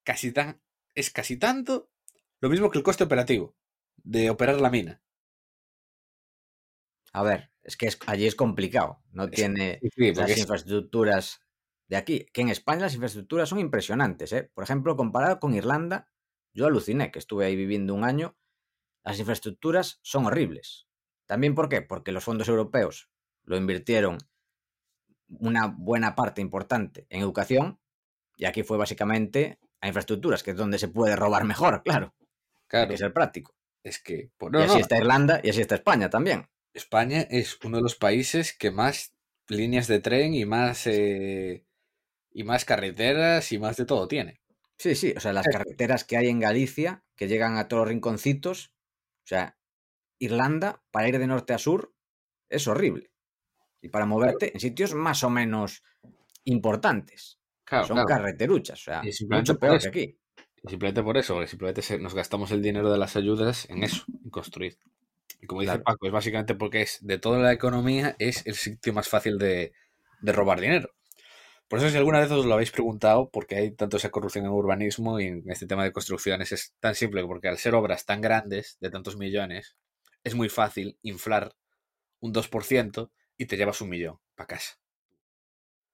casi 0.04 0.32
tan. 0.32 0.60
Es 0.96 1.12
casi 1.12 1.38
tanto 1.38 1.92
lo 2.40 2.50
mismo 2.50 2.72
que 2.72 2.80
el 2.80 2.84
coste 2.84 3.04
operativo 3.04 3.56
de 3.98 4.32
operar 4.32 4.60
la 4.60 4.72
mina. 4.72 5.04
A 7.14 7.22
ver, 7.22 7.52
es 7.62 7.78
que 7.78 7.90
allí 8.08 8.26
es 8.26 8.36
complicado. 8.36 9.04
No 9.12 9.30
tiene 9.30 9.80
las 10.16 10.38
infraestructuras 10.38 11.42
de 11.88 11.98
aquí. 11.98 12.26
Que 12.34 12.42
en 12.42 12.50
España 12.50 12.82
las 12.82 12.94
infraestructuras 12.94 13.50
son 13.50 13.60
impresionantes. 13.60 14.34
¿eh? 14.34 14.50
Por 14.54 14.64
ejemplo, 14.64 14.96
comparado 14.96 15.40
con 15.40 15.54
Irlanda, 15.54 16.10
yo 16.54 16.66
aluciné 16.66 17.12
que 17.12 17.20
estuve 17.20 17.46
ahí 17.46 17.56
viviendo 17.56 17.94
un 17.94 18.04
año. 18.04 18.38
Las 19.04 19.20
infraestructuras 19.20 20.00
son 20.04 20.26
horribles. 20.26 20.88
También, 21.26 21.56
¿por 21.56 21.70
qué? 21.70 21.82
Porque 21.82 22.12
los 22.12 22.24
fondos 22.24 22.48
europeos 22.48 23.10
lo 23.44 23.58
invirtieron 23.58 24.18
una 25.28 25.68
buena 25.68 26.16
parte 26.16 26.42
importante 26.42 27.08
en 27.10 27.22
educación 27.22 27.80
y 28.38 28.46
aquí 28.46 28.64
fue 28.64 28.78
básicamente 28.78 29.60
a 29.82 29.88
infraestructuras, 29.88 30.44
que 30.44 30.52
es 30.52 30.58
donde 30.58 30.78
se 30.78 30.88
puede 30.88 31.16
robar 31.16 31.44
mejor, 31.46 31.84
claro. 31.84 32.14
Claro. 32.68 32.84
Hay 32.84 32.90
que 32.92 32.98
ser 32.98 33.14
práctico. 33.14 33.56
Es 33.84 34.02
que. 34.02 34.32
Pues, 34.38 34.54
y 34.54 34.58
así 34.58 34.80
está 34.80 34.98
Irlanda 34.98 35.42
y 35.44 35.50
así 35.50 35.62
está 35.62 35.76
España 35.76 36.10
también. 36.10 36.50
España 36.74 37.22
es 37.30 37.58
uno 37.64 37.78
de 37.78 37.84
los 37.84 37.96
países 37.96 38.56
que 38.58 38.72
más 38.72 39.14
líneas 39.48 39.88
de 39.88 40.00
tren 40.00 40.34
y 40.34 40.46
más 40.46 40.88
eh, 40.88 41.66
y 42.32 42.44
más 42.44 42.64
carreteras 42.64 43.52
y 43.52 43.60
más 43.60 43.78
de 43.78 43.86
todo 43.86 44.08
tiene. 44.08 44.41
Sí, 44.82 44.96
sí, 44.96 45.14
o 45.16 45.20
sea, 45.20 45.32
las 45.32 45.46
carreteras 45.46 46.04
que 46.04 46.18
hay 46.18 46.28
en 46.28 46.40
Galicia, 46.40 47.04
que 47.16 47.28
llegan 47.28 47.56
a 47.58 47.68
todos 47.68 47.82
los 47.82 47.90
rinconcitos, 47.90 48.74
o 49.24 49.28
sea, 49.28 49.56
Irlanda, 50.18 50.82
para 50.90 51.08
ir 51.08 51.20
de 51.20 51.28
norte 51.28 51.54
a 51.54 51.60
sur, 51.60 51.94
es 52.50 52.68
horrible. 52.68 53.12
Y 53.80 53.90
para 53.90 54.08
moverte 54.08 54.52
en 54.54 54.60
sitios 54.60 54.96
más 54.96 55.24
o 55.24 55.30
menos 55.30 55.84
importantes. 56.46 57.40
Son 57.86 58.04
carreteruchas, 58.06 58.82
o 58.82 58.84
sea, 58.84 59.04
mucho 59.30 59.60
peor 59.60 59.80
que 59.80 59.88
aquí. 59.88 60.20
simplemente 60.68 61.04
por 61.04 61.16
eso, 61.16 61.46
simplemente 61.46 62.00
nos 62.00 62.16
gastamos 62.16 62.50
el 62.50 62.64
dinero 62.64 62.92
de 62.92 62.98
las 62.98 63.16
ayudas 63.16 63.70
en 63.70 63.84
eso, 63.84 64.04
en 64.24 64.32
construir. 64.32 64.80
Y 65.40 65.46
como 65.46 65.62
dice 65.62 65.78
Paco, 65.78 66.08
es 66.08 66.12
básicamente 66.12 66.56
porque 66.56 66.82
es 66.82 66.98
de 67.06 67.20
toda 67.20 67.38
la 67.38 67.54
economía, 67.54 68.16
es 68.18 68.48
el 68.48 68.56
sitio 68.56 68.94
más 68.94 69.08
fácil 69.08 69.38
de, 69.38 69.74
robar 70.24 70.60
dinero. 70.60 70.90
Por 71.72 71.80
eso 71.80 71.90
si 71.90 71.96
alguna 71.96 72.20
vez 72.20 72.30
os 72.32 72.46
lo 72.46 72.56
habéis 72.56 72.70
preguntado, 72.70 73.30
porque 73.30 73.56
hay 73.56 73.72
tanto 73.72 73.96
esa 73.96 74.10
corrupción 74.10 74.44
en 74.44 74.52
urbanismo 74.52 75.22
y 75.22 75.28
en 75.28 75.50
este 75.50 75.68
tema 75.68 75.86
de 75.86 75.94
construcciones, 75.94 76.52
es 76.52 76.76
tan 76.82 76.96
simple, 76.96 77.26
porque 77.26 77.48
al 77.48 77.60
ser 77.60 77.76
obras 77.76 78.06
tan 78.06 78.20
grandes, 78.20 78.76
de 78.82 78.90
tantos 78.90 79.16
millones, 79.16 79.78
es 80.26 80.36
muy 80.36 80.50
fácil 80.50 81.00
inflar 81.02 81.56
un 82.20 82.34
2% 82.34 83.10
y 83.38 83.46
te 83.46 83.56
llevas 83.56 83.80
un 83.80 83.88
millón 83.88 84.20
para 84.36 84.48
casa. 84.48 84.82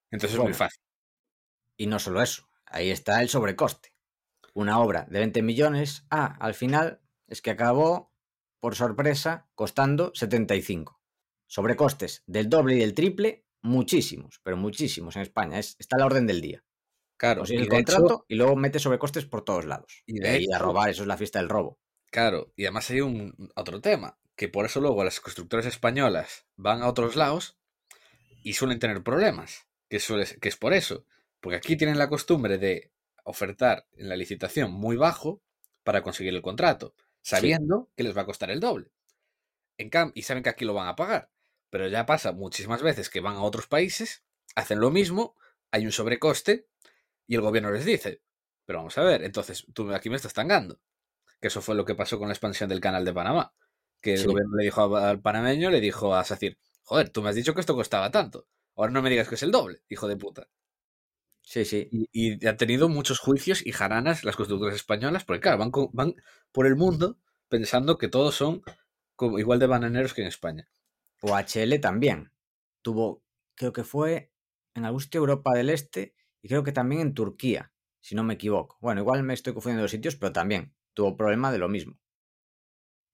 Entonces 0.09 0.39
es 0.39 0.43
muy 0.43 0.55
fácil. 0.55 0.81
Y 1.75 1.85
no 1.85 1.99
solo 1.99 2.23
eso, 2.23 2.49
ahí 2.65 2.89
está 2.89 3.21
el 3.21 3.29
sobrecoste. 3.29 3.93
Una 4.55 4.79
obra 4.79 5.05
de 5.11 5.19
20 5.19 5.43
millones, 5.43 6.07
ah, 6.09 6.37
al 6.39 6.55
final 6.55 7.01
es 7.27 7.43
que 7.43 7.51
acabó 7.51 8.11
por 8.59 8.73
sorpresa, 8.73 9.47
costando 9.53 10.09
75. 10.15 10.99
Sobrecostes 11.45 12.23
del 12.25 12.49
doble 12.49 12.77
y 12.77 12.79
del 12.79 12.95
triple, 12.95 13.45
muchísimos, 13.61 14.39
pero 14.43 14.57
muchísimos 14.57 15.15
en 15.15 15.21
España. 15.23 15.59
Es, 15.59 15.75
está 15.79 15.97
a 15.97 15.99
la 15.99 16.05
orden 16.05 16.27
del 16.27 16.41
día. 16.41 16.63
Claro, 17.17 17.43
y 17.47 17.55
el 17.55 17.67
contrato 17.67 18.25
y 18.27 18.35
luego 18.35 18.55
mete 18.55 18.79
sobrecostes 18.79 19.25
por 19.25 19.43
todos 19.43 19.65
lados. 19.65 20.03
Y 20.05 20.19
de 20.19 20.29
ahí 20.29 20.45
a 20.53 20.59
robar, 20.59 20.89
eso 20.89 21.01
es 21.01 21.07
la 21.07 21.17
fiesta 21.17 21.39
del 21.39 21.49
robo. 21.49 21.79
Claro, 22.11 22.53
y 22.55 22.65
además 22.65 22.89
hay 22.91 23.01
un 23.01 23.51
otro 23.55 23.81
tema, 23.81 24.19
que 24.35 24.47
por 24.47 24.65
eso 24.65 24.79
luego 24.79 25.03
las 25.03 25.19
constructoras 25.19 25.65
españolas 25.65 26.45
van 26.55 26.83
a 26.83 26.87
otros 26.87 27.15
lados 27.15 27.57
y 28.43 28.53
suelen 28.53 28.79
tener 28.79 29.01
problemas, 29.01 29.67
que, 29.89 29.99
suele, 29.99 30.25
que 30.39 30.47
es 30.47 30.57
por 30.57 30.73
eso, 30.73 31.05
porque 31.39 31.57
aquí 31.57 31.75
tienen 31.75 31.97
la 31.97 32.07
costumbre 32.07 32.59
de 32.59 32.91
ofertar 33.23 33.87
en 33.93 34.09
la 34.09 34.15
licitación 34.15 34.71
muy 34.71 34.95
bajo 34.95 35.41
para 35.83 36.03
conseguir 36.03 36.35
el 36.35 36.41
contrato 36.43 36.93
sabiendo 37.27 37.89
que 37.95 38.03
les 38.03 38.15
va 38.15 38.21
a 38.21 38.25
costar 38.25 38.51
el 38.51 38.61
doble. 38.61 38.89
En 39.77 39.91
y 40.13 40.21
saben 40.21 40.43
que 40.43 40.49
aquí 40.49 40.63
lo 40.63 40.73
van 40.73 40.87
a 40.87 40.95
pagar. 40.95 41.29
Pero 41.69 41.87
ya 41.87 42.05
pasa 42.05 42.31
muchísimas 42.31 42.81
veces 42.81 43.09
que 43.09 43.21
van 43.21 43.35
a 43.35 43.41
otros 43.41 43.67
países, 43.67 44.23
hacen 44.55 44.79
lo 44.79 44.91
mismo, 44.91 45.35
hay 45.71 45.85
un 45.85 45.91
sobrecoste 45.91 46.67
y 47.27 47.35
el 47.35 47.41
gobierno 47.41 47.71
les 47.71 47.85
dice, 47.85 48.21
pero 48.65 48.79
vamos 48.79 48.97
a 48.97 49.03
ver, 49.03 49.23
entonces 49.23 49.65
tú 49.73 49.93
aquí 49.93 50.09
me 50.09 50.15
estás 50.15 50.33
tangando. 50.33 50.79
Que 51.39 51.47
eso 51.49 51.61
fue 51.61 51.75
lo 51.75 51.85
que 51.85 51.95
pasó 51.95 52.17
con 52.17 52.29
la 52.29 52.33
expansión 52.33 52.69
del 52.69 52.79
canal 52.79 53.05
de 53.05 53.13
Panamá. 53.13 53.53
Que 54.01 54.15
el 54.15 54.25
gobierno 54.25 54.55
le 54.55 54.63
dijo 54.63 54.95
al 54.95 55.21
panameño, 55.21 55.69
le 55.69 55.81
dijo 55.81 56.15
a 56.15 56.23
SACIR, 56.23 56.57
joder, 56.83 57.09
tú 57.09 57.21
me 57.21 57.29
has 57.29 57.35
dicho 57.35 57.53
que 57.53 57.61
esto 57.61 57.75
costaba 57.75 58.11
tanto. 58.11 58.47
Ahora 58.75 58.91
no 58.91 59.01
me 59.01 59.09
digas 59.09 59.27
que 59.27 59.35
es 59.35 59.43
el 59.43 59.51
doble, 59.51 59.81
hijo 59.89 60.07
de 60.07 60.17
puta. 60.17 60.49
Sí, 61.41 61.63
sí. 61.63 61.89
Y, 62.11 62.45
han 62.45 62.57
tenido 62.57 62.89
muchos 62.89 63.19
juicios 63.19 63.65
y 63.65 63.71
jaranas 63.71 64.23
las 64.23 64.35
constructoras 64.35 64.75
españolas, 64.75 65.23
porque 65.23 65.41
claro, 65.41 65.57
van, 65.57 65.71
van 65.93 66.15
por 66.51 66.67
el 66.67 66.75
mundo 66.75 67.17
pensando 67.47 67.97
que 67.97 68.09
todos 68.09 68.35
son 68.35 68.61
como, 69.15 69.39
igual 69.39 69.59
de 69.59 69.67
bananeros 69.67 70.13
que 70.13 70.21
en 70.21 70.27
España. 70.27 70.69
O 71.21 71.35
HL 71.35 71.79
también. 71.79 72.31
Tuvo, 72.81 73.23
creo 73.55 73.73
que 73.73 73.83
fue 73.83 74.31
en 74.73 74.85
algún 74.85 75.01
sitio 75.01 75.19
Europa 75.19 75.53
del 75.53 75.69
Este 75.69 76.15
y 76.41 76.47
creo 76.47 76.63
que 76.63 76.71
también 76.71 77.01
en 77.01 77.13
Turquía, 77.13 77.73
si 77.99 78.15
no 78.15 78.23
me 78.23 78.35
equivoco. 78.35 78.77
Bueno, 78.81 79.01
igual 79.01 79.23
me 79.23 79.33
estoy 79.33 79.53
confundiendo 79.53 79.83
los 79.83 79.91
sitios, 79.91 80.15
pero 80.15 80.31
también 80.31 80.75
tuvo 80.93 81.15
problema 81.17 81.51
de 81.51 81.57
lo 81.57 81.69
mismo. 81.69 81.99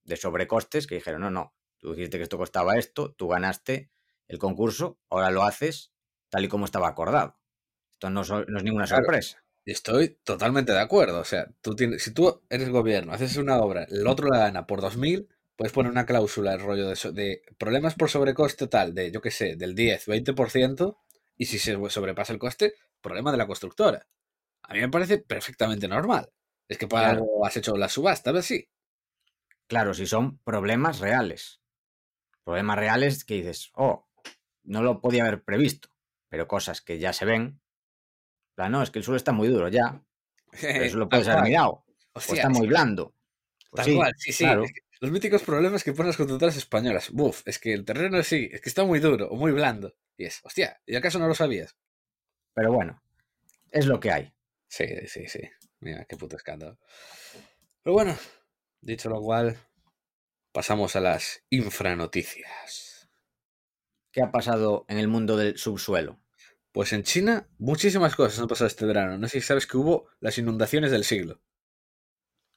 De 0.04 0.18
sobrecostes 0.18 0.88
que 0.88 0.96
dijeron, 0.96 1.22
no, 1.22 1.32
no, 1.32 1.56
tú 1.78 1.94
dijiste 1.94 2.18
que 2.18 2.24
esto 2.24 2.38
costaba 2.38 2.78
esto, 2.78 3.14
tú 3.14 3.30
ganaste 3.30 3.92
el 4.28 4.38
concurso, 4.38 5.00
ahora 5.10 5.32
lo 5.32 5.44
haces 5.44 5.94
tal 6.30 6.46
y 6.46 6.50
como 6.50 6.66
estaba 6.66 6.88
acordado 6.88 7.40
no, 8.10 8.22
es 8.22 8.64
ninguna 8.64 8.88
sorpresa. 8.88 9.44
Estoy 9.66 10.20
totalmente 10.24 10.72
de 10.72 10.80
acuerdo. 10.80 11.20
O 11.20 11.24
sea, 11.24 11.48
tú 11.62 11.76
tienes, 11.76 12.04
si 12.04 12.14
tú 12.14 12.42
eres 12.50 12.70
gobierno, 12.70 13.14
haces 13.14 13.38
una 13.38 13.58
obra, 13.58 13.86
el 13.90 14.06
otro 14.08 14.28
la 14.28 14.40
gana 14.40 14.68
por 14.68 14.82
2.000, 14.82 15.28
puedes 15.56 15.72
poner 15.74 15.92
una 15.92 16.06
cláusula, 16.06 16.54
el 16.54 16.60
rollo 16.60 16.90
de, 16.90 17.12
de 17.12 17.42
problemas 17.58 17.96
por 17.96 18.10
sobrecoste 18.10 18.68
tal, 18.68 18.94
de 18.94 19.12
yo 19.12 19.22
qué 19.22 19.32
sé, 19.32 19.56
del 19.56 19.76
10, 19.76 20.08
20%, 20.08 20.98
y 21.38 21.46
si 21.46 21.60
se 21.60 21.78
sobrepasa 21.90 22.34
el 22.34 22.40
coste, 22.40 22.76
problema 23.02 23.32
de 23.32 23.38
la 23.38 23.48
constructora. 23.48 24.08
A 24.64 24.74
mí 24.74 24.80
me 24.80 24.90
parece 24.90 25.18
perfectamente 25.18 25.88
normal. 25.88 26.32
Es 26.68 26.78
que 26.78 26.88
para 26.88 27.12
algo 27.12 27.46
has 27.46 27.58
hecho 27.58 27.76
la 27.76 27.90
subasta, 27.90 28.32
¿ves? 28.32 28.46
Sí. 28.46 28.70
Claro, 29.68 29.94
si 29.94 30.06
son 30.06 30.38
problemas 30.40 31.00
reales. 31.00 31.60
Problemas 32.44 32.78
reales 32.78 33.26
que 33.26 33.36
dices, 33.36 33.72
oh, 33.76 34.08
no 34.64 34.82
lo 34.82 35.02
podía 35.02 35.24
haber 35.24 35.44
previsto, 35.44 35.90
pero 36.30 36.48
cosas 36.48 36.82
que 36.82 37.00
ya 37.00 37.14
se 37.14 37.26
ven, 37.26 37.62
no, 38.58 38.84
es 38.84 38.92
que 38.92 39.00
el 39.00 39.06
suelo 39.06 39.18
está 39.18 39.32
muy 39.32 39.48
duro 39.48 39.68
ya. 39.68 40.02
eso 40.52 40.98
lo 40.98 41.10
puedes 41.10 41.28
haber 41.28 41.44
mirado. 41.44 41.84
o 42.14 42.20
está 42.20 42.50
muy 42.50 42.68
blando. 42.68 43.14
Pues 43.72 43.86
tal 43.86 43.96
cual, 43.96 44.14
sí, 44.18 44.32
sí. 44.32 44.46
Los 45.04 45.12
míticos 45.12 45.44
problemas 45.44 45.84
que 45.84 45.92
ponen 45.92 46.08
las 46.08 46.16
constructoras 46.16 46.56
españolas. 46.56 47.12
Buf, 47.12 47.42
es 47.44 47.60
que 47.60 47.74
el 47.74 47.84
terreno 47.84 48.24
sí, 48.24 48.50
es 48.54 48.62
que 48.62 48.70
está 48.70 48.86
muy 48.86 49.02
duro 49.02 49.28
o 49.28 49.36
muy 49.36 49.52
blando. 49.52 49.98
Y 50.16 50.24
es, 50.24 50.40
hostia, 50.46 50.82
¿y 50.86 50.96
acaso 50.96 51.20
no 51.20 51.28
lo 51.28 51.36
sabías? 51.36 51.76
Pero 52.54 52.72
bueno, 52.72 53.04
es 53.70 53.86
lo 53.86 54.00
que 54.00 54.12
hay. 54.12 54.34
Sí, 54.66 54.86
sí, 55.08 55.28
sí. 55.28 55.42
Mira, 55.82 56.06
qué 56.06 56.16
puto 56.16 56.38
escándalo. 56.38 56.80
Pero 57.84 57.94
bueno, 57.96 58.18
dicho 58.80 59.10
lo 59.10 59.20
cual, 59.20 59.58
pasamos 60.54 60.96
a 60.96 61.02
las 61.02 61.44
infranoticias. 61.50 63.10
¿Qué 64.10 64.22
ha 64.22 64.32
pasado 64.32 64.86
en 64.88 65.00
el 65.00 65.10
mundo 65.10 65.36
del 65.36 65.58
subsuelo? 65.58 66.22
Pues 66.72 66.94
en 66.94 67.04
China 67.04 67.50
muchísimas 67.58 68.16
cosas 68.16 68.40
han 68.40 68.48
pasado 68.48 68.70
este 68.70 68.86
verano. 68.86 69.18
No 69.18 69.28
sé 69.28 69.42
si 69.42 69.48
sabes 69.48 69.68
que 69.68 69.76
hubo 69.76 70.08
las 70.22 70.38
inundaciones 70.38 70.92
del 70.92 71.04
siglo. 71.04 71.42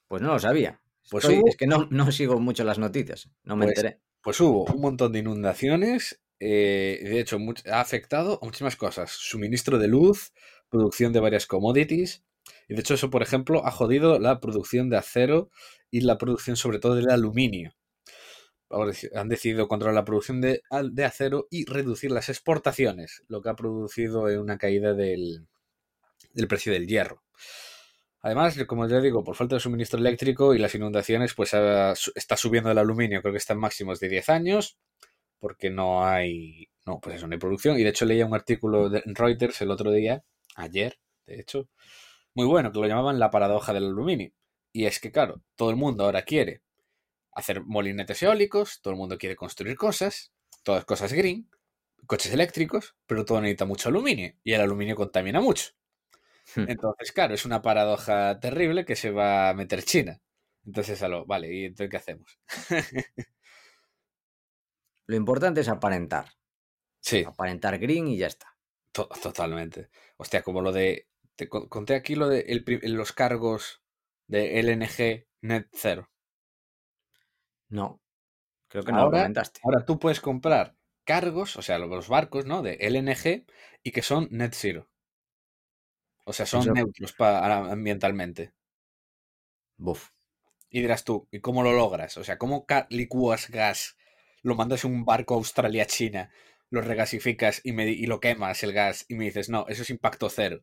Pues 0.07 0.23
no 0.23 0.29
lo 0.29 0.39
sabía. 0.39 0.81
Pues 1.11 1.25
Es 1.25 1.57
que 1.57 1.67
no, 1.67 1.87
no, 1.91 2.11
sigo 2.13 2.39
mucho 2.41 2.65
las 2.65 2.79
noticias, 2.79 3.31
no 3.45 3.57
me 3.57 3.67
pues, 3.67 3.79
enteré. 3.79 4.01
Pues 4.23 4.41
hubo 4.41 4.65
un 4.65 4.81
montón 4.81 5.13
de 5.13 5.21
inundaciones. 5.21 6.21
Eh, 6.41 7.01
de 7.03 7.21
hecho, 7.21 7.39
ha 7.71 7.81
afectado 7.81 8.39
a 8.43 8.45
muchísimas 8.45 8.77
cosas. 8.77 9.11
Suministro 9.11 9.79
de 9.79 9.89
luz, 9.89 10.33
producción 10.69 11.13
de 11.13 11.21
varias 11.21 11.47
commodities. 11.47 12.25
Y 12.69 12.75
de 12.75 12.81
hecho, 12.81 12.95
eso, 12.95 13.11
por 13.11 13.23
ejemplo, 13.23 13.65
ha 13.65 13.71
jodido 13.71 14.19
la 14.19 14.41
producción 14.41 14.91
de 14.91 14.97
acero 14.97 15.51
y 15.91 16.01
la 16.01 16.19
producción 16.19 16.57
sobre 16.57 16.79
todo 16.79 16.95
del 16.95 17.11
aluminio 17.11 17.75
han 19.15 19.29
decidido 19.29 19.69
controlar 19.69 19.95
la 19.95 20.05
producción 20.05 20.41
de, 20.41 20.63
acero 21.05 21.47
y 21.51 21.65
reducir 21.67 22.11
las 22.11 22.29
exportaciones, 22.29 23.23
lo 23.29 23.41
que 23.41 23.49
ha 23.49 23.57
producido 23.57 24.25
una 24.41 24.59
caída 24.59 24.95
del, 24.95 25.47
precio 26.49 26.73
del 26.73 26.87
hierro. 26.87 27.23
Además, 28.23 28.57
como 28.67 28.89
ya 28.89 29.01
digo, 29.01 29.23
por 29.23 29.37
falta 29.37 29.57
de 29.57 29.61
suministro 29.61 30.01
eléctrico 30.01 30.55
y 30.55 30.59
las 30.59 30.75
inundaciones, 30.75 31.35
pues 31.35 31.55
está 32.15 32.37
subiendo 32.37 32.71
el 32.71 32.79
aluminio, 32.79 33.21
creo 33.23 33.33
que 33.33 33.39
está 33.39 33.53
en 33.53 33.61
máximos 33.61 34.01
de 34.01 34.09
10 34.09 34.29
años, 34.31 34.79
porque 35.39 35.71
no 35.71 36.05
hay, 36.05 36.69
no, 36.87 37.01
pues 37.01 37.17
eso, 37.17 37.27
no 37.27 37.35
hay 37.35 37.39
producción. 37.39 37.79
Y 37.79 37.85
de 37.85 37.91
hecho 37.91 38.05
leía 38.05 38.27
un 38.27 38.35
artículo 38.35 38.89
de 38.89 39.03
Reuters 39.07 39.61
el 39.63 39.71
otro 39.71 39.93
día, 39.93 40.25
ayer, 40.57 40.99
de 41.27 41.41
hecho, 41.41 41.69
muy 42.35 42.47
bueno, 42.47 42.73
que 42.73 42.81
lo 42.81 42.87
llamaban 42.87 43.19
la 43.19 43.31
paradoja 43.31 43.73
del 43.73 43.87
aluminio. 43.87 44.33
Y 44.73 44.87
es 44.87 45.01
que, 45.01 45.13
claro, 45.13 45.43
todo 45.57 45.71
el 45.71 45.77
mundo 45.77 46.05
ahora 46.05 46.23
quiere 46.23 46.63
hacer 47.33 47.63
molinetes 47.65 48.23
eólicos, 48.23 48.81
todo 48.83 48.93
el 48.93 48.99
mundo 48.99 49.19
quiere 49.19 49.37
construir 49.37 49.77
cosas, 49.77 50.33
todas 50.63 50.85
cosas 50.85 51.13
green, 51.13 51.49
coches 52.07 52.33
eléctricos, 52.33 52.95
pero 53.07 53.25
todo 53.25 53.41
necesita 53.41 53.67
mucho 53.67 53.89
aluminio 53.89 54.35
y 54.43 54.53
el 54.53 54.61
aluminio 54.61 54.97
contamina 54.97 55.41
mucho. 55.41 55.71
Hmm. 56.55 56.65
Entonces, 56.69 57.13
claro, 57.13 57.35
es 57.35 57.45
una 57.45 57.63
paradoja 57.63 58.39
terrible 58.41 58.85
que 58.85 58.97
se 58.97 59.11
va 59.11 59.49
a 59.51 59.55
meter 59.55 59.83
China. 59.83 60.21
Entonces, 60.65 61.03
a 61.03 61.09
lo, 61.09 61.27
vale, 61.27 61.53
¿y 61.53 61.65
entonces 61.67 61.91
qué 61.91 61.97
hacemos? 61.97 62.39
Lo 65.07 65.17
importante 65.17 65.61
es 65.61 65.69
aparentar. 65.69 66.27
sí, 67.01 67.25
Aparentar 67.25 67.79
green 67.79 68.09
y 68.09 68.17
ya 68.19 68.27
está. 68.29 68.47
to- 68.93 69.09
totalmente. 69.23 69.91
Hostia, 70.17 70.43
como 70.43 70.61
lo 70.63 70.73
de. 70.73 71.09
Te 71.37 71.49
con- 71.49 71.69
conté 71.69 71.95
aquí 71.95 72.15
lo 72.15 72.29
de 72.29 72.41
el 72.49 72.65
los 72.95 73.13
cargos 73.13 73.83
de 74.27 74.59
LNG 74.61 75.27
Net 75.43 75.69
Zero. 75.75 76.11
No. 77.69 78.01
Creo 78.69 78.85
que 78.85 78.93
no 78.93 78.99
lo 78.99 79.05
Ahora- 79.05 79.19
comentaste. 79.21 79.61
Ahora 79.65 79.85
tú 79.85 79.99
puedes 79.99 80.21
comprar 80.21 80.77
cargos, 81.05 81.57
o 81.57 81.63
sea, 81.63 81.79
los 81.79 82.09
barcos, 82.09 82.47
¿no? 82.47 82.63
De 82.63 82.79
LNG 82.81 83.47
y 83.83 83.93
que 83.93 84.03
son 84.03 84.29
net 84.31 84.55
zero. 84.55 84.89
O 86.31 86.33
sea, 86.37 86.47
son 86.53 86.65
neutros 86.75 87.13
pa- 87.19 87.41
ambientalmente. 87.77 88.43
Buf. 89.79 90.11
Y 90.71 90.81
dirás 90.83 91.05
tú, 91.05 91.29
¿y 91.33 91.41
cómo 91.41 91.63
lo 91.63 91.73
logras? 91.73 92.17
O 92.19 92.25
sea, 92.25 92.39
¿cómo 92.39 92.67
licúas 92.91 93.51
gas? 93.51 93.97
Lo 94.43 94.55
mandas 94.57 94.85
en 94.85 94.95
un 94.95 95.05
barco 95.07 95.35
a 95.35 95.39
Australia-China, 95.39 96.31
lo 96.71 96.83
regasificas 96.83 97.61
y, 97.65 97.73
me, 97.73 97.89
y 97.91 98.07
lo 98.07 98.21
quemas 98.21 98.63
el 98.65 98.73
gas 98.75 99.07
y 99.09 99.15
me 99.17 99.27
dices, 99.27 99.49
no, 99.51 99.67
eso 99.69 99.83
es 99.83 99.91
impacto 99.91 100.31
cero. 100.31 100.63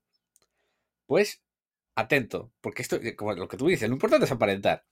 Pues, 1.06 1.42
atento, 1.96 2.54
porque 2.62 2.82
esto, 2.84 2.98
eh, 2.98 3.16
como 3.16 3.34
lo 3.34 3.48
que 3.48 3.58
tú 3.58 3.68
dices, 3.68 3.90
lo 3.90 3.96
importante 3.96 4.26
es 4.26 4.32
aparentar. 4.32 4.86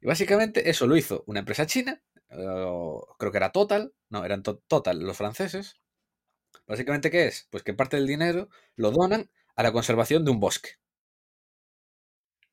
Y 0.00 0.06
básicamente 0.08 0.70
eso 0.70 0.86
lo 0.86 0.96
hizo 0.96 1.24
una 1.28 1.40
empresa 1.40 1.66
china, 1.66 2.02
creo 3.18 3.32
que 3.32 3.38
era 3.38 3.52
Total, 3.52 3.92
no, 4.10 4.24
eran 4.24 4.42
To- 4.42 4.58
Total 4.68 4.98
los 5.00 5.16
franceses. 5.16 5.76
Básicamente, 6.66 7.10
¿qué 7.10 7.26
es? 7.28 7.48
Pues 7.50 7.62
que 7.64 7.74
parte 7.74 7.96
del 7.96 8.06
dinero 8.06 8.48
lo 8.76 8.90
donan 8.92 9.30
a 9.58 9.62
la 9.64 9.72
conservación 9.72 10.24
de 10.24 10.30
un 10.32 10.40
bosque. 10.40 10.70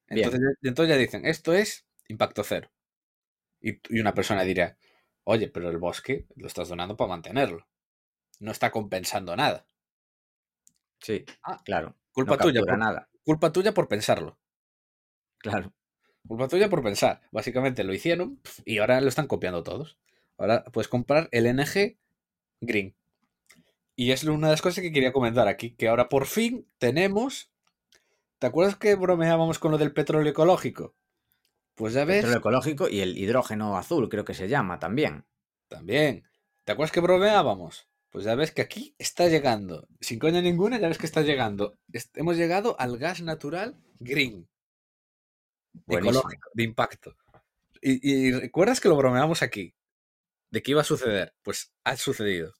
Entonces, 0.08 0.41
entonces 0.64 0.95
ya 0.95 0.99
dicen, 0.99 1.26
esto 1.26 1.53
es 1.53 1.86
impacto 2.08 2.43
cero. 2.43 2.70
Y, 3.62 3.80
y 3.89 3.99
una 4.01 4.14
persona 4.16 4.43
dirá, 4.43 4.78
oye, 5.26 5.49
pero 5.49 5.70
el 5.70 5.78
bosque 5.78 6.28
lo 6.36 6.47
estás 6.47 6.70
donando 6.70 6.97
para 6.97 7.10
mantenerlo. 7.10 7.68
No 8.39 8.51
está 8.51 8.72
compensando 8.72 9.36
nada. 9.36 9.68
Sí, 10.99 11.24
Ah, 11.43 11.62
claro. 11.64 11.95
Culpa 12.12 12.36
no 12.36 12.38
tuya, 12.38 12.62
por, 12.66 12.78
nada. 12.78 13.10
culpa 13.24 13.51
tuya 13.53 13.74
por 13.74 13.88
pensarlo. 13.88 14.38
Claro. 15.38 15.74
Culpa 16.28 16.47
tuya 16.47 16.70
por 16.70 16.84
pensar. 16.84 17.22
Básicamente 17.32 17.84
lo 17.84 17.93
hicieron 17.93 18.41
y 18.66 18.80
ahora 18.80 19.01
lo 19.01 19.08
están 19.10 19.28
copiando 19.28 19.64
todos. 19.64 19.97
Ahora 20.38 20.64
puedes 20.66 20.88
comprar 20.88 21.30
el 21.32 21.45
NG 21.47 21.97
Green. 22.62 22.95
Y 23.95 24.11
es 24.11 24.23
una 24.25 24.47
de 24.47 24.53
las 24.53 24.61
cosas 24.61 24.81
que 24.81 24.91
quería 24.91 25.13
comentar 25.13 25.47
aquí, 25.47 25.71
que 25.71 25.87
ahora 25.87 26.09
por 26.09 26.25
fin 26.25 26.67
tenemos... 26.77 27.51
¿Te 28.39 28.47
acuerdas 28.47 28.75
que 28.75 28.95
bromeábamos 28.95 29.59
con 29.59 29.71
lo 29.71 29.77
del 29.77 29.93
petróleo 29.93 30.31
ecológico? 30.31 30.93
Pues 31.75 31.93
ya 31.93 32.03
ves, 32.05 32.17
Petróleo 32.17 32.39
ecológico 32.39 32.89
y 32.89 32.99
el 32.99 33.17
hidrógeno 33.17 33.77
azul, 33.77 34.09
creo 34.09 34.25
que 34.25 34.33
se 34.33 34.49
llama 34.49 34.79
también. 34.79 35.25
también. 35.69 36.25
¿Te 36.65 36.73
acuerdas 36.73 36.91
que 36.91 36.99
bromeábamos? 36.99 37.87
Pues 38.09 38.25
ya 38.25 38.35
ves 38.35 38.51
que 38.51 38.61
aquí 38.61 38.95
está 38.97 39.27
llegando. 39.27 39.87
Sin 39.99 40.19
coña 40.19 40.41
ninguna, 40.41 40.79
ya 40.79 40.87
ves 40.87 40.97
que 40.97 41.05
está 41.05 41.21
llegando. 41.21 41.77
Hemos 42.13 42.37
llegado 42.37 42.75
al 42.79 42.97
gas 42.97 43.21
natural 43.21 43.77
green. 43.99 44.47
Buenísimo. 45.85 46.19
ecológico, 46.19 46.49
de 46.53 46.63
impacto. 46.63 47.15
Y, 47.81 48.09
y 48.09 48.31
recuerdas 48.31 48.79
que 48.79 48.89
lo 48.89 48.95
bromeamos 48.95 49.41
aquí, 49.41 49.73
de 50.49 50.63
que 50.63 50.71
iba 50.71 50.81
a 50.81 50.85
suceder. 50.85 51.33
Pues 51.41 51.73
ha 51.83 51.97
sucedido. 51.97 52.53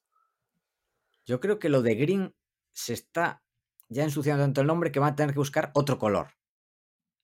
Yo 1.26 1.40
creo 1.40 1.58
que 1.58 1.68
lo 1.68 1.82
de 1.82 1.94
green 1.96 2.36
se 2.72 2.92
está 2.92 3.42
ya 3.88 4.04
ensuciando 4.04 4.44
tanto 4.44 4.60
el 4.60 4.66
nombre 4.66 4.90
que 4.92 5.00
van 5.00 5.12
a 5.12 5.16
tener 5.16 5.32
que 5.34 5.40
buscar 5.40 5.70
otro 5.74 5.98
color. 5.98 6.28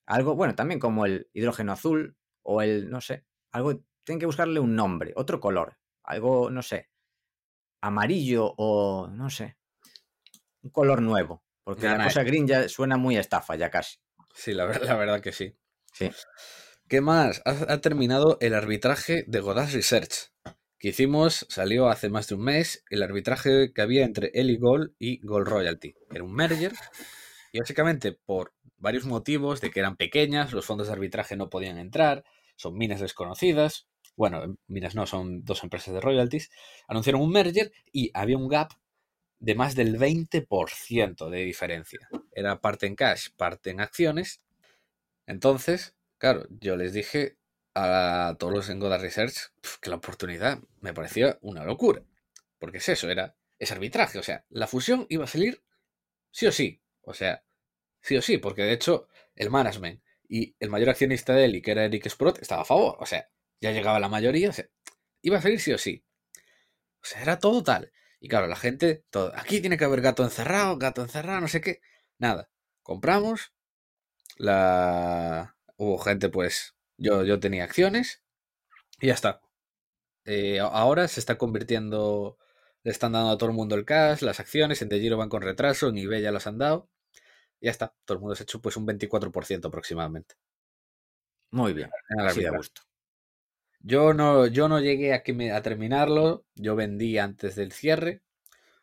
Algo, 0.07 0.35
bueno, 0.35 0.55
también 0.55 0.81
como 0.81 1.07
el 1.07 1.29
hidrógeno 1.33 1.73
azul 1.73 2.17
o 2.43 2.63
el, 2.63 2.91
no 2.91 3.01
sé, 3.01 3.25
algo, 3.53 3.83
tienen 4.05 4.19
que 4.21 4.27
buscarle 4.27 4.61
un 4.61 4.75
nombre, 4.75 5.13
otro 5.17 5.41
color. 5.41 5.79
Algo, 6.05 6.51
no 6.51 6.63
sé, 6.63 6.91
amarillo 7.81 8.55
o, 8.57 9.07
no 9.09 9.31
sé, 9.31 9.57
un 10.63 10.71
color 10.71 11.01
nuevo. 11.03 11.45
Porque 11.65 11.83
la 11.87 12.05
cosa 12.05 12.25
green 12.25 12.49
ya 12.49 12.69
suena 12.69 12.97
muy 12.97 13.17
estafa, 13.17 13.55
ya 13.55 13.71
casi. 13.71 13.99
Sí, 14.35 14.53
la, 14.53 14.65
ver- 14.65 14.83
la 14.83 14.97
verdad 14.97 15.21
que 15.21 15.31
sí. 15.33 15.57
Sí. 15.93 16.11
¿Qué 16.89 17.01
más? 17.01 17.41
Ha, 17.45 17.73
ha 17.73 17.81
terminado 17.81 18.37
el 18.41 18.55
arbitraje 18.55 19.25
de 19.29 19.41
Godaz 19.41 19.73
Research. 19.73 20.33
Que 20.83 20.89
hicimos, 20.89 21.47
salió 21.49 21.89
hace 21.89 22.09
más 22.09 22.27
de 22.27 22.35
un 22.35 22.43
mes, 22.43 22.85
el 22.91 23.05
arbitraje 23.05 23.73
que 23.73 23.83
había 23.83 24.05
entre 24.05 24.33
Eli 24.35 24.57
Gold 24.57 24.97
y 24.99 25.25
Gold 25.25 25.47
Royalty. 25.47 25.95
Era 26.11 26.25
un 26.25 26.35
merger. 26.35 26.73
Y 27.53 27.61
básicamente, 27.61 28.11
por 28.11 28.53
varios 28.79 29.05
motivos 29.05 29.61
de 29.61 29.71
que 29.71 29.79
eran 29.79 29.95
pequeñas, 29.97 30.53
los 30.53 30.67
fondos 30.67 30.89
de 30.89 30.95
arbitraje 30.95 31.37
no 31.37 31.51
podían 31.51 31.79
entrar, 31.79 32.25
son 32.57 32.77
minas 32.77 32.99
desconocidas. 32.99 33.87
Bueno, 34.17 34.57
minas 34.67 34.97
no, 34.97 35.07
son 35.07 35.45
dos 35.45 35.63
empresas 35.63 35.95
de 35.95 36.01
royalties. 36.01 36.51
Anunciaron 36.89 37.23
un 37.23 37.31
merger 37.31 37.71
y 37.93 38.11
había 38.13 38.37
un 38.37 38.49
gap 38.49 38.73
de 39.39 39.55
más 39.55 39.77
del 39.77 40.01
20% 40.01 41.31
de 41.31 41.45
diferencia. 41.45 42.09
Era 42.33 42.61
parte 42.61 42.89
en 42.89 42.97
cash, 42.97 43.29
parte 43.37 43.71
en 43.71 43.81
acciones. 43.81 44.41
Entonces, 45.27 45.95
claro, 46.19 46.49
yo 46.51 46.75
les 46.75 46.93
dije 46.93 47.37
a 47.75 48.37
todos 48.39 48.53
los 48.53 48.69
en 48.69 48.81
Goda 48.81 48.99
Research 48.99 49.53
que 49.81 49.91
la 49.91 49.97
oportunidad 49.97 50.59
me 50.81 50.95
parecía 50.95 51.39
una 51.41 51.65
locura. 51.65 52.03
Porque 52.59 52.79
es 52.79 52.89
eso, 52.89 53.11
era 53.11 53.37
es 53.59 53.73
arbitraje. 53.73 54.19
O 54.19 54.23
sea, 54.23 54.45
la 54.51 54.67
fusión 54.67 55.07
iba 55.09 55.25
a 55.25 55.29
salir 55.29 55.63
sí 56.31 56.47
o 56.47 56.53
sí. 56.53 56.83
O 57.03 57.15
sea, 57.15 57.45
sí 58.01 58.17
o 58.17 58.23
sí, 58.23 58.39
porque 58.39 58.63
de 58.63 58.73
hecho 58.73 59.09
el 59.35 59.51
management 59.51 60.03
y 60.29 60.57
el 60.61 60.71
mayor 60.71 60.91
accionista 60.91 61.35
de 61.35 61.45
Eli, 61.45 61.63
que 61.63 61.73
era 61.73 61.85
Eric 61.85 62.09
Sprott, 62.09 62.41
estaba 62.41 62.63
a 62.63 62.65
favor. 62.67 62.97
O 63.01 63.07
sea, 63.07 63.29
ya 63.61 63.73
llegaba 63.73 64.01
la 64.01 64.09
mayoría, 64.09 64.51
o 64.51 64.53
sea, 64.53 64.67
iba 65.23 65.39
a 65.39 65.43
salir 65.43 65.61
sí 65.61 65.73
o 65.73 65.79
sí. 65.79 66.05
O 67.03 67.05
sea, 67.05 67.23
era 67.23 67.39
todo 67.39 67.63
tal. 67.63 67.93
Y 68.21 68.29
claro, 68.29 68.47
la 68.47 68.57
gente, 68.57 69.05
todo, 69.11 69.33
aquí 69.37 69.61
tiene 69.61 69.77
que 69.77 69.85
haber 69.85 70.01
gato 70.01 70.23
encerrado, 70.25 70.79
gato 70.79 71.03
encerrado, 71.03 71.41
no 71.41 71.49
sé 71.49 71.61
qué. 71.61 71.81
Nada. 72.19 72.49
Compramos. 72.83 73.53
La. 74.37 75.57
Hubo 75.77 75.99
gente, 75.99 76.29
pues. 76.29 76.75
Yo, 77.07 77.25
yo 77.25 77.39
tenía 77.41 77.65
acciones. 77.65 78.23
Y 79.01 79.09
ya 79.09 79.15
está. 79.15 79.41
Eh, 80.27 80.61
a- 80.61 80.67
ahora 80.67 81.09
se 81.09 81.21
está 81.21 81.39
convirtiendo. 81.39 82.39
Le 82.85 82.93
están 82.93 83.13
dando 83.13 83.31
a 83.33 83.39
todo 83.39 83.51
el 83.51 83.57
mundo 83.57 83.77
el 83.77 83.85
cash, 83.87 84.23
las 84.23 84.41
acciones. 84.41 84.83
En 84.83 84.89
The 84.91 85.01
Giro 85.01 85.17
van 85.19 85.29
con 85.31 85.43
retraso, 85.43 85.89
en 85.91 85.99
eBay 85.99 86.23
ya 86.23 86.33
las 86.33 86.47
han 86.49 86.59
dado. 86.59 86.91
Y 87.61 87.67
ya 87.67 87.73
está. 87.73 87.95
Todo 88.07 88.17
el 88.17 88.23
mundo 88.23 88.37
se 88.37 88.45
ha 88.45 88.47
hecho 88.47 88.63
pues 88.63 88.77
un 88.79 88.87
24% 88.87 89.69
aproximadamente. 89.69 90.37
Muy 91.53 91.73
bien. 91.73 91.89
Así 92.19 92.41
de 92.41 92.49
arbitraje. 92.49 92.57
gusto. 92.57 92.83
Yo 93.81 94.15
no, 94.15 94.47
yo 94.47 94.69
no 94.69 94.81
llegué 94.81 95.13
a, 95.15 95.23
que 95.23 95.33
me- 95.33 95.53
a 95.53 95.63
terminarlo. 95.63 96.45
Yo 96.55 96.77
vendí 96.77 97.19
antes 97.19 97.57
del 97.57 97.73
cierre. 97.73 98.23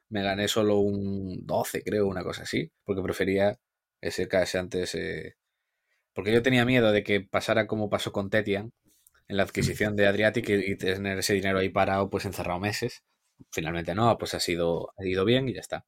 Me 0.10 0.24
gané 0.24 0.50
solo 0.50 0.80
un 0.80 1.46
12, 1.48 1.84
creo, 1.84 2.08
una 2.08 2.24
cosa 2.24 2.44
así. 2.44 2.72
Porque 2.86 3.04
prefería 3.04 3.60
ese 4.02 4.30
cash 4.30 4.58
antes. 4.58 4.96
eh, 4.96 5.38
Porque 6.20 6.34
yo 6.34 6.44
tenía 6.44 6.66
miedo 6.66 6.92
de 6.92 7.02
que 7.04 7.22
pasara 7.22 7.66
como 7.66 7.90
pasó 7.90 8.12
con 8.12 8.30
Tetian 8.30 8.74
en 9.30 9.38
la 9.38 9.44
adquisición 9.44 9.96
de 9.96 10.06
Adriatic 10.06 10.50
y, 10.50 10.54
y 10.74 10.76
tener 10.78 11.18
ese 11.20 11.34
dinero 11.34 11.60
ahí 11.60 11.70
parado, 11.70 12.10
pues 12.10 12.26
encerrado 12.26 12.60
meses. 12.60 13.04
Finalmente 13.52 13.96
no, 13.96 14.18
pues 14.18 14.34
ha 14.34 14.42
sido, 14.42 14.92
ha 14.98 15.06
ido 15.06 15.24
bien 15.26 15.48
y 15.50 15.54
ya 15.54 15.62
está. 15.62 15.86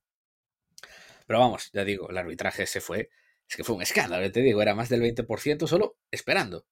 Pero 1.25 1.39
vamos, 1.39 1.69
ya 1.73 1.83
digo, 1.83 2.09
el 2.09 2.17
arbitraje 2.17 2.65
se 2.67 2.81
fue. 2.81 3.09
Es 3.49 3.55
que 3.55 3.63
fue 3.63 3.75
un 3.75 3.81
escándalo, 3.81 4.31
te 4.31 4.41
digo, 4.41 4.61
era 4.61 4.75
más 4.75 4.89
del 4.89 5.01
20% 5.01 5.67
solo 5.67 5.97
esperando. 6.11 6.65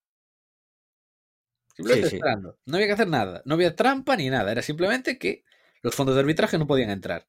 Simplemente 1.75 2.09
Sí, 2.09 2.09
sí. 2.09 2.15
esperando. 2.17 2.59
No 2.65 2.75
había 2.77 2.87
que 2.87 2.93
hacer 2.93 3.07
nada. 3.07 3.41
No 3.45 3.55
había 3.55 3.75
trampa 3.75 4.15
ni 4.15 4.29
nada. 4.29 4.51
Era 4.51 4.61
simplemente 4.61 5.17
que 5.17 5.43
los 5.81 5.95
fondos 5.95 6.15
de 6.15 6.21
arbitraje 6.21 6.57
no 6.57 6.67
podían 6.67 6.89
entrar. 6.91 7.27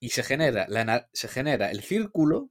Y 0.00 0.10
se 0.10 0.22
genera, 0.24 0.66
la 0.68 1.08
se 1.12 1.28
genera 1.28 1.70
el 1.70 1.82
círculo, 1.82 2.50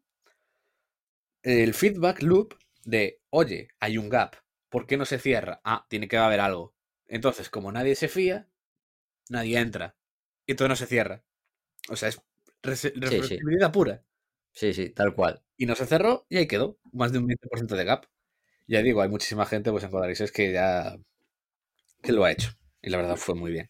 el 1.44 1.74
feedback 1.74 2.22
loop 2.22 2.54
de, 2.90 3.22
oye, 3.30 3.70
hay 3.80 3.98
un 3.98 4.10
gap. 4.10 4.36
¿Por 4.70 4.88
qué 4.88 4.98
no 4.98 5.06
se 5.06 5.20
cierra? 5.20 5.62
Ah, 5.64 5.86
tiene 5.90 6.08
que 6.08 6.18
haber 6.18 6.40
algo. 6.40 6.76
Entonces, 7.08 7.50
como 7.50 7.72
nadie 7.72 7.96
se 7.96 8.08
fía, 8.08 8.48
nadie 9.30 9.60
entra. 9.60 9.96
Y 10.46 10.56
todo 10.56 10.68
no 10.68 10.76
se 10.76 10.86
cierra. 10.86 11.24
O 11.90 11.96
sea, 11.96 12.10
es 12.10 12.22
sí. 12.76 12.92
reversibilidad 12.96 13.72
pura. 13.72 14.04
Sí, 14.52 14.74
sí, 14.74 14.90
tal 14.90 15.14
cual. 15.14 15.42
Y 15.58 15.66
no 15.66 15.76
se 15.76 15.86
cerró 15.86 16.26
y 16.30 16.38
ahí 16.38 16.48
quedó. 16.48 16.80
Más 16.92 17.12
de 17.12 17.20
un 17.20 17.28
20% 17.28 17.76
de 17.76 17.84
gap. 17.84 18.06
Ya 18.68 18.82
digo, 18.82 19.02
hay 19.02 19.10
muchísima 19.10 19.46
gente 19.46 19.72
pues 19.72 19.84
en 19.84 19.92
Codarises 19.92 20.32
que 20.32 20.52
ya 20.52 20.96
que 22.02 22.12
lo 22.12 22.24
ha 22.24 22.32
hecho. 22.32 22.52
Y 22.82 22.90
la 22.90 22.98
verdad 22.98 23.16
fue 23.16 23.36
muy 23.36 23.52
bien. 23.52 23.68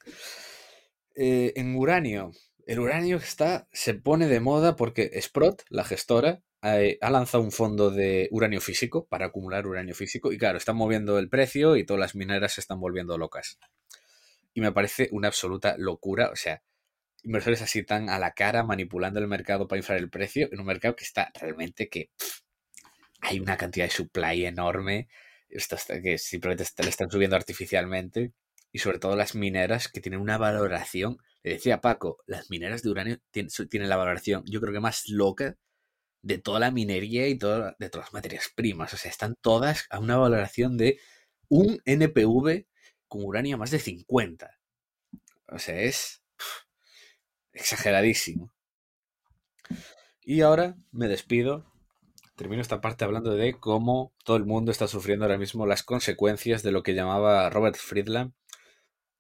Eh, 1.16 1.54
en 1.56 1.76
uranio. 1.76 2.32
El 2.66 2.80
uranio 2.80 3.18
está, 3.18 3.68
se 3.72 3.96
pone 3.96 4.28
de 4.28 4.40
moda 4.40 4.76
porque 4.76 5.20
Sprott, 5.22 5.64
la 5.70 5.84
gestora, 5.84 6.44
eh, 6.62 6.98
ha 7.02 7.10
lanzado 7.10 7.44
un 7.44 7.52
fondo 7.52 7.90
de 7.90 8.28
uranio 8.32 8.62
físico 8.62 9.08
para 9.08 9.28
acumular 9.28 9.66
uranio 9.66 9.96
físico 9.96 10.32
y 10.32 10.38
claro, 10.38 10.58
están 10.58 10.76
moviendo 10.76 11.18
el 11.20 11.30
precio 11.30 11.78
y 11.78 11.86
todas 11.86 12.00
las 12.02 12.16
mineras 12.16 12.54
se 12.54 12.62
están 12.62 12.80
volviendo 12.80 13.18
locas. 13.18 13.60
Y 14.54 14.62
me 14.62 14.72
parece 14.72 15.10
una 15.12 15.28
absoluta 15.28 15.76
locura, 15.78 16.30
o 16.32 16.36
sea, 16.36 16.64
inversores 17.24 17.62
así 17.62 17.84
tan 17.84 18.10
a 18.10 18.20
la 18.20 18.34
cara 18.34 18.64
manipulando 18.64 19.20
el 19.20 19.28
mercado 19.28 19.68
para 19.68 19.80
inflar 19.80 20.00
el 20.00 20.10
precio 20.10 20.50
en 20.52 20.60
un 20.60 20.66
mercado 20.66 20.96
que 20.96 21.04
está 21.04 21.32
realmente 21.40 21.90
que 21.90 22.10
hay 23.22 23.40
una 23.40 23.58
cantidad 23.58 23.86
de 23.86 23.92
supply 23.92 24.46
enorme 24.46 25.10
esto 25.50 25.78
que 26.02 26.18
simplemente 26.18 26.64
le 26.84 26.90
están 26.90 27.10
subiendo 27.10 27.36
artificialmente 27.36 28.34
y 28.72 28.80
sobre 28.80 29.00
todo 29.00 29.16
las 29.16 29.36
mineras 29.36 29.88
que 29.88 30.00
tienen 30.00 30.22
una 30.22 30.38
valoración, 30.38 31.18
le 31.42 31.54
decía 31.54 31.82
Paco, 31.82 32.18
las 32.28 32.50
mineras 32.52 32.84
de 32.84 32.90
uranio 32.90 33.18
tienen, 33.32 33.50
tienen 33.70 33.90
la 33.90 33.98
valoración 33.98 34.44
yo 34.46 34.62
creo 34.62 34.74
que 34.74 34.80
más 34.80 35.10
loca 35.10 35.58
de 36.22 36.38
toda 36.38 36.60
la 36.60 36.72
minería 36.72 37.28
y 37.28 37.34
de 37.34 37.40
todas 37.40 37.76
las 37.80 38.14
materias 38.14 38.52
primas. 38.56 38.94
O 38.94 38.98
sea, 38.98 39.12
están 39.12 39.36
todas 39.42 39.86
a 39.90 40.00
una 40.00 40.18
valoración 40.18 40.78
de 40.78 41.00
un 41.48 41.82
NPV 41.86 42.66
con 43.08 43.24
uranio 43.24 43.58
más 43.58 43.72
de 43.72 43.80
50. 43.80 44.60
O 45.48 45.60
sea, 45.60 45.80
es 45.82 46.22
exageradísimo. 47.54 48.52
Y 50.22 50.42
ahora 50.42 50.78
me 50.92 51.08
despido. 51.08 51.66
Termino 52.36 52.62
esta 52.62 52.80
parte 52.80 53.04
hablando 53.04 53.36
de 53.36 53.60
cómo 53.60 54.14
todo 54.24 54.38
el 54.38 54.46
mundo 54.46 54.72
está 54.72 54.88
sufriendo 54.88 55.26
ahora 55.26 55.38
mismo 55.38 55.66
las 55.66 55.84
consecuencias 55.84 56.64
de 56.64 56.72
lo 56.72 56.84
que 56.84 56.94
llamaba 56.94 57.50
Robert 57.50 57.76
Friedland 57.76 58.34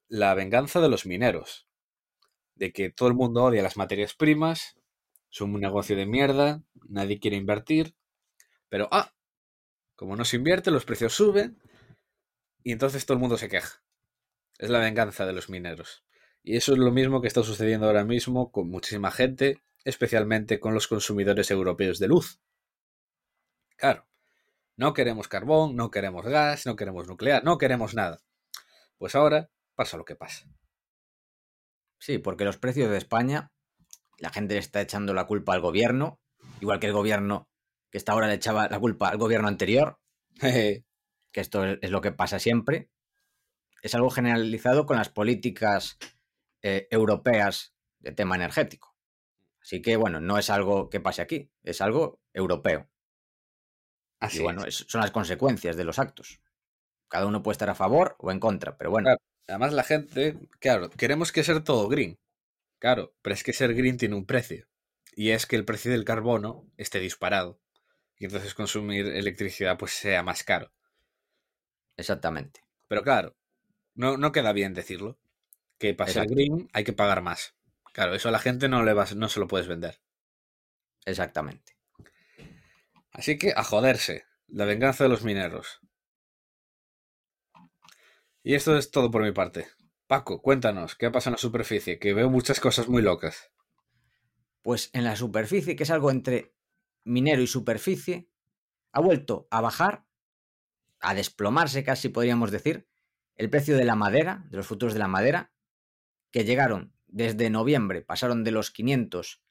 la 0.09 0.33
venganza 0.33 0.81
de 0.81 0.89
los 0.89 1.05
mineros. 1.05 1.67
De 2.55 2.73
que 2.73 2.89
todo 2.89 3.07
el 3.07 3.15
mundo 3.15 3.43
odia 3.43 3.63
las 3.63 3.77
materias 3.77 4.13
primas, 4.15 4.75
son 5.29 5.53
un 5.53 5.61
negocio 5.61 5.95
de 5.95 6.05
mierda, 6.05 6.63
nadie 6.87 7.19
quiere 7.19 7.37
invertir, 7.37 7.95
pero 8.67 8.87
ah, 8.91 9.13
como 9.95 10.15
no 10.15 10.25
se 10.25 10.37
invierte, 10.37 10.71
los 10.71 10.85
precios 10.85 11.13
suben 11.13 11.61
y 12.63 12.71
entonces 12.71 13.05
todo 13.05 13.15
el 13.15 13.21
mundo 13.21 13.37
se 13.37 13.49
queja. 13.49 13.83
Es 14.57 14.69
la 14.69 14.79
venganza 14.79 15.25
de 15.25 15.33
los 15.33 15.49
mineros. 15.49 16.03
Y 16.43 16.57
eso 16.57 16.73
es 16.73 16.79
lo 16.79 16.91
mismo 16.91 17.21
que 17.21 17.27
está 17.27 17.43
sucediendo 17.43 17.87
ahora 17.87 18.05
mismo 18.05 18.51
con 18.51 18.69
muchísima 18.69 19.11
gente, 19.11 19.61
especialmente 19.83 20.59
con 20.59 20.73
los 20.73 20.87
consumidores 20.87 21.51
europeos 21.51 21.99
de 21.99 22.07
luz. 22.07 22.39
Claro, 23.75 24.07
no 24.75 24.93
queremos 24.93 25.27
carbón, 25.27 25.75
no 25.75 25.91
queremos 25.91 26.25
gas, 26.25 26.65
no 26.65 26.75
queremos 26.75 27.07
nuclear, 27.07 27.43
no 27.43 27.57
queremos 27.57 27.93
nada. 27.93 28.19
Pues 28.97 29.15
ahora 29.15 29.49
pasa 29.75 29.97
lo 29.97 30.05
que 30.05 30.15
pasa. 30.15 30.45
Sí, 31.97 32.17
porque 32.17 32.45
los 32.45 32.57
precios 32.57 32.89
de 32.89 32.97
España 32.97 33.51
la 34.19 34.29
gente 34.29 34.55
le 34.55 34.59
está 34.59 34.81
echando 34.81 35.13
la 35.13 35.25
culpa 35.25 35.53
al 35.53 35.61
gobierno, 35.61 36.19
igual 36.61 36.79
que 36.79 36.87
el 36.87 36.93
gobierno 36.93 37.49
que 37.89 37.97
está 37.97 38.11
ahora 38.11 38.27
le 38.27 38.35
echaba 38.35 38.67
la 38.67 38.79
culpa 38.79 39.09
al 39.09 39.17
gobierno 39.17 39.47
anterior, 39.47 39.99
que 40.39 40.83
esto 41.33 41.65
es 41.65 41.89
lo 41.89 42.01
que 42.01 42.11
pasa 42.11 42.39
siempre. 42.39 42.89
Es 43.81 43.95
algo 43.95 44.09
generalizado 44.09 44.85
con 44.85 44.97
las 44.97 45.09
políticas 45.09 45.97
eh, 46.61 46.87
europeas 46.91 47.73
de 47.99 48.11
tema 48.11 48.35
energético. 48.35 48.95
Así 49.61 49.81
que, 49.81 49.95
bueno, 49.95 50.19
no 50.19 50.37
es 50.37 50.49
algo 50.49 50.89
que 50.89 50.99
pase 50.99 51.21
aquí, 51.21 51.51
es 51.63 51.81
algo 51.81 52.21
europeo. 52.33 52.89
Así 54.19 54.39
y 54.39 54.41
bueno, 54.41 54.63
son 54.69 55.01
las 55.01 55.11
consecuencias 55.11 55.77
de 55.77 55.83
los 55.83 55.99
actos. 55.99 56.41
Cada 57.07 57.25
uno 57.25 57.41
puede 57.41 57.53
estar 57.53 57.69
a 57.69 57.75
favor 57.75 58.15
o 58.19 58.31
en 58.31 58.39
contra, 58.39 58.77
pero 58.77 58.91
bueno. 58.91 59.09
Además, 59.47 59.73
la 59.73 59.83
gente, 59.83 60.37
claro, 60.59 60.89
queremos 60.91 61.31
que 61.31 61.43
sea 61.43 61.63
todo 61.63 61.87
green. 61.87 62.19
Claro, 62.79 63.13
pero 63.21 63.33
es 63.33 63.43
que 63.43 63.53
ser 63.53 63.73
green 63.75 63.97
tiene 63.97 64.15
un 64.15 64.25
precio. 64.25 64.67
Y 65.15 65.31
es 65.31 65.45
que 65.45 65.55
el 65.55 65.65
precio 65.65 65.91
del 65.91 66.05
carbono 66.05 66.71
esté 66.77 66.99
disparado. 66.99 67.59
Y 68.17 68.25
entonces 68.25 68.53
consumir 68.53 69.07
electricidad 69.07 69.77
pues 69.77 69.91
sea 69.91 70.23
más 70.23 70.43
caro. 70.43 70.71
Exactamente. 71.97 72.61
Pero 72.87 73.03
claro, 73.03 73.35
no, 73.95 74.17
no 74.17 74.31
queda 74.31 74.53
bien 74.53 74.73
decirlo. 74.73 75.19
Que 75.77 75.93
para 75.93 76.11
ser 76.11 76.27
green 76.27 76.69
hay 76.73 76.83
que 76.83 76.93
pagar 76.93 77.21
más. 77.21 77.55
Claro, 77.93 78.15
eso 78.15 78.29
a 78.29 78.31
la 78.31 78.39
gente 78.39 78.69
no, 78.69 78.83
le 78.83 78.93
vas, 78.93 79.15
no 79.15 79.29
se 79.29 79.39
lo 79.39 79.47
puedes 79.47 79.67
vender. 79.67 80.01
Exactamente. 81.05 81.77
Así 83.11 83.37
que 83.37 83.53
a 83.55 83.63
joderse. 83.63 84.25
La 84.47 84.65
venganza 84.65 85.03
de 85.03 85.11
los 85.11 85.23
mineros. 85.23 85.79
Y 88.43 88.55
esto 88.55 88.77
es 88.77 88.91
todo 88.91 89.11
por 89.11 89.23
mi 89.23 89.31
parte. 89.31 89.67
Paco, 90.09 90.41
cuéntanos, 90.41 90.95
¿qué 90.95 91.11
pasa 91.11 91.29
en 91.29 91.33
la 91.33 91.37
superficie? 91.37 91.99
Que 91.99 92.15
veo 92.15 92.31
muchas 92.31 92.59
cosas 92.59 92.87
muy 92.87 93.03
locas. 93.03 93.51
Pues 94.63 94.89
en 94.93 95.03
la 95.03 95.15
superficie, 95.15 95.75
que 95.75 95.83
es 95.83 95.91
algo 95.91 96.09
entre 96.09 96.55
minero 97.03 97.43
y 97.43 97.45
superficie, 97.45 98.27
ha 98.91 99.01
vuelto 99.01 99.47
a 99.51 99.61
bajar, 99.61 100.07
a 100.99 101.13
desplomarse 101.13 101.83
casi 101.83 102.09
podríamos 102.09 102.49
decir, 102.49 102.89
el 103.35 103.51
precio 103.51 103.77
de 103.77 103.85
la 103.85 103.93
madera, 103.93 104.47
de 104.49 104.57
los 104.57 104.65
futuros 104.65 104.93
de 104.93 104.99
la 104.99 105.07
madera, 105.07 105.53
que 106.31 106.43
llegaron 106.43 106.91
desde 107.05 107.51
noviembre, 107.51 108.01
pasaron 108.01 108.43
de 108.43 108.49
los 108.49 108.71
500 108.71 109.43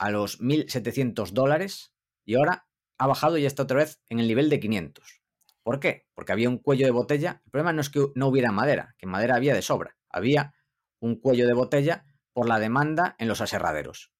a 0.00 0.10
los 0.10 0.40
1.700 0.40 1.30
dólares 1.30 1.94
y 2.24 2.34
ahora 2.34 2.66
ha 2.98 3.06
bajado 3.06 3.38
y 3.38 3.46
está 3.46 3.62
otra 3.62 3.76
vez 3.76 4.02
en 4.08 4.18
el 4.18 4.26
nivel 4.26 4.50
de 4.50 4.58
500. 4.58 5.22
¿Por 5.62 5.78
qué? 5.78 6.08
Porque 6.14 6.32
había 6.32 6.48
un 6.48 6.58
cuello 6.58 6.84
de 6.84 6.90
botella. 6.90 7.42
El 7.44 7.52
problema 7.52 7.72
no 7.72 7.80
es 7.80 7.90
que 7.90 8.08
no 8.16 8.26
hubiera 8.26 8.50
madera, 8.50 8.96
que 8.98 9.06
madera 9.06 9.36
había 9.36 9.54
de 9.54 9.62
sobra 9.62 9.99
había 10.10 10.54
un 10.98 11.16
cuello 11.16 11.46
de 11.46 11.54
botella 11.54 12.04
por 12.32 12.48
la 12.48 12.58
demanda 12.58 13.16
en 13.18 13.28
los 13.28 13.40
aserraderos. 13.40 14.12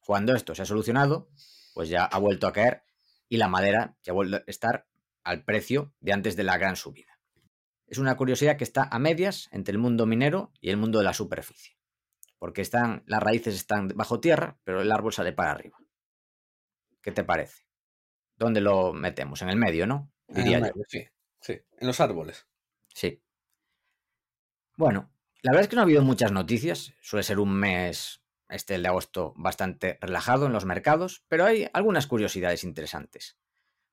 Cuando 0.00 0.34
esto 0.34 0.54
se 0.54 0.62
ha 0.62 0.66
solucionado, 0.66 1.28
pues 1.74 1.88
ya 1.88 2.04
ha 2.04 2.18
vuelto 2.18 2.46
a 2.46 2.52
caer 2.52 2.84
y 3.28 3.38
la 3.38 3.48
madera 3.48 3.96
ya 4.02 4.12
vuelve 4.12 4.36
a 4.36 4.44
estar 4.46 4.86
al 5.24 5.44
precio 5.44 5.92
de 6.00 6.12
antes 6.12 6.36
de 6.36 6.44
la 6.44 6.58
gran 6.58 6.76
subida. 6.76 7.18
Es 7.86 7.98
una 7.98 8.16
curiosidad 8.16 8.56
que 8.56 8.64
está 8.64 8.88
a 8.90 8.98
medias 8.98 9.48
entre 9.52 9.72
el 9.72 9.78
mundo 9.78 10.06
minero 10.06 10.52
y 10.60 10.70
el 10.70 10.76
mundo 10.76 10.98
de 10.98 11.04
la 11.04 11.12
superficie, 11.12 11.76
porque 12.38 12.62
están, 12.62 13.02
las 13.06 13.22
raíces 13.22 13.54
están 13.54 13.88
bajo 13.88 14.20
tierra, 14.20 14.58
pero 14.64 14.82
el 14.82 14.92
árbol 14.92 15.12
sale 15.12 15.32
para 15.32 15.52
arriba. 15.52 15.78
¿Qué 17.00 17.12
te 17.12 17.24
parece? 17.24 17.66
¿Dónde 18.36 18.60
lo 18.60 18.92
metemos? 18.92 19.42
En 19.42 19.48
el 19.48 19.56
medio, 19.56 19.86
¿no? 19.86 20.12
Diría 20.28 20.58
yo. 20.58 20.72
Sí, 20.88 21.06
sí, 21.40 21.60
en 21.78 21.86
los 21.86 22.00
árboles. 22.00 22.46
Sí. 22.92 23.22
Bueno, 24.76 25.15
la 25.42 25.52
verdad 25.52 25.62
es 25.62 25.68
que 25.68 25.76
no 25.76 25.82
ha 25.82 25.84
habido 25.84 26.02
muchas 26.02 26.32
noticias. 26.32 26.94
Suele 27.00 27.22
ser 27.22 27.38
un 27.38 27.52
mes, 27.52 28.22
este 28.48 28.78
de 28.78 28.88
agosto, 28.88 29.34
bastante 29.36 29.98
relajado 30.00 30.46
en 30.46 30.52
los 30.52 30.64
mercados, 30.64 31.24
pero 31.28 31.44
hay 31.44 31.68
algunas 31.72 32.06
curiosidades 32.06 32.64
interesantes. 32.64 33.38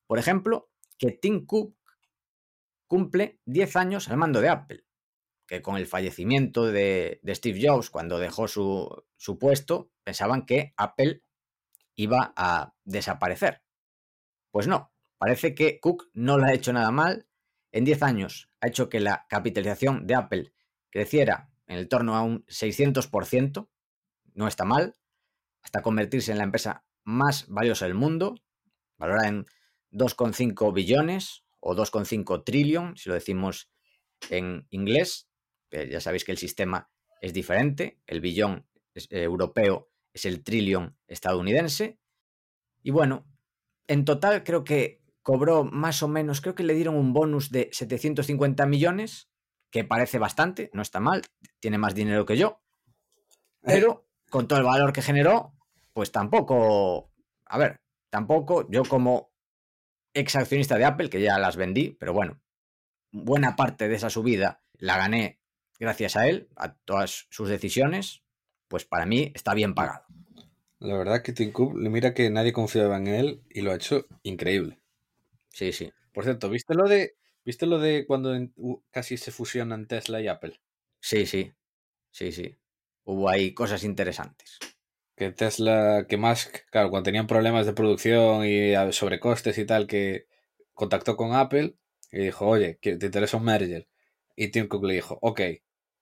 Por 0.08 0.20
ejemplo, 0.20 0.72
que 0.98 1.12
Tim 1.12 1.46
Cook 1.46 1.76
cumple 2.88 3.40
10 3.46 3.76
años 3.76 4.10
al 4.10 4.18
mando 4.18 4.42
de 4.42 4.50
Apple, 4.50 4.86
que 5.48 5.62
con 5.62 5.78
el 5.78 5.88
fallecimiento 5.88 6.66
de, 6.72 7.20
Steve 7.30 7.60
Jobs, 7.62 7.90
cuando 7.90 8.20
dejó 8.20 8.48
su, 8.48 9.04
su 9.18 9.38
puesto, 9.38 9.92
pensaban 10.04 10.46
que 10.46 10.74
Apple 10.78 11.24
iba 11.96 12.34
a 12.36 12.74
desaparecer. 12.84 13.64
Pues 14.52 14.68
no, 14.68 14.92
parece 15.18 15.56
que 15.56 15.80
Cook 15.80 16.10
no 16.14 16.38
lo 16.38 16.46
ha 16.46 16.54
hecho 16.54 16.74
nada 16.74 16.92
mal. 16.92 17.28
En 17.72 17.86
10 17.86 18.04
años 18.04 18.50
ha 18.62 18.68
hecho 18.68 18.90
que 18.90 19.00
la 19.00 19.26
capitalización 19.28 20.06
de 20.06 20.16
Apple 20.16 20.54
creciera 20.94 21.50
en 21.66 21.80
el 21.80 21.90
torno 21.90 22.16
a 22.16 22.22
un 22.22 22.46
600%, 22.46 23.68
no 24.36 24.48
está 24.48 24.64
mal, 24.64 24.94
hasta 25.64 25.82
convertirse 25.82 26.32
en 26.32 26.38
la 26.38 26.44
empresa 26.44 26.86
más 27.04 27.48
valiosa 27.48 27.86
del 27.86 27.96
mundo, 27.96 28.36
valorada 29.00 29.28
en 29.28 29.46
2,5 29.92 30.72
billones 30.72 31.46
o 31.60 31.76
2,5 31.76 32.44
trillion, 32.46 32.96
si 32.96 33.10
lo 33.10 33.16
decimos 33.16 33.72
en 34.30 34.68
inglés. 34.70 35.28
Ya 35.72 36.00
sabéis 36.00 36.26
que 36.26 36.32
el 36.32 36.38
sistema 36.38 36.92
es 37.22 37.34
diferente, 37.34 38.00
el 38.06 38.22
billón 38.22 38.68
eh, 38.94 39.24
europeo 39.24 39.90
es 40.14 40.26
el 40.26 40.44
trillion 40.44 40.96
estadounidense. 41.08 41.98
Y 42.84 42.92
bueno, 42.92 43.26
en 43.88 44.06
total 44.06 44.44
creo 44.44 44.64
que 44.64 45.02
cobró 45.24 45.64
más 45.64 46.04
o 46.04 46.08
menos, 46.08 46.40
creo 46.42 46.54
que 46.54 46.64
le 46.64 46.76
dieron 46.76 46.96
un 46.96 47.14
bonus 47.14 47.50
de 47.50 47.70
750 47.72 48.68
millones 48.68 49.33
que 49.74 49.84
parece 49.84 50.20
bastante, 50.20 50.70
no 50.72 50.84
está 50.84 51.00
mal, 51.00 51.24
tiene 51.60 51.80
más 51.80 51.96
dinero 51.96 52.28
que 52.28 52.38
yo, 52.38 52.62
pero 53.60 54.06
con 54.30 54.48
todo 54.48 54.60
el 54.60 54.66
valor 54.66 54.94
que 54.94 55.02
generó, 55.02 55.56
pues 55.94 56.12
tampoco, 56.12 57.12
a 57.46 57.58
ver, 57.58 57.82
tampoco 58.12 58.70
yo 58.70 58.84
como 58.84 59.32
ex 60.14 60.36
accionista 60.36 60.78
de 60.78 60.86
Apple, 60.86 61.10
que 61.10 61.20
ya 61.20 61.40
las 61.40 61.56
vendí, 61.56 61.90
pero 62.00 62.14
bueno, 62.14 62.40
buena 63.12 63.56
parte 63.56 63.88
de 63.88 63.96
esa 63.96 64.12
subida 64.12 64.62
la 64.74 64.96
gané 64.96 65.40
gracias 65.80 66.18
a 66.18 66.28
él, 66.28 66.50
a 66.56 66.76
todas 66.76 67.26
sus 67.32 67.50
decisiones, 67.50 68.22
pues 68.68 68.86
para 68.86 69.08
mí 69.08 69.32
está 69.34 69.56
bien 69.56 69.74
pagado. 69.74 70.06
La 70.78 70.96
verdad 70.96 71.24
que 71.24 71.34
Tim 71.34 71.52
Cook, 71.52 71.74
mira 71.74 72.14
que 72.14 72.30
nadie 72.30 72.54
confiaba 72.54 72.98
en 72.98 73.08
él 73.08 73.42
y 73.50 73.62
lo 73.62 73.72
ha 73.72 73.76
hecho 73.76 74.06
increíble. 74.22 74.80
Sí, 75.50 75.72
sí. 75.72 75.92
Por 76.14 76.26
cierto, 76.26 76.48
¿viste 76.52 76.76
lo 76.76 76.88
de 76.88 77.16
¿Viste 77.46 77.66
lo 77.66 77.80
de 77.80 78.06
cuando 78.06 78.34
casi 78.92 79.18
se 79.18 79.32
fusionan 79.32 79.88
Tesla 79.88 80.22
y 80.22 80.28
Apple? 80.28 80.60
Sí, 81.02 81.26
sí. 81.26 81.52
Sí, 82.12 82.32
sí. 82.32 82.58
Hubo 83.04 83.30
ahí 83.30 83.54
cosas 83.54 83.84
interesantes. 83.84 84.60
Que 85.16 85.32
Tesla, 85.32 86.06
que 86.08 86.18
Musk, 86.18 86.70
claro, 86.72 86.90
cuando 86.90 87.06
tenían 87.06 87.28
problemas 87.28 87.66
de 87.66 87.74
producción 87.74 88.46
y 88.46 88.74
sobrecostes 88.94 89.58
y 89.58 89.66
tal, 89.66 89.88
que 89.88 90.28
contactó 90.74 91.18
con 91.18 91.34
Apple 91.34 91.76
y 92.12 92.20
dijo, 92.20 92.48
oye, 92.48 92.76
¿te 92.82 92.92
interesa 92.92 93.38
un 93.38 93.44
merger? 93.44 93.88
Y 94.36 94.48
Tim 94.50 94.68
Cook 94.68 94.86
le 94.86 94.96
dijo, 94.96 95.20
ok. 95.22 95.42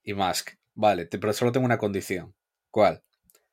Y 0.03 0.13
Musk, 0.13 0.51
vale, 0.73 1.07
pero 1.07 1.33
solo 1.33 1.51
tengo 1.51 1.65
una 1.65 1.77
condición. 1.77 2.35
¿Cuál? 2.69 3.03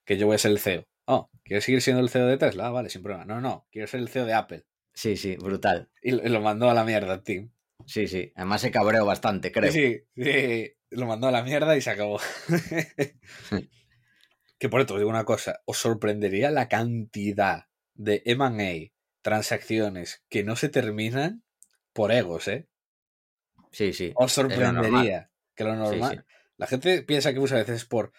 Que 0.04 0.16
yo 0.16 0.26
voy 0.26 0.36
a 0.36 0.38
ser 0.38 0.52
el 0.52 0.58
CEO. 0.58 0.86
Oh, 1.06 1.30
¿quieres 1.42 1.64
seguir 1.64 1.80
siendo 1.80 2.02
el 2.02 2.10
CEO 2.10 2.26
de 2.26 2.36
Tesla? 2.36 2.66
Ah, 2.66 2.70
vale, 2.70 2.90
sin 2.90 3.02
problema. 3.02 3.24
No, 3.24 3.40
no, 3.40 3.66
quiero 3.70 3.88
ser 3.88 4.00
el 4.00 4.08
CEO 4.08 4.26
de 4.26 4.34
Apple. 4.34 4.64
Sí, 4.92 5.16
sí, 5.16 5.36
brutal. 5.36 5.90
Y 6.02 6.12
lo 6.12 6.40
mandó 6.40 6.68
a 6.68 6.74
la 6.74 6.84
mierda, 6.84 7.22
Tim. 7.22 7.50
Sí, 7.88 8.06
sí. 8.06 8.30
Además 8.36 8.60
se 8.60 8.70
cabreó 8.70 9.06
bastante, 9.06 9.50
creo. 9.50 9.72
Sí, 9.72 10.02
sí. 10.14 10.72
Lo 10.90 11.06
mandó 11.06 11.28
a 11.28 11.32
la 11.32 11.42
mierda 11.42 11.74
y 11.74 11.80
se 11.80 11.88
acabó. 11.88 12.20
que 14.58 14.68
por 14.68 14.82
esto 14.82 14.94
os 14.94 15.00
digo 15.00 15.08
una 15.08 15.24
cosa. 15.24 15.62
Os 15.64 15.78
sorprendería 15.78 16.50
la 16.50 16.68
cantidad 16.68 17.64
de 17.94 18.22
MA, 18.36 18.92
transacciones 19.22 20.22
que 20.28 20.44
no 20.44 20.54
se 20.54 20.68
terminan 20.68 21.44
por 21.94 22.12
egos, 22.12 22.46
¿eh? 22.48 22.68
Sí, 23.72 23.94
sí. 23.94 24.12
Os 24.16 24.32
sorprendería 24.32 25.30
que 25.54 25.64
lo 25.64 25.74
normal. 25.74 26.26
La 26.58 26.66
gente 26.66 27.02
piensa 27.02 27.32
que 27.32 27.40
muchas 27.40 27.60
veces 27.60 27.82
es 27.82 27.84
por. 27.86 28.12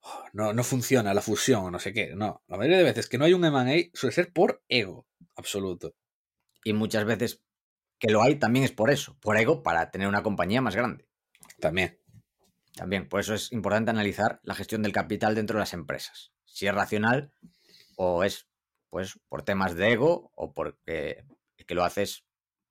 Oh, 0.00 0.24
no, 0.32 0.54
no 0.54 0.64
funciona 0.64 1.12
la 1.12 1.20
fusión 1.20 1.64
o 1.64 1.70
no 1.70 1.78
sé 1.78 1.92
qué. 1.92 2.14
No, 2.14 2.42
la 2.48 2.56
mayoría 2.56 2.78
de 2.78 2.84
veces 2.84 3.10
que 3.10 3.18
no 3.18 3.26
hay 3.26 3.34
un 3.34 3.42
MA 3.42 3.66
suele 3.92 4.14
ser 4.14 4.32
por 4.32 4.64
ego 4.68 5.06
absoluto. 5.36 5.94
Y 6.64 6.72
muchas 6.72 7.04
veces 7.04 7.42
que 8.02 8.10
lo 8.10 8.20
hay 8.20 8.34
también 8.34 8.64
es 8.64 8.72
por 8.72 8.90
eso, 8.90 9.16
por 9.20 9.36
ego, 9.36 9.62
para 9.62 9.92
tener 9.92 10.08
una 10.08 10.24
compañía 10.24 10.60
más 10.60 10.74
grande. 10.74 11.06
También. 11.60 12.00
También, 12.74 13.08
por 13.08 13.20
eso 13.20 13.32
es 13.32 13.52
importante 13.52 13.92
analizar 13.92 14.40
la 14.42 14.56
gestión 14.56 14.82
del 14.82 14.90
capital 14.90 15.36
dentro 15.36 15.54
de 15.54 15.60
las 15.60 15.72
empresas. 15.72 16.32
Si 16.44 16.66
es 16.66 16.74
racional 16.74 17.32
o 17.94 18.24
es 18.24 18.48
pues 18.90 19.20
por 19.28 19.44
temas 19.44 19.76
de 19.76 19.92
ego 19.92 20.32
o 20.34 20.52
porque 20.52 21.24
que 21.64 21.74
lo 21.76 21.84
haces 21.84 22.24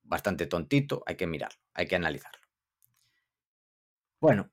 bastante 0.03 0.47
tontito, 0.47 1.01
hay 1.05 1.15
que 1.15 1.27
mirarlo, 1.27 1.61
hay 1.75 1.87
que 1.87 1.95
analizarlo. 1.95 2.45
Bueno, 4.19 4.51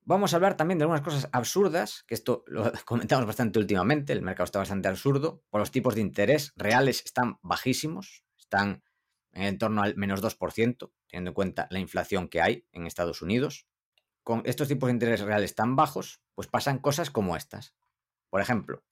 vamos 0.00 0.32
a 0.32 0.36
hablar 0.36 0.56
también 0.56 0.78
de 0.78 0.82
algunas 0.82 1.02
cosas 1.02 1.28
absurdas, 1.30 2.02
que 2.08 2.14
esto 2.14 2.42
lo 2.48 2.72
comentamos 2.84 3.24
bastante 3.24 3.60
últimamente, 3.60 4.12
el 4.12 4.22
mercado 4.22 4.46
está 4.46 4.58
bastante 4.58 4.88
absurdo, 4.88 5.44
por 5.48 5.60
los 5.60 5.70
tipos 5.70 5.94
de 5.94 6.00
interés 6.00 6.52
reales 6.56 7.04
están 7.04 7.38
bajísimos, 7.40 8.24
están 8.36 8.82
en 9.34 9.58
torno 9.58 9.82
al 9.82 9.96
menos 9.96 10.22
2%, 10.22 10.92
teniendo 11.08 11.30
en 11.30 11.34
cuenta 11.34 11.66
la 11.70 11.80
inflación 11.80 12.28
que 12.28 12.40
hay 12.40 12.66
en 12.72 12.86
Estados 12.86 13.22
Unidos. 13.22 13.66
Con 14.22 14.42
estos 14.46 14.68
tipos 14.68 14.86
de 14.86 14.94
interés 14.94 15.20
reales 15.20 15.54
tan 15.54 15.76
bajos, 15.76 16.22
pues 16.34 16.48
pasan 16.48 16.78
cosas 16.78 17.10
como 17.10 17.36
estas. 17.36 17.74
Por 18.30 18.40
ejemplo, 18.40 18.84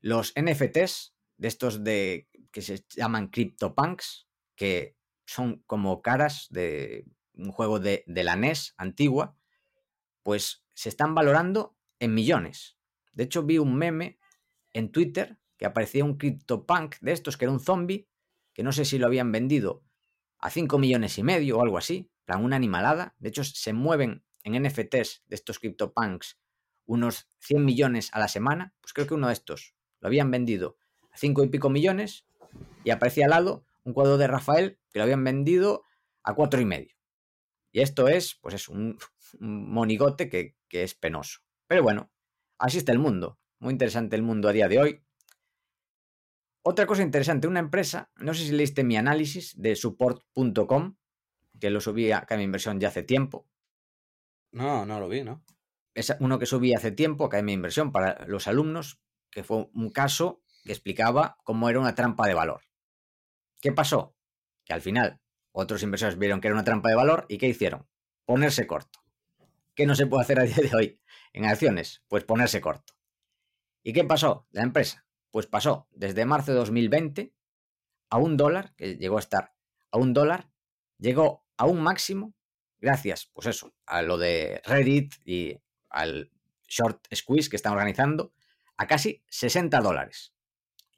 los 0.00 0.32
NFTs, 0.40 1.14
de 1.36 1.48
estos 1.48 1.84
de 1.84 2.28
que 2.50 2.62
se 2.62 2.84
llaman 2.96 3.28
CryptoPunks, 3.28 4.28
que 4.56 4.96
son 5.26 5.62
como 5.66 6.02
caras 6.02 6.46
de 6.50 7.04
un 7.34 7.52
juego 7.52 7.78
de, 7.78 8.04
de 8.06 8.24
la 8.24 8.36
NES 8.36 8.74
antigua, 8.76 9.36
pues 10.22 10.64
se 10.74 10.88
están 10.88 11.14
valorando 11.14 11.76
en 12.00 12.14
millones. 12.14 12.78
De 13.12 13.24
hecho, 13.24 13.42
vi 13.42 13.58
un 13.58 13.76
meme 13.76 14.18
en 14.72 14.90
Twitter 14.90 15.38
que 15.56 15.66
aparecía 15.66 16.04
un 16.04 16.16
CryptoPunk 16.16 16.96
de 17.00 17.12
estos, 17.12 17.36
que 17.36 17.44
era 17.44 17.52
un 17.52 17.60
zombie, 17.60 18.07
que 18.58 18.64
no 18.64 18.72
sé 18.72 18.84
si 18.84 18.98
lo 18.98 19.06
habían 19.06 19.30
vendido 19.30 19.84
a 20.40 20.50
5 20.50 20.80
millones 20.80 21.16
y 21.16 21.22
medio 21.22 21.58
o 21.58 21.62
algo 21.62 21.78
así, 21.78 22.10
plan 22.24 22.44
una 22.44 22.56
animalada. 22.56 23.14
De 23.20 23.28
hecho, 23.28 23.44
se 23.44 23.72
mueven 23.72 24.24
en 24.42 24.60
NFTs 24.60 25.22
de 25.28 25.36
estos 25.36 25.60
CryptoPunks 25.60 26.40
unos 26.84 27.28
100 27.38 27.64
millones 27.64 28.10
a 28.12 28.18
la 28.18 28.26
semana. 28.26 28.74
Pues 28.80 28.92
creo 28.92 29.06
que 29.06 29.14
uno 29.14 29.28
de 29.28 29.34
estos 29.34 29.76
lo 30.00 30.08
habían 30.08 30.32
vendido 30.32 30.76
a 31.12 31.16
5 31.16 31.44
y 31.44 31.48
pico 31.50 31.70
millones 31.70 32.26
y 32.82 32.90
aparecía 32.90 33.26
al 33.26 33.30
lado 33.30 33.64
un 33.84 33.92
cuadro 33.92 34.18
de 34.18 34.26
Rafael 34.26 34.80
que 34.90 34.98
lo 34.98 35.04
habían 35.04 35.22
vendido 35.22 35.84
a 36.24 36.34
cuatro 36.34 36.60
y 36.60 36.64
medio. 36.64 36.96
Y 37.70 37.78
esto 37.78 38.08
es, 38.08 38.34
pues 38.42 38.56
es 38.56 38.68
un, 38.68 38.98
monigote 39.38 40.28
que, 40.28 40.56
que 40.66 40.82
es 40.82 40.96
penoso. 40.96 41.42
Pero 41.68 41.84
bueno, 41.84 42.10
así 42.58 42.78
está 42.78 42.90
el 42.90 42.98
mundo. 42.98 43.38
Muy 43.60 43.70
interesante 43.70 44.16
el 44.16 44.22
mundo 44.22 44.48
a 44.48 44.52
día 44.52 44.66
de 44.66 44.80
hoy. 44.80 45.04
Otra 46.70 46.84
cosa 46.84 47.02
interesante, 47.02 47.48
una 47.48 47.60
empresa, 47.60 48.10
no 48.16 48.34
sé 48.34 48.44
si 48.44 48.52
leíste 48.52 48.84
mi 48.84 48.98
análisis 48.98 49.58
de 49.58 49.74
support.com, 49.74 50.96
que 51.58 51.70
lo 51.70 51.80
subí 51.80 52.12
acá 52.12 52.34
en 52.34 52.40
mi 52.40 52.44
inversión 52.44 52.78
ya 52.78 52.88
hace 52.88 53.02
tiempo. 53.02 53.48
No, 54.52 54.84
no 54.84 55.00
lo 55.00 55.08
vi, 55.08 55.24
¿no? 55.24 55.42
Es 55.94 56.14
uno 56.20 56.38
que 56.38 56.44
subí 56.44 56.74
hace 56.74 56.92
tiempo 56.92 57.24
acá 57.24 57.38
en 57.38 57.46
mi 57.46 57.54
inversión 57.54 57.90
para 57.90 58.26
los 58.26 58.48
alumnos, 58.48 59.00
que 59.30 59.44
fue 59.44 59.70
un 59.72 59.88
caso 59.88 60.42
que 60.62 60.72
explicaba 60.72 61.38
cómo 61.42 61.70
era 61.70 61.80
una 61.80 61.94
trampa 61.94 62.26
de 62.26 62.34
valor. 62.34 62.60
¿Qué 63.62 63.72
pasó? 63.72 64.14
Que 64.66 64.74
al 64.74 64.82
final 64.82 65.22
otros 65.52 65.82
inversores 65.82 66.18
vieron 66.18 66.42
que 66.42 66.48
era 66.48 66.54
una 66.54 66.64
trampa 66.64 66.90
de 66.90 66.96
valor 66.96 67.24
y 67.30 67.38
¿qué 67.38 67.48
hicieron? 67.48 67.88
Ponerse 68.26 68.66
corto. 68.66 68.98
¿Qué 69.74 69.86
no 69.86 69.94
se 69.94 70.06
puede 70.06 70.20
hacer 70.24 70.38
a 70.38 70.42
día 70.42 70.56
de 70.56 70.76
hoy 70.76 71.00
en 71.32 71.46
acciones? 71.46 72.02
Pues 72.08 72.24
ponerse 72.24 72.60
corto. 72.60 72.92
¿Y 73.82 73.94
qué 73.94 74.04
pasó? 74.04 74.46
La 74.50 74.64
empresa, 74.64 75.07
pues 75.30 75.46
pasó 75.46 75.88
desde 75.90 76.24
marzo 76.24 76.52
de 76.52 76.58
2020 76.58 77.34
a 78.10 78.18
un 78.18 78.36
dólar, 78.36 78.74
que 78.76 78.96
llegó 78.96 79.16
a 79.16 79.20
estar 79.20 79.54
a 79.90 79.98
un 79.98 80.12
dólar, 80.12 80.50
llegó 80.98 81.44
a 81.56 81.66
un 81.66 81.80
máximo 81.82 82.34
gracias, 82.80 83.30
pues 83.32 83.46
eso, 83.46 83.74
a 83.86 84.02
lo 84.02 84.18
de 84.18 84.60
Reddit 84.64 85.14
y 85.24 85.60
al 85.90 86.30
short 86.66 87.06
squeeze 87.14 87.48
que 87.48 87.56
están 87.56 87.72
organizando, 87.72 88.32
a 88.76 88.86
casi 88.86 89.24
60 89.28 89.80
dólares. 89.80 90.34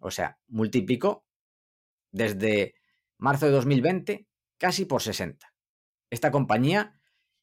O 0.01 0.11
sea, 0.11 0.39
multiplicó 0.49 1.25
desde 2.11 2.75
marzo 3.19 3.47
de 3.47 3.53
2020 3.53 4.27
casi 4.59 4.85
por 4.85 5.03
60. 5.03 5.55
Esta 6.11 6.31
compañía 6.31 7.01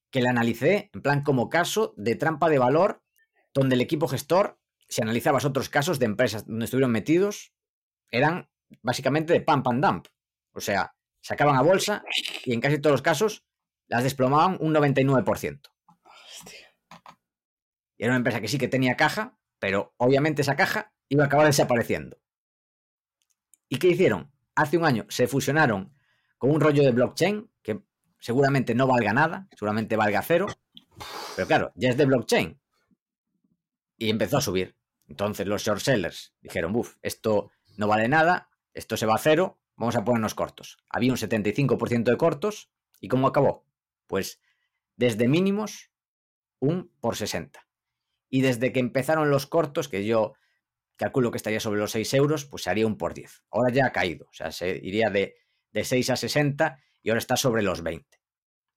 que 0.09 0.21
la 0.21 0.29
analicé 0.29 0.89
en 0.93 1.01
plan 1.01 1.23
como 1.23 1.49
caso 1.49 1.93
de 1.97 2.15
trampa 2.15 2.49
de 2.49 2.59
valor, 2.59 3.03
donde 3.53 3.75
el 3.75 3.81
equipo 3.81 4.07
gestor, 4.07 4.59
si 4.87 5.01
analizabas 5.01 5.45
otros 5.45 5.69
casos 5.69 5.99
de 5.99 6.05
empresas 6.05 6.45
donde 6.45 6.65
estuvieron 6.65 6.91
metidos, 6.91 7.53
eran 8.11 8.49
básicamente 8.81 9.33
de 9.33 9.41
pump 9.41 9.67
and 9.67 9.85
dump. 9.85 10.07
O 10.53 10.61
sea, 10.61 10.95
sacaban 11.21 11.55
a 11.55 11.61
bolsa 11.61 12.03
y 12.45 12.53
en 12.53 12.61
casi 12.61 12.79
todos 12.79 12.93
los 12.93 13.01
casos 13.01 13.45
las 13.87 14.03
desplomaban 14.03 14.57
un 14.59 14.73
99%. 14.73 15.61
Y 17.97 18.03
era 18.03 18.11
una 18.11 18.17
empresa 18.17 18.41
que 18.41 18.47
sí 18.47 18.57
que 18.57 18.67
tenía 18.67 18.95
caja, 18.95 19.37
pero 19.59 19.93
obviamente 19.97 20.41
esa 20.41 20.55
caja 20.55 20.93
iba 21.09 21.23
a 21.23 21.27
acabar 21.27 21.47
desapareciendo. 21.47 22.17
¿Y 23.69 23.79
qué 23.79 23.87
hicieron? 23.87 24.31
Hace 24.55 24.77
un 24.77 24.85
año 24.85 25.05
se 25.09 25.27
fusionaron 25.27 25.93
con 26.37 26.51
un 26.51 26.61
rollo 26.61 26.83
de 26.83 26.91
blockchain 26.91 27.49
que 27.61 27.81
seguramente 28.19 28.75
no 28.75 28.87
valga 28.87 29.13
nada, 29.13 29.47
seguramente 29.51 29.95
valga 29.95 30.21
cero, 30.21 30.47
pero 31.35 31.47
claro, 31.47 31.71
ya 31.75 31.89
es 31.89 31.97
de 31.97 32.05
blockchain. 32.05 32.59
Y 33.97 34.09
empezó 34.09 34.37
a 34.37 34.41
subir. 34.41 34.76
Entonces 35.07 35.47
los 35.47 35.63
short 35.63 35.81
sellers 35.81 36.33
dijeron, 36.41 36.75
uff, 36.75 36.97
esto 37.01 37.51
no 37.77 37.87
vale 37.87 38.07
nada, 38.07 38.49
esto 38.73 38.97
se 38.97 39.05
va 39.05 39.15
a 39.15 39.19
cero, 39.19 39.59
vamos 39.75 39.95
a 39.95 40.03
ponernos 40.03 40.35
cortos. 40.35 40.77
Había 40.89 41.11
un 41.11 41.17
75% 41.17 42.03
de 42.03 42.17
cortos, 42.17 42.69
¿y 42.99 43.07
cómo 43.07 43.27
acabó? 43.27 43.65
Pues 44.07 44.41
desde 44.95 45.27
mínimos, 45.27 45.91
un 46.59 46.91
por 46.99 47.15
60. 47.15 47.67
Y 48.29 48.41
desde 48.41 48.73
que 48.73 48.79
empezaron 48.79 49.29
los 49.29 49.47
cortos, 49.47 49.87
que 49.87 50.05
yo 50.05 50.33
calculo 50.97 51.31
que 51.31 51.37
estaría 51.37 51.59
sobre 51.59 51.79
los 51.79 51.91
6 51.91 52.13
euros, 52.15 52.45
pues 52.45 52.63
se 52.63 52.69
haría 52.69 52.87
un 52.87 52.97
por 52.97 53.13
10. 53.13 53.43
Ahora 53.51 53.71
ya 53.71 53.85
ha 53.85 53.91
caído, 53.91 54.27
o 54.29 54.33
sea, 54.33 54.51
se 54.51 54.69
iría 54.69 55.09
de, 55.09 55.35
de 55.71 55.83
6 55.83 56.09
a 56.09 56.15
60 56.17 56.79
y 57.01 57.09
ahora 57.09 57.19
está 57.19 57.37
sobre 57.37 57.61
los 57.61 57.83
20. 57.83 58.19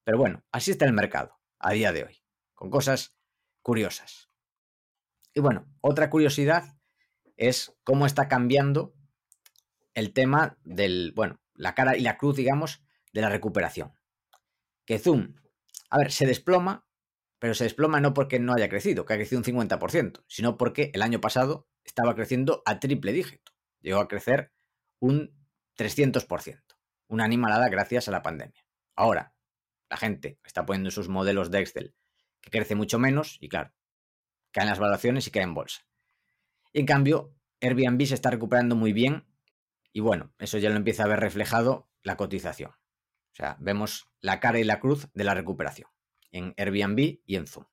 Pero 0.05 0.19
bueno, 0.19 0.45
así 0.53 0.71
está 0.71 0.85
el 0.85 0.93
mercado 0.93 1.41
a 1.59 1.73
día 1.73 1.93
de 1.93 2.05
hoy, 2.05 2.23
con 2.55 2.71
cosas 2.71 3.17
curiosas. 3.63 4.30
Y 5.35 5.41
bueno, 5.41 5.67
otra 5.81 6.11
curiosidad 6.11 6.77
es 7.37 7.77
cómo 7.85 8.07
está 8.07 8.29
cambiando 8.29 8.95
el 9.95 10.13
tema 10.13 10.59
del, 10.65 11.13
bueno, 11.15 11.41
la 11.55 11.75
cara 11.75 11.97
y 11.97 12.01
la 12.01 12.17
cruz, 12.17 12.37
digamos, 12.37 12.83
de 13.13 13.21
la 13.21 13.29
recuperación. 13.29 13.93
Que 14.85 14.99
Zoom, 14.99 15.37
a 15.89 15.99
ver, 15.99 16.13
se 16.13 16.27
desploma, 16.27 16.87
pero 17.39 17.55
se 17.55 17.65
desploma 17.65 18.01
no 18.01 18.13
porque 18.15 18.39
no 18.39 18.53
haya 18.53 18.69
crecido, 18.69 19.05
que 19.05 19.15
ha 19.15 19.17
crecido 19.17 19.39
un 19.39 19.45
50%, 19.45 20.25
sino 20.27 20.57
porque 20.57 20.91
el 20.95 21.03
año 21.03 21.21
pasado 21.21 21.69
estaba 21.85 22.15
creciendo 22.15 22.63
a 22.67 22.81
triple 22.81 23.13
dígito. 23.13 23.53
Llegó 23.81 24.01
a 24.01 24.09
crecer 24.09 24.53
un 24.99 25.35
300%. 25.77 26.61
Una 27.09 27.25
animalada 27.25 27.69
gracias 27.69 28.09
a 28.09 28.11
la 28.11 28.23
pandemia. 28.23 28.65
Ahora, 28.95 29.35
la 29.89 29.97
gente 29.97 30.39
está 30.45 30.67
poniendo 30.67 30.91
sus 30.91 31.09
modelos 31.09 31.51
de 31.51 31.61
Excel 31.61 31.95
que 32.41 32.51
crece 32.51 32.75
mucho 32.75 32.99
menos 32.99 33.39
y 33.41 33.49
claro, 33.49 33.73
caen 34.51 34.69
las 34.69 34.79
valoraciones 34.79 35.27
y 35.27 35.31
caen 35.31 35.51
en 35.51 35.55
bolsa. 35.55 35.83
en 36.73 36.87
cambio, 36.87 37.35
Airbnb 37.61 38.05
se 38.07 38.15
está 38.15 38.31
recuperando 38.31 38.77
muy 38.77 38.93
bien 38.93 39.27
y 39.93 40.01
bueno, 40.01 40.33
eso 40.39 40.59
ya 40.59 40.71
lo 40.71 40.77
empieza 40.77 41.05
a 41.05 41.09
ver 41.09 41.21
reflejado 41.21 41.89
la 42.03 42.17
cotización. 42.17 42.71
O 42.71 43.35
sea, 43.35 43.57
vemos 43.61 44.09
la 44.21 44.41
cara 44.41 44.59
y 44.59 44.65
la 44.65 44.81
cruz 44.81 45.09
de 45.15 45.25
la 45.25 45.35
recuperación 45.35 45.89
en 46.33 46.55
Airbnb 46.57 47.21
y 47.25 47.37
en 47.37 47.47
Zoom. 47.47 47.67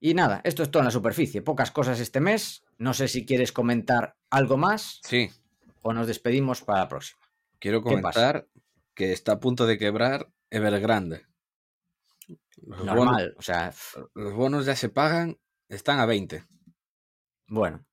Y 0.00 0.14
nada, 0.14 0.40
esto 0.44 0.62
es 0.62 0.70
todo 0.70 0.80
en 0.80 0.86
la 0.86 0.92
superficie. 0.92 1.42
Pocas 1.42 1.70
cosas 1.70 1.98
este 2.00 2.20
mes. 2.20 2.64
No 2.78 2.94
sé 2.94 3.08
si 3.08 3.26
quieres 3.26 3.52
comentar 3.52 4.16
algo 4.30 4.56
más 4.56 5.00
Sí, 5.02 5.30
o 5.82 5.92
nos 5.92 6.06
despedimos 6.06 6.62
para 6.62 6.80
la 6.80 6.88
próxima. 6.88 7.20
quiero 7.58 7.82
comentar 7.82 8.48
que 8.94 9.12
está 9.12 9.32
a 9.32 9.40
punto 9.40 9.66
de 9.66 9.78
quebrar 9.78 10.32
Evergrande. 10.50 11.26
Los 12.62 12.78
bonos, 12.80 12.94
Normal, 12.96 13.34
o 13.38 13.42
sea, 13.42 13.68
f- 13.68 14.00
los 14.14 14.34
bonos 14.34 14.66
ya 14.66 14.76
se 14.76 14.88
pagan, 14.88 15.38
están 15.68 15.98
a 16.00 16.06
20. 16.06 16.44
bueno. 17.48 17.84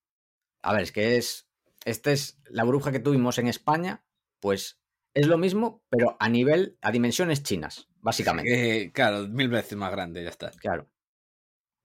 A 0.61 0.73
ver, 0.73 0.81
es 0.81 0.91
que 0.91 1.17
es. 1.17 1.47
Esta 1.85 2.11
es 2.11 2.39
la 2.45 2.63
burbuja 2.63 2.91
que 2.91 2.99
tuvimos 2.99 3.37
en 3.37 3.47
España, 3.47 4.03
pues 4.39 4.79
es 5.13 5.27
lo 5.27 5.37
mismo, 5.37 5.83
pero 5.89 6.17
a 6.19 6.27
nivel, 6.29 6.77
a 6.81 6.91
dimensiones 6.91 7.43
chinas, 7.43 7.87
básicamente. 8.01 8.81
Eh, 8.85 8.91
claro, 8.91 9.27
mil 9.27 9.49
veces 9.49 9.77
más 9.77 9.91
grande, 9.91 10.23
ya 10.23 10.29
está. 10.31 10.49
Claro. 10.51 10.89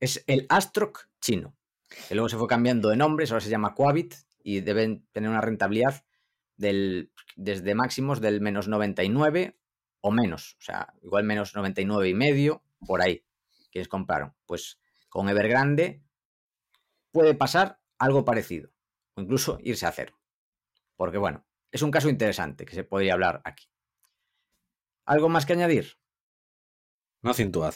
Es 0.00 0.24
el 0.26 0.46
Astroc 0.48 1.08
chino, 1.20 1.54
que 2.08 2.14
luego 2.14 2.30
se 2.30 2.38
fue 2.38 2.48
cambiando 2.48 2.88
de 2.88 2.96
nombres, 2.96 3.30
ahora 3.30 3.44
se 3.44 3.50
llama 3.50 3.74
Quabit 3.74 4.14
y 4.42 4.60
deben 4.60 5.06
tener 5.12 5.28
una 5.28 5.42
rentabilidad 5.42 6.02
del, 6.56 7.12
desde 7.36 7.74
máximos 7.74 8.22
del 8.22 8.40
menos 8.40 8.66
99 8.68 9.59
o 10.00 10.10
menos, 10.10 10.56
o 10.58 10.62
sea, 10.62 10.94
igual 11.02 11.24
menos 11.24 11.54
99 11.54 12.08
y 12.08 12.14
medio, 12.14 12.62
por 12.86 13.02
ahí, 13.02 13.24
quienes 13.70 13.88
compraron. 13.88 14.34
Pues 14.46 14.80
con 15.08 15.28
Evergrande 15.28 16.02
puede 17.10 17.34
pasar 17.34 17.80
algo 17.98 18.24
parecido, 18.24 18.70
o 19.14 19.20
incluso 19.20 19.58
irse 19.62 19.86
a 19.86 19.92
cero. 19.92 20.18
Porque 20.96 21.18
bueno, 21.18 21.46
es 21.70 21.82
un 21.82 21.90
caso 21.90 22.08
interesante 22.08 22.64
que 22.64 22.74
se 22.74 22.84
podría 22.84 23.14
hablar 23.14 23.40
aquí. 23.44 23.68
¿Algo 25.04 25.28
más 25.28 25.46
que 25.46 25.54
añadir? 25.54 25.98
No 27.22 27.34
cintuad. 27.34 27.74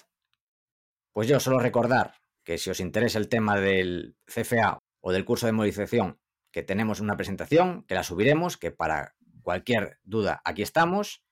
Pues 1.12 1.28
yo 1.28 1.40
solo 1.40 1.58
recordar 1.58 2.14
que 2.44 2.58
si 2.58 2.70
os 2.70 2.80
interesa 2.80 3.18
el 3.18 3.28
tema 3.28 3.58
del 3.58 4.16
CFA 4.26 4.78
o 5.00 5.12
del 5.12 5.24
curso 5.24 5.46
de 5.46 5.52
movilización, 5.52 6.20
que 6.50 6.62
tenemos 6.62 7.00
una 7.00 7.16
presentación, 7.16 7.84
que 7.84 7.94
la 7.94 8.04
subiremos, 8.04 8.56
que 8.56 8.70
para 8.70 9.16
cualquier 9.42 9.98
duda 10.04 10.40
aquí 10.44 10.62
estamos. 10.62 11.23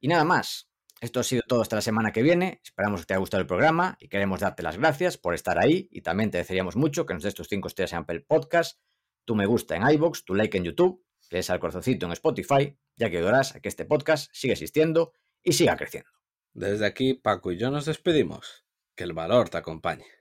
Y 0.00 0.08
nada 0.08 0.24
más. 0.24 0.68
Esto 1.00 1.20
ha 1.20 1.22
sido 1.22 1.42
todo 1.46 1.62
hasta 1.62 1.76
la 1.76 1.82
semana 1.82 2.12
que 2.12 2.22
viene. 2.22 2.60
Esperamos 2.64 3.00
que 3.00 3.06
te 3.06 3.14
haya 3.14 3.20
gustado 3.20 3.40
el 3.40 3.46
programa 3.46 3.96
y 4.00 4.08
queremos 4.08 4.40
darte 4.40 4.64
las 4.64 4.78
gracias 4.78 5.16
por 5.16 5.34
estar 5.34 5.58
ahí. 5.58 5.88
Y 5.92 6.00
también 6.00 6.30
te 6.30 6.38
desearíamos 6.38 6.74
mucho 6.74 7.06
que 7.06 7.14
nos 7.14 7.22
des 7.22 7.34
tus 7.34 7.48
5 7.48 7.68
estrellas 7.68 7.92
en 7.92 7.98
Apple 8.00 8.20
Podcast, 8.20 8.80
tu 9.24 9.36
me 9.36 9.46
gusta 9.46 9.76
en 9.76 9.88
iBox, 9.88 10.24
tu 10.24 10.34
like 10.34 10.58
en 10.58 10.64
YouTube, 10.64 11.04
que 11.28 11.36
des 11.36 11.50
al 11.50 11.60
corazoncito 11.60 12.06
en 12.06 12.12
Spotify, 12.12 12.76
ya 12.96 13.10
que 13.10 13.18
ayudarás 13.18 13.54
a 13.54 13.60
que 13.60 13.68
este 13.68 13.84
podcast 13.84 14.28
siga 14.32 14.54
existiendo 14.54 15.12
y 15.42 15.52
siga 15.52 15.76
creciendo. 15.76 16.10
Desde 16.52 16.86
aquí, 16.86 17.14
Paco 17.14 17.52
y 17.52 17.58
yo 17.58 17.70
nos 17.70 17.86
despedimos. 17.86 18.64
Que 18.96 19.04
el 19.04 19.12
valor 19.12 19.48
te 19.48 19.58
acompañe. 19.58 20.17